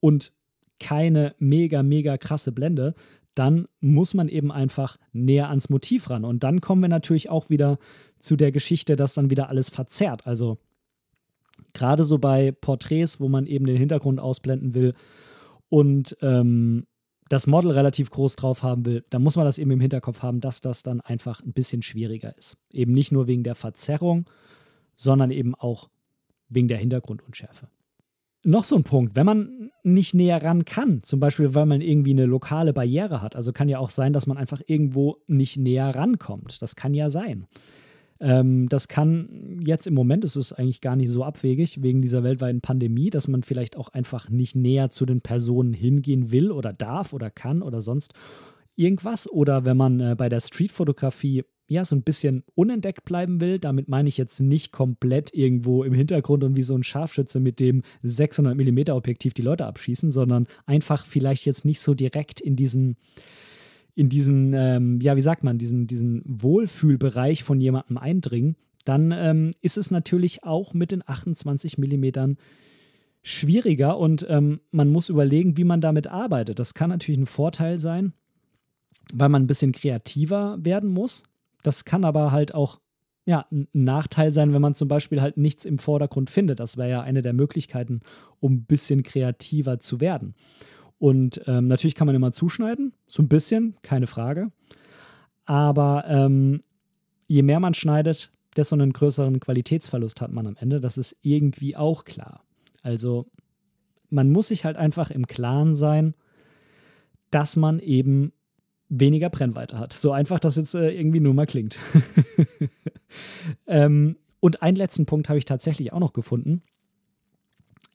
und 0.00 0.32
keine 0.80 1.34
mega, 1.38 1.82
mega 1.82 2.16
krasse 2.16 2.52
Blende, 2.52 2.94
dann 3.34 3.68
muss 3.80 4.14
man 4.14 4.28
eben 4.28 4.50
einfach 4.50 4.96
näher 5.12 5.48
ans 5.48 5.68
Motiv 5.68 6.10
ran. 6.10 6.24
Und 6.24 6.42
dann 6.42 6.60
kommen 6.60 6.82
wir 6.82 6.88
natürlich 6.88 7.30
auch 7.30 7.50
wieder 7.50 7.78
zu 8.18 8.36
der 8.36 8.50
Geschichte, 8.50 8.96
dass 8.96 9.14
dann 9.14 9.30
wieder 9.30 9.48
alles 9.48 9.70
verzerrt. 9.70 10.26
Also 10.26 10.58
gerade 11.72 12.04
so 12.04 12.18
bei 12.18 12.50
Porträts, 12.50 13.20
wo 13.20 13.28
man 13.28 13.46
eben 13.46 13.66
den 13.66 13.76
Hintergrund 13.76 14.20
ausblenden 14.20 14.74
will 14.74 14.94
und 15.68 16.16
ähm, 16.22 16.86
das 17.28 17.46
Model 17.46 17.70
relativ 17.70 18.10
groß 18.10 18.36
drauf 18.36 18.62
haben 18.62 18.86
will, 18.86 19.04
dann 19.10 19.22
muss 19.22 19.36
man 19.36 19.44
das 19.44 19.58
eben 19.58 19.70
im 19.70 19.80
Hinterkopf 19.80 20.22
haben, 20.22 20.40
dass 20.40 20.60
das 20.60 20.82
dann 20.82 21.00
einfach 21.00 21.42
ein 21.42 21.52
bisschen 21.52 21.82
schwieriger 21.82 22.36
ist. 22.36 22.56
Eben 22.72 22.92
nicht 22.92 23.12
nur 23.12 23.26
wegen 23.26 23.44
der 23.44 23.54
Verzerrung, 23.54 24.28
sondern 24.96 25.30
eben 25.30 25.54
auch 25.54 25.88
wegen 26.48 26.68
der 26.68 26.78
Hintergrundunschärfe. 26.78 27.68
Noch 28.44 28.64
so 28.64 28.76
ein 28.76 28.84
Punkt, 28.84 29.16
wenn 29.16 29.26
man 29.26 29.70
nicht 29.82 30.14
näher 30.14 30.42
ran 30.42 30.64
kann, 30.64 31.02
zum 31.02 31.20
Beispiel 31.20 31.54
weil 31.54 31.66
man 31.66 31.80
irgendwie 31.80 32.12
eine 32.12 32.24
lokale 32.24 32.72
Barriere 32.72 33.20
hat, 33.20 33.36
also 33.36 33.52
kann 33.52 33.68
ja 33.68 33.78
auch 33.78 33.90
sein, 33.90 34.12
dass 34.12 34.26
man 34.26 34.38
einfach 34.38 34.62
irgendwo 34.66 35.18
nicht 35.26 35.56
näher 35.56 35.94
rankommt. 35.94 36.62
Das 36.62 36.76
kann 36.76 36.94
ja 36.94 37.10
sein. 37.10 37.46
Ähm, 38.20 38.68
das 38.68 38.88
kann 38.88 39.60
jetzt 39.64 39.86
im 39.86 39.94
Moment 39.94 40.24
ist 40.24 40.36
es 40.36 40.52
eigentlich 40.52 40.80
gar 40.80 40.96
nicht 40.96 41.10
so 41.10 41.24
abwegig 41.24 41.82
wegen 41.82 42.02
dieser 42.02 42.24
weltweiten 42.24 42.60
Pandemie, 42.60 43.10
dass 43.10 43.28
man 43.28 43.42
vielleicht 43.42 43.76
auch 43.76 43.90
einfach 43.90 44.28
nicht 44.28 44.56
näher 44.56 44.90
zu 44.90 45.06
den 45.06 45.20
Personen 45.20 45.72
hingehen 45.72 46.32
will 46.32 46.50
oder 46.50 46.72
darf 46.72 47.12
oder 47.12 47.30
kann 47.30 47.62
oder 47.62 47.80
sonst 47.80 48.14
irgendwas. 48.76 49.30
Oder 49.30 49.64
wenn 49.64 49.76
man 49.76 50.00
äh, 50.00 50.14
bei 50.16 50.28
der 50.28 50.40
Streetfotografie 50.40 51.44
ja, 51.68 51.84
so 51.84 51.94
ein 51.94 52.02
bisschen 52.02 52.44
unentdeckt 52.54 53.04
bleiben 53.04 53.40
will. 53.40 53.58
Damit 53.58 53.88
meine 53.88 54.08
ich 54.08 54.16
jetzt 54.16 54.40
nicht 54.40 54.72
komplett 54.72 55.34
irgendwo 55.34 55.84
im 55.84 55.92
Hintergrund 55.92 56.42
und 56.42 56.56
wie 56.56 56.62
so 56.62 56.74
ein 56.74 56.82
Scharfschütze 56.82 57.40
mit 57.40 57.60
dem 57.60 57.82
600 58.02 58.56
mm 58.56 58.90
Objektiv 58.90 59.34
die 59.34 59.42
Leute 59.42 59.66
abschießen, 59.66 60.10
sondern 60.10 60.46
einfach 60.64 61.04
vielleicht 61.04 61.44
jetzt 61.44 61.66
nicht 61.66 61.80
so 61.80 61.94
direkt 61.94 62.40
in 62.40 62.56
diesen 62.56 62.96
in 63.98 64.08
diesen, 64.08 64.52
ähm, 64.54 65.00
ja, 65.00 65.16
wie 65.16 65.20
sagt 65.20 65.42
man, 65.42 65.58
diesen, 65.58 65.88
diesen 65.88 66.22
Wohlfühlbereich 66.24 67.42
von 67.42 67.60
jemandem 67.60 67.98
eindringen, 67.98 68.54
dann 68.84 69.10
ähm, 69.10 69.50
ist 69.60 69.76
es 69.76 69.90
natürlich 69.90 70.44
auch 70.44 70.72
mit 70.72 70.92
den 70.92 71.02
28 71.04 71.78
Millimetern 71.78 72.38
schwieriger 73.22 73.98
und 73.98 74.24
ähm, 74.28 74.60
man 74.70 74.88
muss 74.88 75.08
überlegen, 75.08 75.56
wie 75.56 75.64
man 75.64 75.80
damit 75.80 76.06
arbeitet. 76.06 76.60
Das 76.60 76.74
kann 76.74 76.90
natürlich 76.90 77.18
ein 77.18 77.26
Vorteil 77.26 77.80
sein, 77.80 78.12
weil 79.12 79.30
man 79.30 79.42
ein 79.42 79.48
bisschen 79.48 79.72
kreativer 79.72 80.58
werden 80.60 80.90
muss. 80.90 81.24
Das 81.64 81.84
kann 81.84 82.04
aber 82.04 82.30
halt 82.30 82.54
auch 82.54 82.78
ja, 83.24 83.46
ein 83.50 83.66
Nachteil 83.72 84.32
sein, 84.32 84.52
wenn 84.52 84.62
man 84.62 84.76
zum 84.76 84.86
Beispiel 84.86 85.20
halt 85.20 85.38
nichts 85.38 85.64
im 85.64 85.78
Vordergrund 85.78 86.30
findet. 86.30 86.60
Das 86.60 86.76
wäre 86.76 86.88
ja 86.88 87.00
eine 87.00 87.22
der 87.22 87.32
Möglichkeiten, 87.32 88.02
um 88.38 88.52
ein 88.52 88.64
bisschen 88.64 89.02
kreativer 89.02 89.80
zu 89.80 90.00
werden. 90.00 90.36
Und 90.98 91.42
ähm, 91.46 91.68
natürlich 91.68 91.94
kann 91.94 92.06
man 92.06 92.16
immer 92.16 92.32
zuschneiden, 92.32 92.92
so 93.06 93.22
ein 93.22 93.28
bisschen, 93.28 93.76
keine 93.82 94.06
Frage. 94.06 94.50
Aber 95.44 96.04
ähm, 96.08 96.62
je 97.26 97.42
mehr 97.42 97.60
man 97.60 97.74
schneidet, 97.74 98.32
desto 98.56 98.74
einen 98.74 98.92
größeren 98.92 99.38
Qualitätsverlust 99.38 100.20
hat 100.20 100.32
man 100.32 100.46
am 100.46 100.56
Ende. 100.58 100.80
Das 100.80 100.98
ist 100.98 101.16
irgendwie 101.22 101.76
auch 101.76 102.04
klar. 102.04 102.42
Also 102.82 103.26
man 104.10 104.30
muss 104.30 104.48
sich 104.48 104.64
halt 104.64 104.76
einfach 104.76 105.10
im 105.10 105.26
Klaren 105.26 105.74
sein, 105.74 106.14
dass 107.30 107.56
man 107.56 107.78
eben 107.78 108.32
weniger 108.88 109.30
Brennweite 109.30 109.78
hat. 109.78 109.92
So 109.92 110.12
einfach 110.12 110.40
das 110.40 110.56
jetzt 110.56 110.74
äh, 110.74 110.90
irgendwie 110.90 111.20
nur 111.20 111.34
mal 111.34 111.46
klingt. 111.46 111.78
ähm, 113.66 114.16
und 114.40 114.62
einen 114.62 114.76
letzten 114.76 115.06
Punkt 115.06 115.28
habe 115.28 115.38
ich 115.38 115.44
tatsächlich 115.44 115.92
auch 115.92 116.00
noch 116.00 116.12
gefunden. 116.12 116.62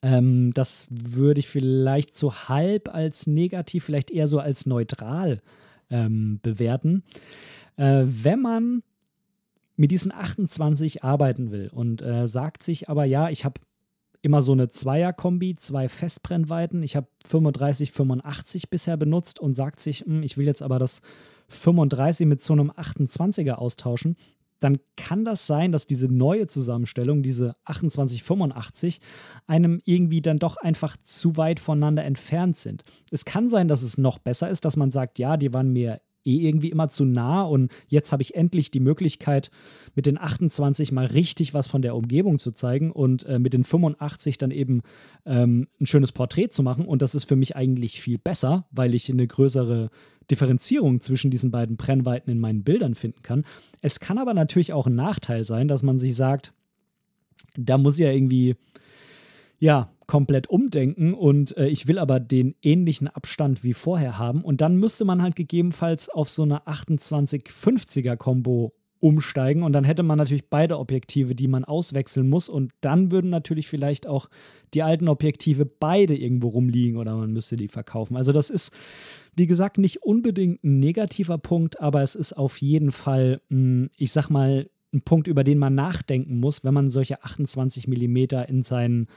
Ähm, 0.03 0.51
das 0.53 0.85
würde 0.89 1.39
ich 1.39 1.47
vielleicht 1.47 2.15
so 2.15 2.35
halb 2.35 2.93
als 2.93 3.25
negativ, 3.25 3.85
vielleicht 3.85 4.11
eher 4.11 4.27
so 4.27 4.39
als 4.39 4.65
neutral 4.65 5.41
ähm, 5.89 6.39
bewerten. 6.43 7.03
Äh, 7.77 8.03
wenn 8.05 8.41
man 8.41 8.83
mit 9.75 9.89
diesen 9.89 10.11
28 10.11 11.03
arbeiten 11.03 11.51
will 11.51 11.69
und 11.73 12.01
äh, 12.01 12.27
sagt 12.27 12.61
sich 12.61 12.89
aber, 12.89 13.05
ja, 13.05 13.29
ich 13.29 13.45
habe 13.45 13.59
immer 14.21 14.41
so 14.41 14.51
eine 14.51 14.69
Zweier-Kombi, 14.69 15.55
zwei 15.55 15.89
Festbrennweiten. 15.89 16.83
Ich 16.83 16.95
habe 16.95 17.07
35, 17.25 17.91
85 17.91 18.69
bisher 18.69 18.97
benutzt 18.97 19.39
und 19.39 19.53
sagt 19.53 19.79
sich, 19.79 20.01
hm, 20.01 20.21
ich 20.21 20.37
will 20.37 20.45
jetzt 20.45 20.61
aber 20.61 20.79
das 20.79 21.01
35 21.49 22.27
mit 22.27 22.41
so 22.41 22.53
einem 22.53 22.71
28er 22.71 23.53
austauschen 23.53 24.15
dann 24.63 24.79
kann 24.95 25.25
das 25.25 25.47
sein, 25.47 25.71
dass 25.71 25.87
diese 25.87 26.07
neue 26.07 26.47
Zusammenstellung, 26.47 27.23
diese 27.23 27.55
2885, 27.65 29.01
einem 29.47 29.79
irgendwie 29.85 30.21
dann 30.21 30.39
doch 30.39 30.57
einfach 30.57 30.97
zu 30.97 31.37
weit 31.37 31.59
voneinander 31.59 32.03
entfernt 32.03 32.57
sind. 32.57 32.83
Es 33.11 33.25
kann 33.25 33.49
sein, 33.49 33.67
dass 33.67 33.81
es 33.81 33.97
noch 33.97 34.19
besser 34.19 34.49
ist, 34.49 34.65
dass 34.65 34.77
man 34.77 34.91
sagt, 34.91 35.19
ja, 35.19 35.37
die 35.37 35.53
waren 35.53 35.71
mir 35.71 36.01
eh 36.25 36.37
irgendwie 36.37 36.69
immer 36.69 36.89
zu 36.89 37.05
nah 37.05 37.43
und 37.43 37.71
jetzt 37.87 38.11
habe 38.11 38.21
ich 38.21 38.35
endlich 38.35 38.71
die 38.71 38.79
Möglichkeit, 38.79 39.51
mit 39.95 40.05
den 40.05 40.17
28 40.17 40.91
mal 40.91 41.05
richtig 41.05 41.53
was 41.53 41.67
von 41.67 41.81
der 41.81 41.95
Umgebung 41.95 42.39
zu 42.39 42.51
zeigen 42.51 42.91
und 42.91 43.23
äh, 43.25 43.39
mit 43.39 43.53
den 43.53 43.63
85 43.63 44.37
dann 44.37 44.51
eben 44.51 44.81
ähm, 45.25 45.67
ein 45.79 45.85
schönes 45.85 46.11
Porträt 46.11 46.49
zu 46.49 46.63
machen. 46.63 46.85
Und 46.85 47.01
das 47.01 47.15
ist 47.15 47.25
für 47.25 47.35
mich 47.35 47.55
eigentlich 47.55 48.01
viel 48.01 48.17
besser, 48.17 48.67
weil 48.71 48.95
ich 48.95 49.09
eine 49.11 49.27
größere 49.27 49.89
Differenzierung 50.29 51.01
zwischen 51.01 51.31
diesen 51.31 51.51
beiden 51.51 51.77
Brennweiten 51.77 52.31
in 52.31 52.39
meinen 52.39 52.63
Bildern 52.63 52.95
finden 52.95 53.21
kann. 53.21 53.45
Es 53.81 53.99
kann 53.99 54.17
aber 54.17 54.33
natürlich 54.33 54.73
auch 54.73 54.87
ein 54.87 54.95
Nachteil 54.95 55.45
sein, 55.45 55.67
dass 55.67 55.83
man 55.83 55.99
sich 55.99 56.15
sagt, 56.15 56.53
da 57.55 57.77
muss 57.77 57.95
ich 57.95 58.05
ja 58.05 58.11
irgendwie 58.11 58.55
ja 59.59 59.93
komplett 60.07 60.47
umdenken 60.49 61.13
und 61.13 61.55
äh, 61.55 61.67
ich 61.67 61.87
will 61.87 61.97
aber 61.97 62.19
den 62.19 62.55
ähnlichen 62.61 63.07
Abstand 63.07 63.63
wie 63.63 63.73
vorher 63.73 64.17
haben 64.17 64.43
und 64.43 64.59
dann 64.59 64.75
müsste 64.75 65.05
man 65.05 65.21
halt 65.21 65.35
gegebenenfalls 65.35 66.09
auf 66.09 66.29
so 66.29 66.43
eine 66.43 66.59
2850er 66.65 68.17
Combo 68.17 68.73
umsteigen 69.03 69.63
und 69.63 69.73
dann 69.73 69.83
hätte 69.83 70.01
man 70.01 70.17
natürlich 70.17 70.49
beide 70.49 70.79
Objektive, 70.79 71.35
die 71.35 71.49
man 71.49 71.65
auswechseln 71.65 72.29
muss 72.29 72.47
und 72.47 72.71
dann 72.79 73.11
würden 73.11 73.29
natürlich 73.29 73.67
vielleicht 73.67 74.07
auch 74.07 74.29
die 74.73 74.81
alten 74.81 75.09
Objektive 75.09 75.65
beide 75.65 76.15
irgendwo 76.15 76.47
rumliegen 76.47 76.97
oder 76.97 77.17
man 77.17 77.33
müsste 77.33 77.57
die 77.57 77.67
verkaufen. 77.67 78.15
Also 78.15 78.31
das 78.31 78.49
ist, 78.49 78.71
wie 79.35 79.45
gesagt, 79.45 79.77
nicht 79.77 80.03
unbedingt 80.03 80.63
ein 80.63 80.79
negativer 80.79 81.37
Punkt, 81.37 81.81
aber 81.81 82.01
es 82.01 82.15
ist 82.15 82.31
auf 82.31 82.61
jeden 82.61 82.93
Fall, 82.93 83.41
hm, 83.49 83.89
ich 83.97 84.13
sag 84.13 84.29
mal, 84.29 84.69
ein 84.93 85.01
Punkt, 85.01 85.27
über 85.27 85.43
den 85.43 85.57
man 85.57 85.75
nachdenken 85.75 86.39
muss, 86.39 86.63
wenn 86.63 86.73
man 86.73 86.89
solche 86.89 87.23
28 87.23 87.89
mm 87.89 88.17
in 88.47 88.63
seinen, 88.63 89.07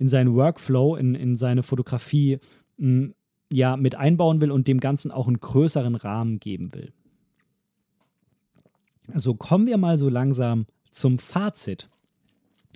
in 0.00 0.08
seinen 0.08 0.34
Workflow, 0.34 0.96
in, 0.96 1.14
in 1.14 1.36
seine 1.36 1.62
Fotografie 1.62 2.40
hm, 2.76 3.14
ja, 3.52 3.76
mit 3.76 3.94
einbauen 3.94 4.40
will 4.40 4.50
und 4.50 4.66
dem 4.66 4.80
Ganzen 4.80 5.12
auch 5.12 5.28
einen 5.28 5.38
größeren 5.38 5.94
Rahmen 5.94 6.40
geben 6.40 6.74
will. 6.74 6.92
So 9.14 9.34
kommen 9.34 9.66
wir 9.66 9.78
mal 9.78 9.98
so 9.98 10.08
langsam 10.08 10.66
zum 10.90 11.18
Fazit. 11.18 11.88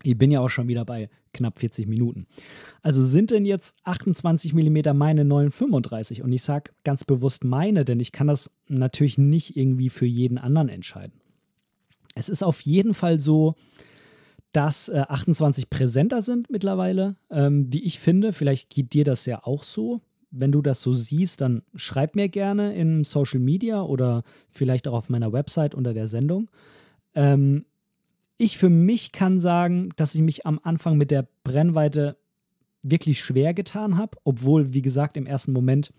Ich 0.02 0.16
bin 0.18 0.30
ja 0.30 0.40
auch 0.40 0.48
schon 0.48 0.68
wieder 0.68 0.84
bei 0.84 1.08
knapp 1.32 1.58
40 1.58 1.86
Minuten. 1.86 2.26
Also 2.82 3.02
sind 3.02 3.30
denn 3.30 3.44
jetzt 3.44 3.76
28 3.84 4.52
mm 4.54 4.94
meine 4.94 5.24
neuen 5.24 5.50
35? 5.50 6.22
Und 6.22 6.32
ich 6.32 6.42
sage 6.42 6.72
ganz 6.84 7.04
bewusst 7.04 7.44
meine, 7.44 7.84
denn 7.84 8.00
ich 8.00 8.12
kann 8.12 8.26
das 8.26 8.50
natürlich 8.68 9.18
nicht 9.18 9.56
irgendwie 9.56 9.88
für 9.88 10.06
jeden 10.06 10.38
anderen 10.38 10.68
entscheiden. 10.68 11.20
Es 12.14 12.28
ist 12.28 12.42
auf 12.42 12.60
jeden 12.60 12.94
Fall 12.94 13.20
so, 13.20 13.54
dass 14.52 14.88
äh, 14.88 15.04
28 15.08 15.70
präsenter 15.70 16.20
sind 16.20 16.50
mittlerweile, 16.50 17.16
ähm, 17.30 17.72
wie 17.72 17.82
ich 17.84 17.98
finde. 17.98 18.32
Vielleicht 18.32 18.68
geht 18.68 18.92
dir 18.92 19.04
das 19.04 19.24
ja 19.24 19.42
auch 19.44 19.64
so 19.64 20.02
wenn 20.32 20.50
du 20.50 20.62
das 20.62 20.82
so 20.82 20.92
siehst, 20.92 21.40
dann 21.40 21.62
schreib 21.74 22.16
mir 22.16 22.28
gerne 22.28 22.74
in 22.74 23.04
Social 23.04 23.38
Media 23.38 23.82
oder 23.82 24.24
vielleicht 24.50 24.88
auch 24.88 24.94
auf 24.94 25.08
meiner 25.08 25.32
Website 25.32 25.74
unter 25.74 25.94
der 25.94 26.08
Sendung. 26.08 26.50
Ähm, 27.14 27.66
ich 28.38 28.58
für 28.58 28.70
mich 28.70 29.12
kann 29.12 29.38
sagen, 29.38 29.90
dass 29.96 30.14
ich 30.14 30.22
mich 30.22 30.46
am 30.46 30.58
Anfang 30.62 30.96
mit 30.96 31.10
der 31.10 31.28
Brennweite 31.44 32.16
wirklich 32.82 33.20
schwer 33.20 33.54
getan 33.54 33.96
habe, 33.96 34.18
obwohl, 34.24 34.74
wie 34.74 34.82
gesagt, 34.82 35.16
im 35.16 35.26
ersten 35.26 35.52
Moment 35.52 35.92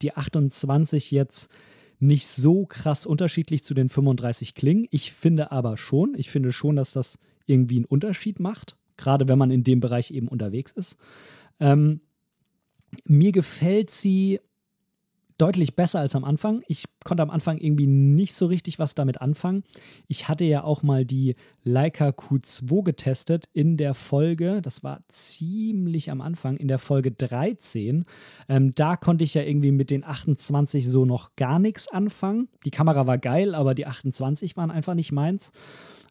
die 0.00 0.14
28 0.14 1.10
jetzt 1.10 1.50
nicht 1.98 2.26
so 2.26 2.64
krass 2.64 3.04
unterschiedlich 3.04 3.62
zu 3.62 3.74
den 3.74 3.90
35 3.90 4.54
klingen. 4.54 4.86
Ich 4.90 5.12
finde 5.12 5.52
aber 5.52 5.76
schon, 5.76 6.14
ich 6.16 6.30
finde 6.30 6.52
schon, 6.52 6.76
dass 6.76 6.92
das 6.92 7.18
irgendwie 7.44 7.76
einen 7.76 7.84
Unterschied 7.84 8.40
macht, 8.40 8.76
gerade 8.96 9.28
wenn 9.28 9.38
man 9.38 9.50
in 9.50 9.64
dem 9.64 9.80
Bereich 9.80 10.10
eben 10.10 10.28
unterwegs 10.28 10.72
ist. 10.72 10.96
Ähm, 11.58 12.00
mir 13.04 13.32
gefällt 13.32 13.90
sie 13.90 14.40
deutlich 15.40 15.74
besser 15.74 16.00
als 16.00 16.14
am 16.14 16.24
Anfang. 16.24 16.62
Ich 16.66 16.84
konnte 17.02 17.22
am 17.22 17.30
Anfang 17.30 17.56
irgendwie 17.56 17.86
nicht 17.86 18.34
so 18.34 18.46
richtig 18.46 18.78
was 18.78 18.94
damit 18.94 19.22
anfangen. 19.22 19.64
Ich 20.06 20.28
hatte 20.28 20.44
ja 20.44 20.64
auch 20.64 20.82
mal 20.82 21.06
die 21.06 21.34
Leica 21.62 22.08
Q2 22.08 22.84
getestet 22.84 23.46
in 23.54 23.78
der 23.78 23.94
Folge, 23.94 24.60
das 24.60 24.82
war 24.82 25.00
ziemlich 25.08 26.10
am 26.10 26.20
Anfang, 26.20 26.58
in 26.58 26.68
der 26.68 26.78
Folge 26.78 27.10
13. 27.10 28.04
Ähm, 28.48 28.72
da 28.72 28.96
konnte 28.96 29.24
ich 29.24 29.32
ja 29.32 29.42
irgendwie 29.42 29.72
mit 29.72 29.90
den 29.90 30.04
28 30.04 30.86
so 30.86 31.06
noch 31.06 31.34
gar 31.36 31.58
nichts 31.58 31.88
anfangen. 31.88 32.48
Die 32.66 32.70
Kamera 32.70 33.06
war 33.06 33.16
geil, 33.16 33.54
aber 33.54 33.74
die 33.74 33.86
28 33.86 34.58
waren 34.58 34.70
einfach 34.70 34.94
nicht 34.94 35.12
meins. 35.12 35.52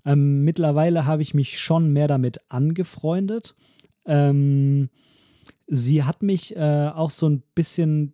Ähm, 0.05 0.43
mittlerweile 0.43 1.05
habe 1.05 1.21
ich 1.21 1.35
mich 1.35 1.59
schon 1.59 1.93
mehr 1.93 2.07
damit 2.07 2.39
angefreundet. 2.49 3.53
Ähm, 4.05 4.89
sie 5.69 6.03
hat 6.03 6.23
mich 6.23 6.55
äh, 6.55 6.91
auch 6.93 7.11
so 7.11 7.29
ein 7.29 7.43
bisschen 7.55 8.13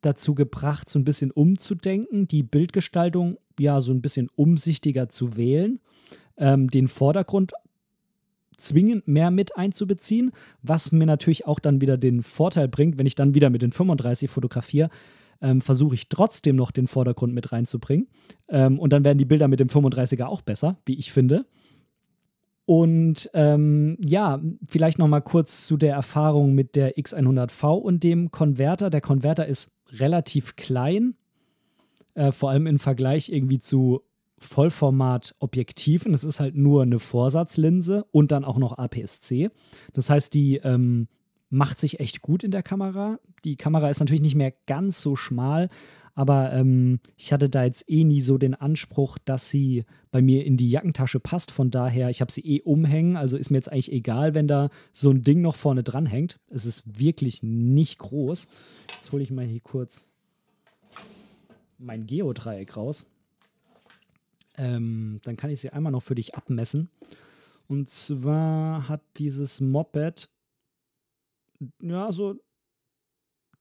dazu 0.00 0.34
gebracht, 0.34 0.88
so 0.88 0.98
ein 0.98 1.04
bisschen 1.04 1.30
umzudenken, 1.30 2.28
die 2.28 2.42
Bildgestaltung 2.42 3.38
ja 3.58 3.80
so 3.80 3.92
ein 3.92 4.02
bisschen 4.02 4.28
umsichtiger 4.34 5.08
zu 5.08 5.36
wählen, 5.36 5.80
ähm, 6.36 6.68
den 6.70 6.88
Vordergrund 6.88 7.52
zwingend 8.56 9.06
mehr 9.06 9.30
mit 9.30 9.56
einzubeziehen, 9.56 10.32
was 10.62 10.92
mir 10.92 11.06
natürlich 11.06 11.46
auch 11.46 11.60
dann 11.60 11.80
wieder 11.80 11.98
den 11.98 12.22
Vorteil 12.22 12.68
bringt, 12.68 12.98
wenn 12.98 13.06
ich 13.06 13.14
dann 13.14 13.34
wieder 13.34 13.50
mit 13.50 13.62
den 13.62 13.72
35 13.72 14.30
fotografiere, 14.30 14.90
ähm, 15.42 15.60
versuche 15.60 15.94
ich 15.94 16.08
trotzdem 16.08 16.56
noch 16.56 16.70
den 16.70 16.86
Vordergrund 16.86 17.34
mit 17.34 17.52
reinzubringen. 17.52 18.08
Ähm, 18.48 18.78
und 18.78 18.92
dann 18.92 19.04
werden 19.04 19.18
die 19.18 19.26
Bilder 19.26 19.48
mit 19.48 19.60
dem 19.60 19.68
35er 19.68 20.24
auch 20.24 20.40
besser, 20.40 20.78
wie 20.86 20.94
ich 20.94 21.12
finde. 21.12 21.44
Und 22.66 23.30
ähm, 23.32 23.96
ja, 24.00 24.40
vielleicht 24.68 24.98
noch 24.98 25.06
mal 25.06 25.20
kurz 25.20 25.66
zu 25.66 25.76
der 25.76 25.94
Erfahrung 25.94 26.54
mit 26.54 26.74
der 26.74 26.96
X100V 26.96 27.74
und 27.74 28.02
dem 28.02 28.32
Konverter. 28.32 28.90
Der 28.90 29.00
Konverter 29.00 29.46
ist 29.46 29.70
relativ 29.90 30.56
klein, 30.56 31.14
äh, 32.14 32.32
vor 32.32 32.50
allem 32.50 32.66
im 32.66 32.80
Vergleich 32.80 33.30
irgendwie 33.30 33.60
zu 33.60 34.02
Vollformat-Objektiven. 34.38 36.12
Es 36.12 36.24
ist 36.24 36.40
halt 36.40 36.56
nur 36.56 36.82
eine 36.82 36.98
Vorsatzlinse 36.98 38.04
und 38.10 38.32
dann 38.32 38.44
auch 38.44 38.58
noch 38.58 38.76
APS-C. 38.76 39.50
Das 39.94 40.10
heißt, 40.10 40.34
die 40.34 40.56
ähm, 40.56 41.06
macht 41.48 41.78
sich 41.78 42.00
echt 42.00 42.20
gut 42.20 42.42
in 42.42 42.50
der 42.50 42.64
Kamera. 42.64 43.20
Die 43.44 43.56
Kamera 43.56 43.88
ist 43.90 44.00
natürlich 44.00 44.22
nicht 44.22 44.34
mehr 44.34 44.52
ganz 44.66 45.00
so 45.00 45.14
schmal, 45.14 45.68
aber 46.16 46.50
ähm, 46.54 46.98
ich 47.18 47.30
hatte 47.30 47.50
da 47.50 47.64
jetzt 47.64 47.88
eh 47.90 48.02
nie 48.02 48.22
so 48.22 48.38
den 48.38 48.54
Anspruch, 48.54 49.18
dass 49.18 49.50
sie 49.50 49.84
bei 50.10 50.22
mir 50.22 50.46
in 50.46 50.56
die 50.56 50.70
Jackentasche 50.70 51.20
passt. 51.20 51.50
Von 51.50 51.70
daher, 51.70 52.08
ich 52.08 52.22
habe 52.22 52.32
sie 52.32 52.40
eh 52.40 52.62
umhängen, 52.62 53.16
also 53.16 53.36
ist 53.36 53.50
mir 53.50 53.58
jetzt 53.58 53.70
eigentlich 53.70 53.92
egal, 53.92 54.34
wenn 54.34 54.48
da 54.48 54.70
so 54.94 55.10
ein 55.10 55.22
Ding 55.22 55.42
noch 55.42 55.56
vorne 55.56 55.82
dran 55.82 56.06
hängt. 56.06 56.40
Es 56.48 56.64
ist 56.64 56.98
wirklich 56.98 57.42
nicht 57.42 57.98
groß. 57.98 58.48
Jetzt 58.94 59.12
hole 59.12 59.22
ich 59.22 59.30
mal 59.30 59.44
hier 59.44 59.60
kurz 59.60 60.10
mein 61.78 62.06
Geodreieck 62.06 62.78
raus. 62.78 63.04
Ähm, 64.56 65.20
dann 65.22 65.36
kann 65.36 65.50
ich 65.50 65.60
sie 65.60 65.68
einmal 65.68 65.92
noch 65.92 66.02
für 66.02 66.14
dich 66.14 66.34
abmessen. 66.34 66.88
Und 67.68 67.90
zwar 67.90 68.88
hat 68.88 69.02
dieses 69.18 69.60
Moped 69.60 70.30
ja 71.82 72.10
so 72.10 72.36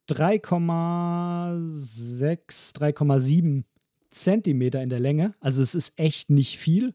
3,6, 0.10 2.76
3,7 2.76 3.64
Zentimeter 4.12 4.82
in 4.82 4.90
der 4.90 5.00
Länge. 5.00 5.34
Also 5.40 5.62
es 5.62 5.76
ist 5.76 5.94
echt 5.98 6.30
nicht 6.30 6.58
viel. 6.58 6.94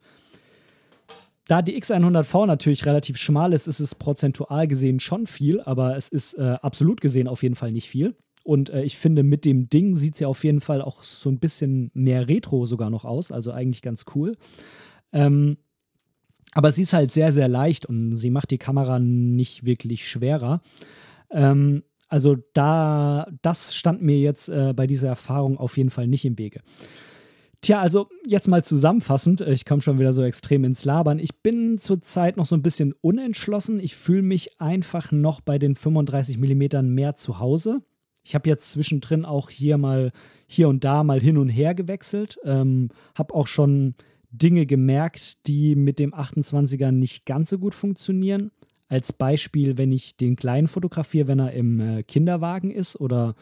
Da 1.46 1.62
die 1.62 1.80
X100V 1.80 2.46
natürlich 2.46 2.86
relativ 2.86 3.16
schmal 3.16 3.52
ist, 3.52 3.66
ist 3.66 3.80
es 3.80 3.94
prozentual 3.94 4.68
gesehen 4.68 5.00
schon 5.00 5.26
viel, 5.26 5.61
aber 5.61 5.96
es 5.96 6.08
ist 6.08 6.34
äh, 6.34 6.56
absolut 6.62 7.00
gesehen 7.00 7.26
auf 7.26 7.42
jeden 7.42 7.56
Fall 7.56 7.72
nicht 7.72 7.88
viel. 7.88 8.14
Und 8.44 8.70
äh, 8.70 8.84
ich 8.84 8.98
finde, 8.98 9.22
mit 9.22 9.44
dem 9.44 9.68
Ding 9.68 9.96
sieht 9.96 10.16
sie 10.16 10.26
auf 10.26 10.44
jeden 10.44 10.61
Fall 10.61 10.80
auch 10.80 11.02
so 11.02 11.28
ein 11.28 11.40
bisschen 11.40 11.90
mehr 11.92 12.28
Retro 12.28 12.66
sogar 12.66 12.88
noch 12.88 13.04
aus, 13.04 13.32
also 13.32 13.52
eigentlich 13.52 13.82
ganz 13.82 14.04
cool. 14.14 14.36
Ähm, 15.12 15.56
aber 16.52 16.72
sie 16.72 16.82
ist 16.82 16.92
halt 16.92 17.12
sehr, 17.12 17.32
sehr 17.32 17.48
leicht 17.48 17.86
und 17.86 18.16
sie 18.16 18.30
macht 18.30 18.50
die 18.50 18.58
Kamera 18.58 18.98
nicht 18.98 19.66
wirklich 19.66 20.08
schwerer. 20.08 20.61
Ähm, 21.30 21.82
also 22.11 22.36
da, 22.52 23.26
das 23.40 23.74
stand 23.74 24.02
mir 24.02 24.18
jetzt 24.18 24.48
äh, 24.48 24.74
bei 24.74 24.86
dieser 24.86 25.08
Erfahrung 25.08 25.56
auf 25.56 25.76
jeden 25.76 25.90
Fall 25.90 26.08
nicht 26.08 26.24
im 26.24 26.38
Wege. 26.38 26.61
Tja, 27.62 27.80
also 27.80 28.08
jetzt 28.26 28.48
mal 28.48 28.64
zusammenfassend, 28.64 29.42
ich 29.42 29.66
komme 29.66 29.82
schon 29.82 29.98
wieder 29.98 30.12
so 30.12 30.22
extrem 30.22 30.64
ins 30.64 30.84
Labern. 30.84 31.18
Ich 31.18 31.42
bin 31.42 31.78
zurzeit 31.78 32.36
noch 32.36 32.46
so 32.46 32.56
ein 32.56 32.62
bisschen 32.62 32.94
unentschlossen. 33.00 33.78
Ich 33.78 33.96
fühle 33.96 34.22
mich 34.22 34.61
einfach 34.61 35.12
noch 35.12 35.40
bei 35.40 35.58
den 35.58 35.76
35 35.76 36.38
mm 36.38 36.86
mehr 36.86 37.16
zu 37.16 37.38
Hause. 37.38 37.82
Ich 38.24 38.34
habe 38.34 38.48
jetzt 38.48 38.72
zwischendrin 38.72 39.24
auch 39.24 39.50
hier 39.50 39.78
mal 39.78 40.11
hier 40.46 40.68
und 40.68 40.84
da 40.84 41.04
mal 41.04 41.20
hin 41.20 41.36
und 41.36 41.48
her 41.48 41.74
gewechselt. 41.74 42.38
Ähm, 42.44 42.88
habe 43.14 43.34
auch 43.34 43.46
schon 43.46 43.94
Dinge 44.30 44.66
gemerkt, 44.66 45.46
die 45.46 45.76
mit 45.76 45.98
dem 45.98 46.14
28er 46.14 46.92
nicht 46.92 47.26
ganz 47.26 47.50
so 47.50 47.58
gut 47.58 47.74
funktionieren. 47.74 48.50
Als 48.91 49.12
Beispiel, 49.12 49.78
wenn 49.78 49.93
ich 49.93 50.16
den 50.16 50.34
Kleinen 50.34 50.66
fotografiere, 50.66 51.28
wenn 51.28 51.38
er 51.38 51.53
im 51.53 51.80
äh, 51.80 52.03
Kinderwagen 52.03 52.72
ist 52.72 53.01
oder 53.01 53.36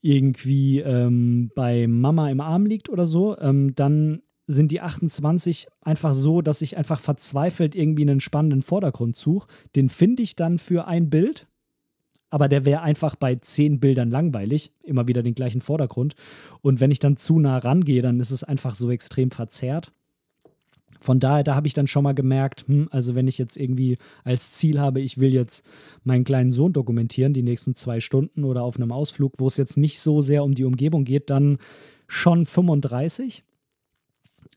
irgendwie 0.00 0.80
ähm, 0.80 1.50
bei 1.54 1.86
Mama 1.86 2.30
im 2.30 2.40
Arm 2.40 2.64
liegt 2.64 2.88
oder 2.88 3.06
so, 3.06 3.38
ähm, 3.38 3.74
dann 3.74 4.22
sind 4.46 4.72
die 4.72 4.80
28 4.80 5.68
einfach 5.82 6.14
so, 6.14 6.40
dass 6.40 6.62
ich 6.62 6.78
einfach 6.78 7.00
verzweifelt 7.00 7.74
irgendwie 7.74 8.02
einen 8.02 8.20
spannenden 8.20 8.62
Vordergrund 8.62 9.14
suche. 9.14 9.46
Den 9.76 9.90
finde 9.90 10.22
ich 10.22 10.36
dann 10.36 10.58
für 10.58 10.86
ein 10.86 11.10
Bild, 11.10 11.46
aber 12.30 12.48
der 12.48 12.64
wäre 12.64 12.80
einfach 12.80 13.14
bei 13.14 13.36
zehn 13.36 13.78
Bildern 13.78 14.10
langweilig, 14.10 14.72
immer 14.82 15.06
wieder 15.06 15.22
den 15.22 15.34
gleichen 15.34 15.60
Vordergrund. 15.60 16.14
Und 16.62 16.80
wenn 16.80 16.90
ich 16.90 16.98
dann 16.98 17.18
zu 17.18 17.38
nah 17.38 17.58
rangehe, 17.58 18.00
dann 18.00 18.20
ist 18.20 18.30
es 18.30 18.42
einfach 18.42 18.74
so 18.74 18.90
extrem 18.90 19.30
verzerrt. 19.30 19.92
Von 21.02 21.20
daher, 21.20 21.42
da 21.42 21.54
habe 21.54 21.66
ich 21.66 21.74
dann 21.74 21.86
schon 21.86 22.04
mal 22.04 22.14
gemerkt, 22.14 22.64
hm, 22.68 22.88
also 22.90 23.14
wenn 23.14 23.26
ich 23.26 23.38
jetzt 23.38 23.56
irgendwie 23.56 23.98
als 24.24 24.52
Ziel 24.52 24.80
habe, 24.80 25.00
ich 25.00 25.18
will 25.18 25.32
jetzt 25.32 25.66
meinen 26.04 26.24
kleinen 26.24 26.52
Sohn 26.52 26.72
dokumentieren, 26.72 27.32
die 27.32 27.42
nächsten 27.42 27.74
zwei 27.74 28.00
Stunden 28.00 28.44
oder 28.44 28.62
auf 28.62 28.76
einem 28.76 28.92
Ausflug, 28.92 29.34
wo 29.38 29.46
es 29.46 29.56
jetzt 29.56 29.76
nicht 29.76 30.00
so 30.00 30.20
sehr 30.20 30.44
um 30.44 30.54
die 30.54 30.64
Umgebung 30.64 31.04
geht, 31.04 31.28
dann 31.30 31.58
schon 32.06 32.46
35. 32.46 33.42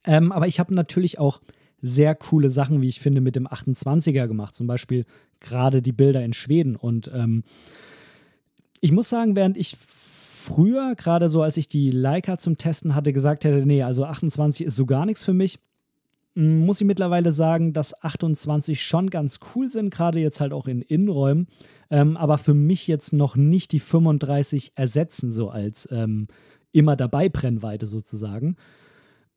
Ähm, 0.06 0.32
aber 0.32 0.48
ich 0.48 0.60
habe 0.60 0.74
natürlich 0.74 1.20
auch 1.20 1.42
sehr 1.82 2.16
coole 2.16 2.50
Sachen, 2.50 2.82
wie 2.82 2.90
ich 2.90 3.00
finde, 3.00 3.22
mit 3.22 3.36
dem 3.36 3.48
28er 3.48 4.28
gemacht. 4.28 4.56
Zum 4.56 4.68
Beispiel 4.68 5.06
gerade 5.40 5.82
die 5.82 5.92
Bilder 5.92 6.24
in 6.24 6.34
Schweden. 6.34 6.76
Und 6.76 7.12
ähm, 7.14 7.44
ich 8.82 8.92
muss 8.92 9.10
sagen, 9.10 9.36
während 9.36 9.58
ich 9.58 9.78
früher, 9.78 10.96
gerade 10.96 11.30
so 11.30 11.42
als 11.42 11.58
ich 11.58 11.68
die 11.68 11.92
Leica 11.92 12.38
zum 12.38 12.58
Testen 12.58 12.96
hatte, 12.96 13.14
gesagt 13.14 13.46
hätte, 13.46 13.66
nee, 13.66 13.84
also 13.84 14.06
28 14.06 14.66
ist 14.66 14.76
so 14.76 14.86
gar 14.86 15.06
nichts 15.06 15.24
für 15.24 15.34
mich, 15.34 15.60
muss 16.36 16.82
ich 16.82 16.88
mittlerweile 16.88 17.32
sagen, 17.32 17.72
dass 17.72 18.02
28 18.04 18.84
schon 18.84 19.10
ganz 19.10 19.40
cool 19.56 19.70
sind, 19.70 19.90
gerade 19.90 20.20
jetzt 20.20 20.42
halt 20.42 20.52
auch 20.52 20.68
in 20.68 20.82
Innenräumen, 20.82 21.48
ähm, 21.90 22.18
aber 22.18 22.38
für 22.38 22.54
mich 22.54 22.88
jetzt 22.88 23.14
noch 23.14 23.38
nicht 23.38 23.72
die 23.72 23.80
35 23.80 24.74
ersetzen, 24.76 25.32
so 25.32 25.50
als 25.50 25.88
ähm, 25.92 26.28
immer 26.74 26.98
dabei 26.98 27.30
Brennweite 27.30 27.88
sozusagen. 27.88 28.58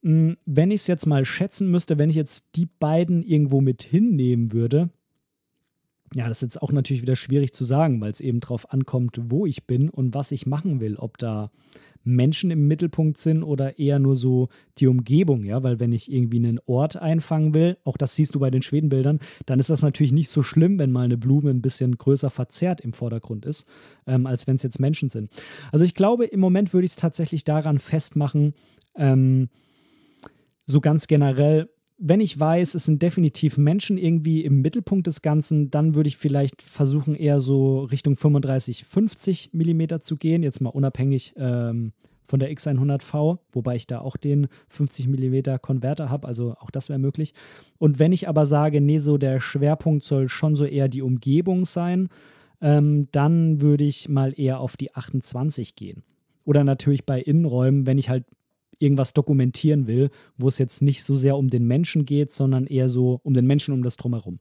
Hm, 0.03 0.36
wenn 0.44 0.72
ich 0.72 0.82
es 0.82 0.86
jetzt 0.88 1.07
mal 1.07 1.24
schätzen 1.24 1.70
müsste, 1.70 1.99
wenn 1.99 2.11
ich 2.11 2.16
jetzt 2.16 2.46
die 2.57 2.66
beiden 2.66 3.22
irgendwo 3.22 3.61
mit 3.61 3.82
hinnehmen 3.82 4.53
würde, 4.53 4.90
ja, 6.14 6.26
das 6.26 6.38
ist 6.38 6.55
jetzt 6.55 6.62
auch 6.62 6.72
natürlich 6.72 7.03
wieder 7.03 7.16
schwierig 7.16 7.53
zu 7.53 7.64
sagen, 7.64 8.01
weil 8.01 8.11
es 8.11 8.20
eben 8.20 8.40
drauf 8.40 8.72
ankommt, 8.72 9.20
wo 9.22 9.46
ich 9.46 9.66
bin 9.66 9.90
und 9.90 10.14
was 10.14 10.32
ich 10.32 10.46
machen 10.46 10.80
will. 10.80 10.96
Ob 10.96 11.18
da 11.18 11.51
Menschen 12.09 12.51
im 12.51 12.67
Mittelpunkt 12.67 13.19
sind 13.19 13.43
oder 13.43 13.79
eher 13.79 13.99
nur 13.99 14.17
so 14.17 14.49
die 14.79 14.87
Umgebung, 14.87 15.45
ja, 15.45 15.63
weil 15.63 15.79
wenn 15.81 15.93
ich 15.93 16.11
irgendwie 16.11 16.39
einen 16.39 16.61
Ort 16.67 16.97
einfangen 16.97 17.55
will, 17.55 17.77
auch 17.85 17.97
das 17.97 18.15
siehst 18.15 18.35
du 18.35 18.41
bei 18.41 18.51
den 18.51 18.63
Schwedenbildern, 18.63 19.21
dann 19.47 19.61
ist 19.61 19.71
das 19.71 19.83
natürlich 19.83 20.13
nicht 20.13 20.31
so 20.31 20.43
schlimm, 20.43 20.79
wenn 20.79 20.91
mal 20.91 21.05
eine 21.05 21.19
Blume 21.19 21.51
ein 21.51 21.63
bisschen 21.63 21.97
größer 21.97 22.31
verzerrt 22.31 22.81
im 22.81 22.93
Vordergrund 22.93 23.47
ist, 23.47 23.69
ähm, 24.07 24.27
als 24.27 24.47
wenn 24.47 24.57
es 24.57 24.63
jetzt 24.63 24.81
Menschen 24.81 25.11
sind. 25.11 25.31
Also 25.71 25.85
ich 25.85 25.95
glaube, 25.95 26.25
im 26.25 26.41
Moment 26.41 26.73
würde 26.73 26.87
ich 26.87 26.93
es 26.93 26.97
tatsächlich 26.97 27.45
daran 27.45 27.79
festmachen, 27.79 28.55
ähm, 28.97 29.49
so 30.67 30.81
ganz 30.81 31.07
generell, 31.07 31.71
wenn 31.99 32.20
ich 32.20 32.38
weiß, 32.38 32.74
es 32.74 32.84
sind 32.84 33.03
definitiv 33.03 33.59
Menschen 33.59 33.99
irgendwie 33.99 34.44
im 34.44 34.61
Mittelpunkt 34.61 35.09
des 35.09 35.20
Ganzen, 35.20 35.70
dann 35.70 35.96
würde 35.96 36.09
ich 36.09 36.16
vielleicht 36.16 36.62
versuchen, 36.62 37.14
eher 37.16 37.40
so 37.40 37.80
Richtung 37.80 38.14
35, 38.14 38.84
50 38.84 39.51
Millimeter 39.53 40.01
zu 40.01 40.16
gehen. 40.16 40.44
Jetzt 40.44 40.61
mal 40.61 40.70
unabhängig 40.70 41.34
ähm, 41.36 41.92
von 42.24 42.38
der 42.38 42.53
X100V, 42.53 43.38
wobei 43.51 43.74
ich 43.74 43.88
da 43.88 44.01
auch 44.01 44.16
den 44.16 44.46
50 44.68 45.09
Millimeter 45.09 45.59
Konverter 45.59 46.09
habe, 46.09 46.28
also 46.28 46.55
auch 46.61 46.70
das 46.70 46.88
wäre 46.88 47.01
möglich. 47.01 47.34
Und 47.78 47.99
wenn 47.99 48.12
ich 48.12 48.28
aber 48.28 48.46
sage, 48.46 48.80
nee, 48.80 48.99
so 48.99 49.18
der 49.18 49.40
Schwerpunkt 49.40 50.05
soll 50.05 50.28
schon 50.28 50.55
so 50.55 50.64
eher 50.64 50.88
die 50.88 51.03
Umgebung 51.03 51.64
sein, 51.64 52.11
ähm, 52.61 53.09
dann 53.11 53.61
würde 53.61 53.84
ich 53.84 54.09
mal 54.09 54.38
eher 54.38 54.61
auf 54.61 54.76
die 54.76 54.94
28 54.94 55.74
gehen. 55.74 56.05
Oder 56.44 56.64
natürlich 56.64 57.05
bei 57.05 57.20
Innenräumen, 57.20 57.86
wenn 57.86 57.99
ich 57.99 58.09
halt 58.09 58.24
irgendwas 58.79 59.12
dokumentieren 59.12 59.87
will, 59.87 60.11
wo 60.37 60.49
es 60.49 60.59
jetzt 60.59 60.83
nicht 60.83 61.05
so 61.05 61.14
sehr 61.14 61.37
um 61.37 61.49
den 61.49 61.66
Menschen 61.66 62.05
geht, 62.05 62.33
sondern 62.33 62.66
eher 62.66 62.89
so 62.89 63.20
um 63.22 63.35
den 63.35 63.47
Menschen 63.47 63.74
um 63.74 63.83
das 63.83 63.97
drumherum. 63.97 64.41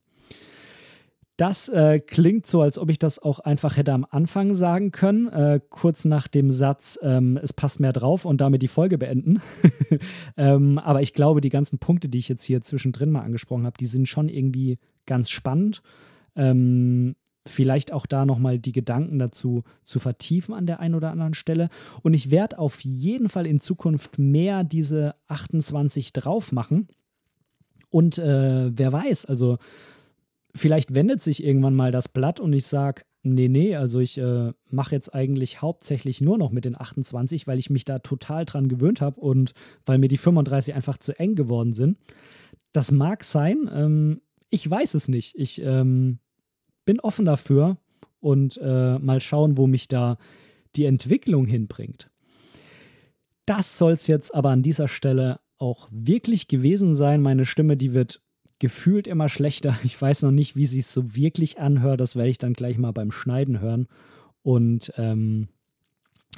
Das 1.38 1.70
äh, 1.70 2.00
klingt 2.00 2.48
so, 2.48 2.62
als 2.62 2.80
ob 2.80 2.90
ich 2.90 2.98
das 2.98 3.20
auch 3.20 3.40
einfach 3.40 3.78
hätte 3.78 3.94
am 3.94 4.08
Anfang 4.10 4.56
sagen 4.56 4.92
können, 4.92 5.28
äh, 5.28 5.60
kurz 5.70 6.04
nach 6.04 6.28
dem 6.28 6.50
Satz, 6.50 6.98
ähm, 7.04 7.40
es 7.42 7.54
passt 7.54 7.80
mehr 7.80 7.94
drauf 7.94 8.26
und 8.26 8.42
damit 8.42 8.64
die 8.64 8.68
Folge 8.68 8.98
beenden. 8.98 9.40
ähm, 10.38 10.80
aber 10.80 11.04
ich 11.04 11.14
glaube, 11.14 11.40
die 11.42 11.50
ganzen 11.50 11.78
Punkte, 11.78 12.10
die 12.10 12.18
ich 12.18 12.28
jetzt 12.28 12.44
hier 12.44 12.64
zwischendrin 12.64 13.12
mal 13.12 13.22
angesprochen 13.22 13.68
habe, 13.68 13.78
die 13.78 13.86
sind 13.86 14.08
schon 14.08 14.30
irgendwie 14.30 14.80
ganz 15.06 15.30
spannend. 15.30 15.84
Ähm, 16.36 17.16
vielleicht 17.48 17.92
auch 17.92 18.06
da 18.06 18.26
nochmal 18.26 18.60
die 18.60 18.72
Gedanken 18.72 19.20
dazu 19.20 19.64
zu 19.84 20.00
vertiefen 20.00 20.54
an 20.54 20.66
der 20.66 20.80
einen 20.80 20.96
oder 20.96 21.12
anderen 21.12 21.34
Stelle. 21.34 21.70
Und 22.04 22.14
ich 22.14 22.32
werde 22.32 22.60
auf 22.60 22.82
jeden 22.82 23.30
Fall 23.30 23.48
in 23.48 23.60
Zukunft 23.60 24.20
mehr 24.20 24.64
diese 24.64 25.16
28 25.28 26.14
drauf 26.14 26.52
machen. 26.52 26.88
Und 27.90 28.18
äh, 28.18 28.78
wer 28.78 28.92
weiß, 28.92 29.26
also 29.26 29.58
vielleicht 30.54 30.94
wendet 30.94 31.22
sich 31.22 31.44
irgendwann 31.44 31.76
mal 31.76 31.92
das 31.92 32.10
Blatt 32.10 32.40
und 32.40 32.54
ich 32.54 32.66
sage, 32.66 33.04
nee, 33.24 33.48
nee, 33.48 33.76
also 33.76 34.00
ich 34.00 34.18
äh, 34.18 34.54
mache 34.70 34.96
jetzt 34.96 35.14
eigentlich 35.14 35.62
hauptsächlich 35.62 36.22
nur 36.22 36.38
noch 36.38 36.52
mit 36.52 36.66
den 36.66 36.80
28, 36.80 37.48
weil 37.48 37.60
ich 37.60 37.70
mich 37.70 37.86
da 37.86 38.00
total 38.00 38.46
dran 38.46 38.68
gewöhnt 38.68 39.02
habe 39.02 39.20
und 39.20 39.54
weil 39.86 39.98
mir 39.98 40.08
die 40.08 40.18
35 40.18 40.74
einfach 40.74 40.98
zu 40.98 41.18
eng 41.20 41.36
geworden 41.36 41.74
sind. 41.74 41.98
Das 42.74 42.92
mag 42.92 43.24
sein, 43.24 43.70
ähm, 43.74 44.22
ich 44.50 44.70
weiß 44.70 44.94
es 44.94 45.08
nicht. 45.08 45.36
Ich 45.38 45.62
ähm, 45.62 46.20
bin 46.88 47.00
offen 47.02 47.26
dafür 47.26 47.78
und 48.20 48.58
äh, 48.64 48.98
mal 48.98 49.20
schauen, 49.20 49.58
wo 49.58 49.68
mich 49.68 49.88
da 49.88 50.18
die 50.76 50.86
Entwicklung 50.86 51.46
hinbringt. 51.46 52.10
Das 53.46 53.78
soll 53.78 53.94
es 53.94 54.08
jetzt 54.08 54.34
aber 54.34 54.50
an 54.50 54.64
dieser 54.64 54.88
Stelle 54.88 55.40
auch 55.58 55.88
wirklich 55.92 56.48
gewesen 56.48 56.96
sein. 56.96 57.22
Meine 57.22 57.46
Stimme, 57.46 57.78
die 57.78 57.94
wird 57.94 58.22
gefühlt 58.60 59.06
immer 59.06 59.30
schlechter. 59.30 59.78
Ich 59.84 60.02
weiß 60.02 60.24
noch 60.24 60.32
nicht, 60.32 60.56
wie 60.56 60.66
sie 60.66 60.80
es 60.80 60.92
so 60.94 61.16
wirklich 61.16 61.60
anhört. 61.60 62.00
Das 62.00 62.16
werde 62.16 62.30
ich 62.30 62.40
dann 62.40 62.54
gleich 62.54 62.78
mal 62.78 62.94
beim 62.94 63.12
Schneiden 63.12 63.60
hören. 63.60 63.88
Und 64.42 64.94
ähm, 64.98 65.50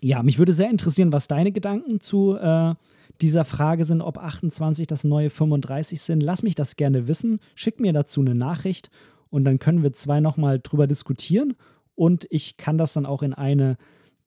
ja, 0.02 0.24
mich 0.24 0.40
würde 0.40 0.54
sehr 0.54 0.70
interessieren, 0.70 1.14
was 1.14 1.28
deine 1.28 1.52
Gedanken 1.52 2.00
zu 2.00 2.36
äh, 2.36 2.74
dieser 3.22 3.46
Frage 3.46 3.86
sind, 3.86 4.02
ob 4.02 4.18
28 4.18 4.88
das 4.88 5.04
neue 5.04 5.30
35 5.30 6.02
sind. 6.02 6.22
Lass 6.22 6.42
mich 6.42 6.56
das 6.56 6.76
gerne 6.76 7.08
wissen. 7.08 7.40
Schick 7.54 7.80
mir 7.80 7.94
dazu 7.94 8.22
eine 8.22 8.36
Nachricht 8.36 8.90
und 9.30 9.44
dann 9.44 9.60
können 9.60 9.84
wir 9.84 9.94
zwei 9.94 10.20
nochmal 10.20 10.60
drüber 10.60 10.88
diskutieren 10.88 11.56
und 11.96 12.26
ich 12.30 12.58
kann 12.58 12.78
das 12.78 12.94
dann 12.94 13.06
auch 13.06 13.24
in 13.24 13.34
eine 13.34 13.78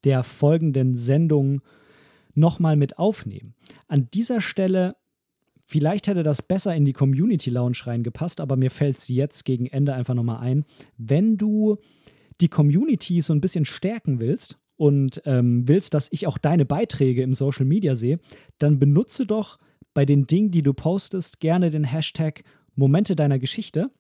der 0.05 0.23
folgenden 0.23 0.97
Sendungen 0.97 1.63
nochmal 2.35 2.77
mit 2.77 2.99
aufnehmen. 2.99 3.55
An 3.89 4.09
dieser 4.13 4.41
Stelle, 4.41 4.97
vielleicht 5.65 6.07
hätte 6.07 6.23
das 6.23 6.43
besser 6.43 6.75
in 6.75 6.85
die 6.85 6.93
Community 6.93 7.51
Lounge 7.51 7.79
reingepasst, 7.85 8.41
aber 8.41 8.57
mir 8.57 8.71
fällt 8.71 8.97
es 8.97 9.09
jetzt 9.09 9.45
gegen 9.45 9.67
Ende 9.67 9.95
einfach 9.95 10.15
nochmal 10.15 10.41
ein. 10.41 10.65
Wenn 10.97 11.37
du 11.37 11.79
die 12.41 12.49
Community 12.49 13.21
so 13.21 13.33
ein 13.33 13.41
bisschen 13.41 13.65
stärken 13.65 14.21
willst 14.21 14.59
und 14.77 15.23
ähm, 15.25 15.69
willst, 15.69 15.95
dass 15.95 16.09
ich 16.11 16.27
auch 16.27 16.39
deine 16.39 16.65
Beiträge 16.65 17.23
im 17.23 17.35
Social 17.35 17.65
Media 17.65 17.95
sehe, 17.97 18.19
dann 18.59 18.79
benutze 18.79 19.27
doch 19.27 19.59
bei 19.95 20.05
den 20.05 20.27
Dingen, 20.27 20.51
die 20.51 20.63
du 20.63 20.73
postest, 20.73 21.41
gerne 21.41 21.71
den 21.71 21.85
Hashtag 21.85 22.43
Momente 22.75 23.15
deiner 23.15 23.39
Geschichte 23.39 23.91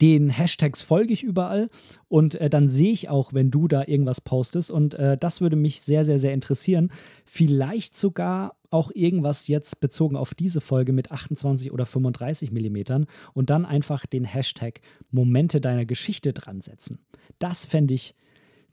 den 0.00 0.30
Hashtags 0.30 0.82
folge 0.82 1.12
ich 1.12 1.22
überall 1.22 1.68
und 2.08 2.34
äh, 2.36 2.50
dann 2.50 2.68
sehe 2.68 2.92
ich 2.92 3.08
auch, 3.08 3.32
wenn 3.32 3.50
du 3.50 3.68
da 3.68 3.84
irgendwas 3.86 4.20
postest 4.20 4.70
und 4.70 4.94
äh, 4.94 5.16
das 5.16 5.40
würde 5.40 5.56
mich 5.56 5.80
sehr, 5.80 6.04
sehr, 6.04 6.18
sehr 6.18 6.32
interessieren. 6.32 6.90
Vielleicht 7.24 7.96
sogar 7.96 8.56
auch 8.70 8.90
irgendwas 8.94 9.48
jetzt 9.48 9.80
bezogen 9.80 10.16
auf 10.16 10.34
diese 10.34 10.60
Folge 10.60 10.92
mit 10.92 11.10
28 11.10 11.72
oder 11.72 11.86
35 11.86 12.50
Millimetern 12.50 13.06
und 13.32 13.50
dann 13.50 13.64
einfach 13.64 14.06
den 14.06 14.24
Hashtag 14.24 14.80
Momente 15.10 15.60
deiner 15.60 15.86
Geschichte 15.86 16.32
dran 16.32 16.60
setzen. 16.60 16.98
Das 17.38 17.64
fände 17.64 17.94
ich 17.94 18.14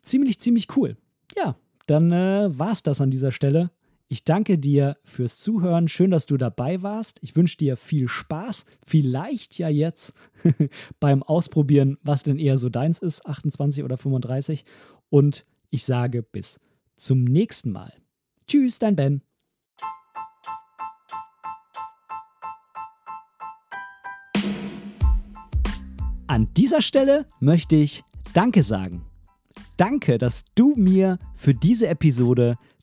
ziemlich, 0.01 0.39
ziemlich 0.39 0.75
cool. 0.75 0.97
Ja, 1.37 1.55
dann 1.85 2.11
äh, 2.11 2.49
war 2.57 2.71
es 2.71 2.83
das 2.83 3.01
an 3.01 3.11
dieser 3.11 3.31
Stelle. 3.31 3.71
Ich 4.07 4.23
danke 4.23 4.59
dir 4.59 4.97
fürs 5.03 5.39
Zuhören. 5.39 5.87
Schön, 5.87 6.11
dass 6.11 6.27
du 6.27 6.37
dabei 6.37 6.83
warst. 6.83 7.17
Ich 7.21 7.35
wünsche 7.35 7.57
dir 7.57 7.75
viel 7.75 8.07
Spaß. 8.07 8.65
Vielleicht 8.85 9.57
ja 9.57 9.67
jetzt 9.67 10.13
beim 10.99 11.23
Ausprobieren, 11.23 11.97
was 12.03 12.21
denn 12.21 12.37
eher 12.37 12.57
so 12.57 12.69
deins 12.69 12.99
ist, 12.99 13.25
28 13.25 13.83
oder 13.83 13.97
35. 13.97 14.63
Und 15.09 15.45
ich 15.71 15.85
sage 15.85 16.21
bis 16.21 16.59
zum 16.95 17.23
nächsten 17.23 17.71
Mal. 17.71 17.93
Tschüss, 18.47 18.77
dein 18.77 18.95
Ben. 18.95 19.21
An 26.27 26.53
dieser 26.53 26.83
Stelle 26.83 27.27
möchte 27.39 27.75
ich 27.75 28.03
Danke 28.33 28.61
sagen. 28.61 29.05
Danke, 29.77 30.17
dass 30.17 30.45
du 30.55 30.75
mir 30.75 31.17
für 31.35 31.53
diese 31.53 31.87
Episode 31.87 32.57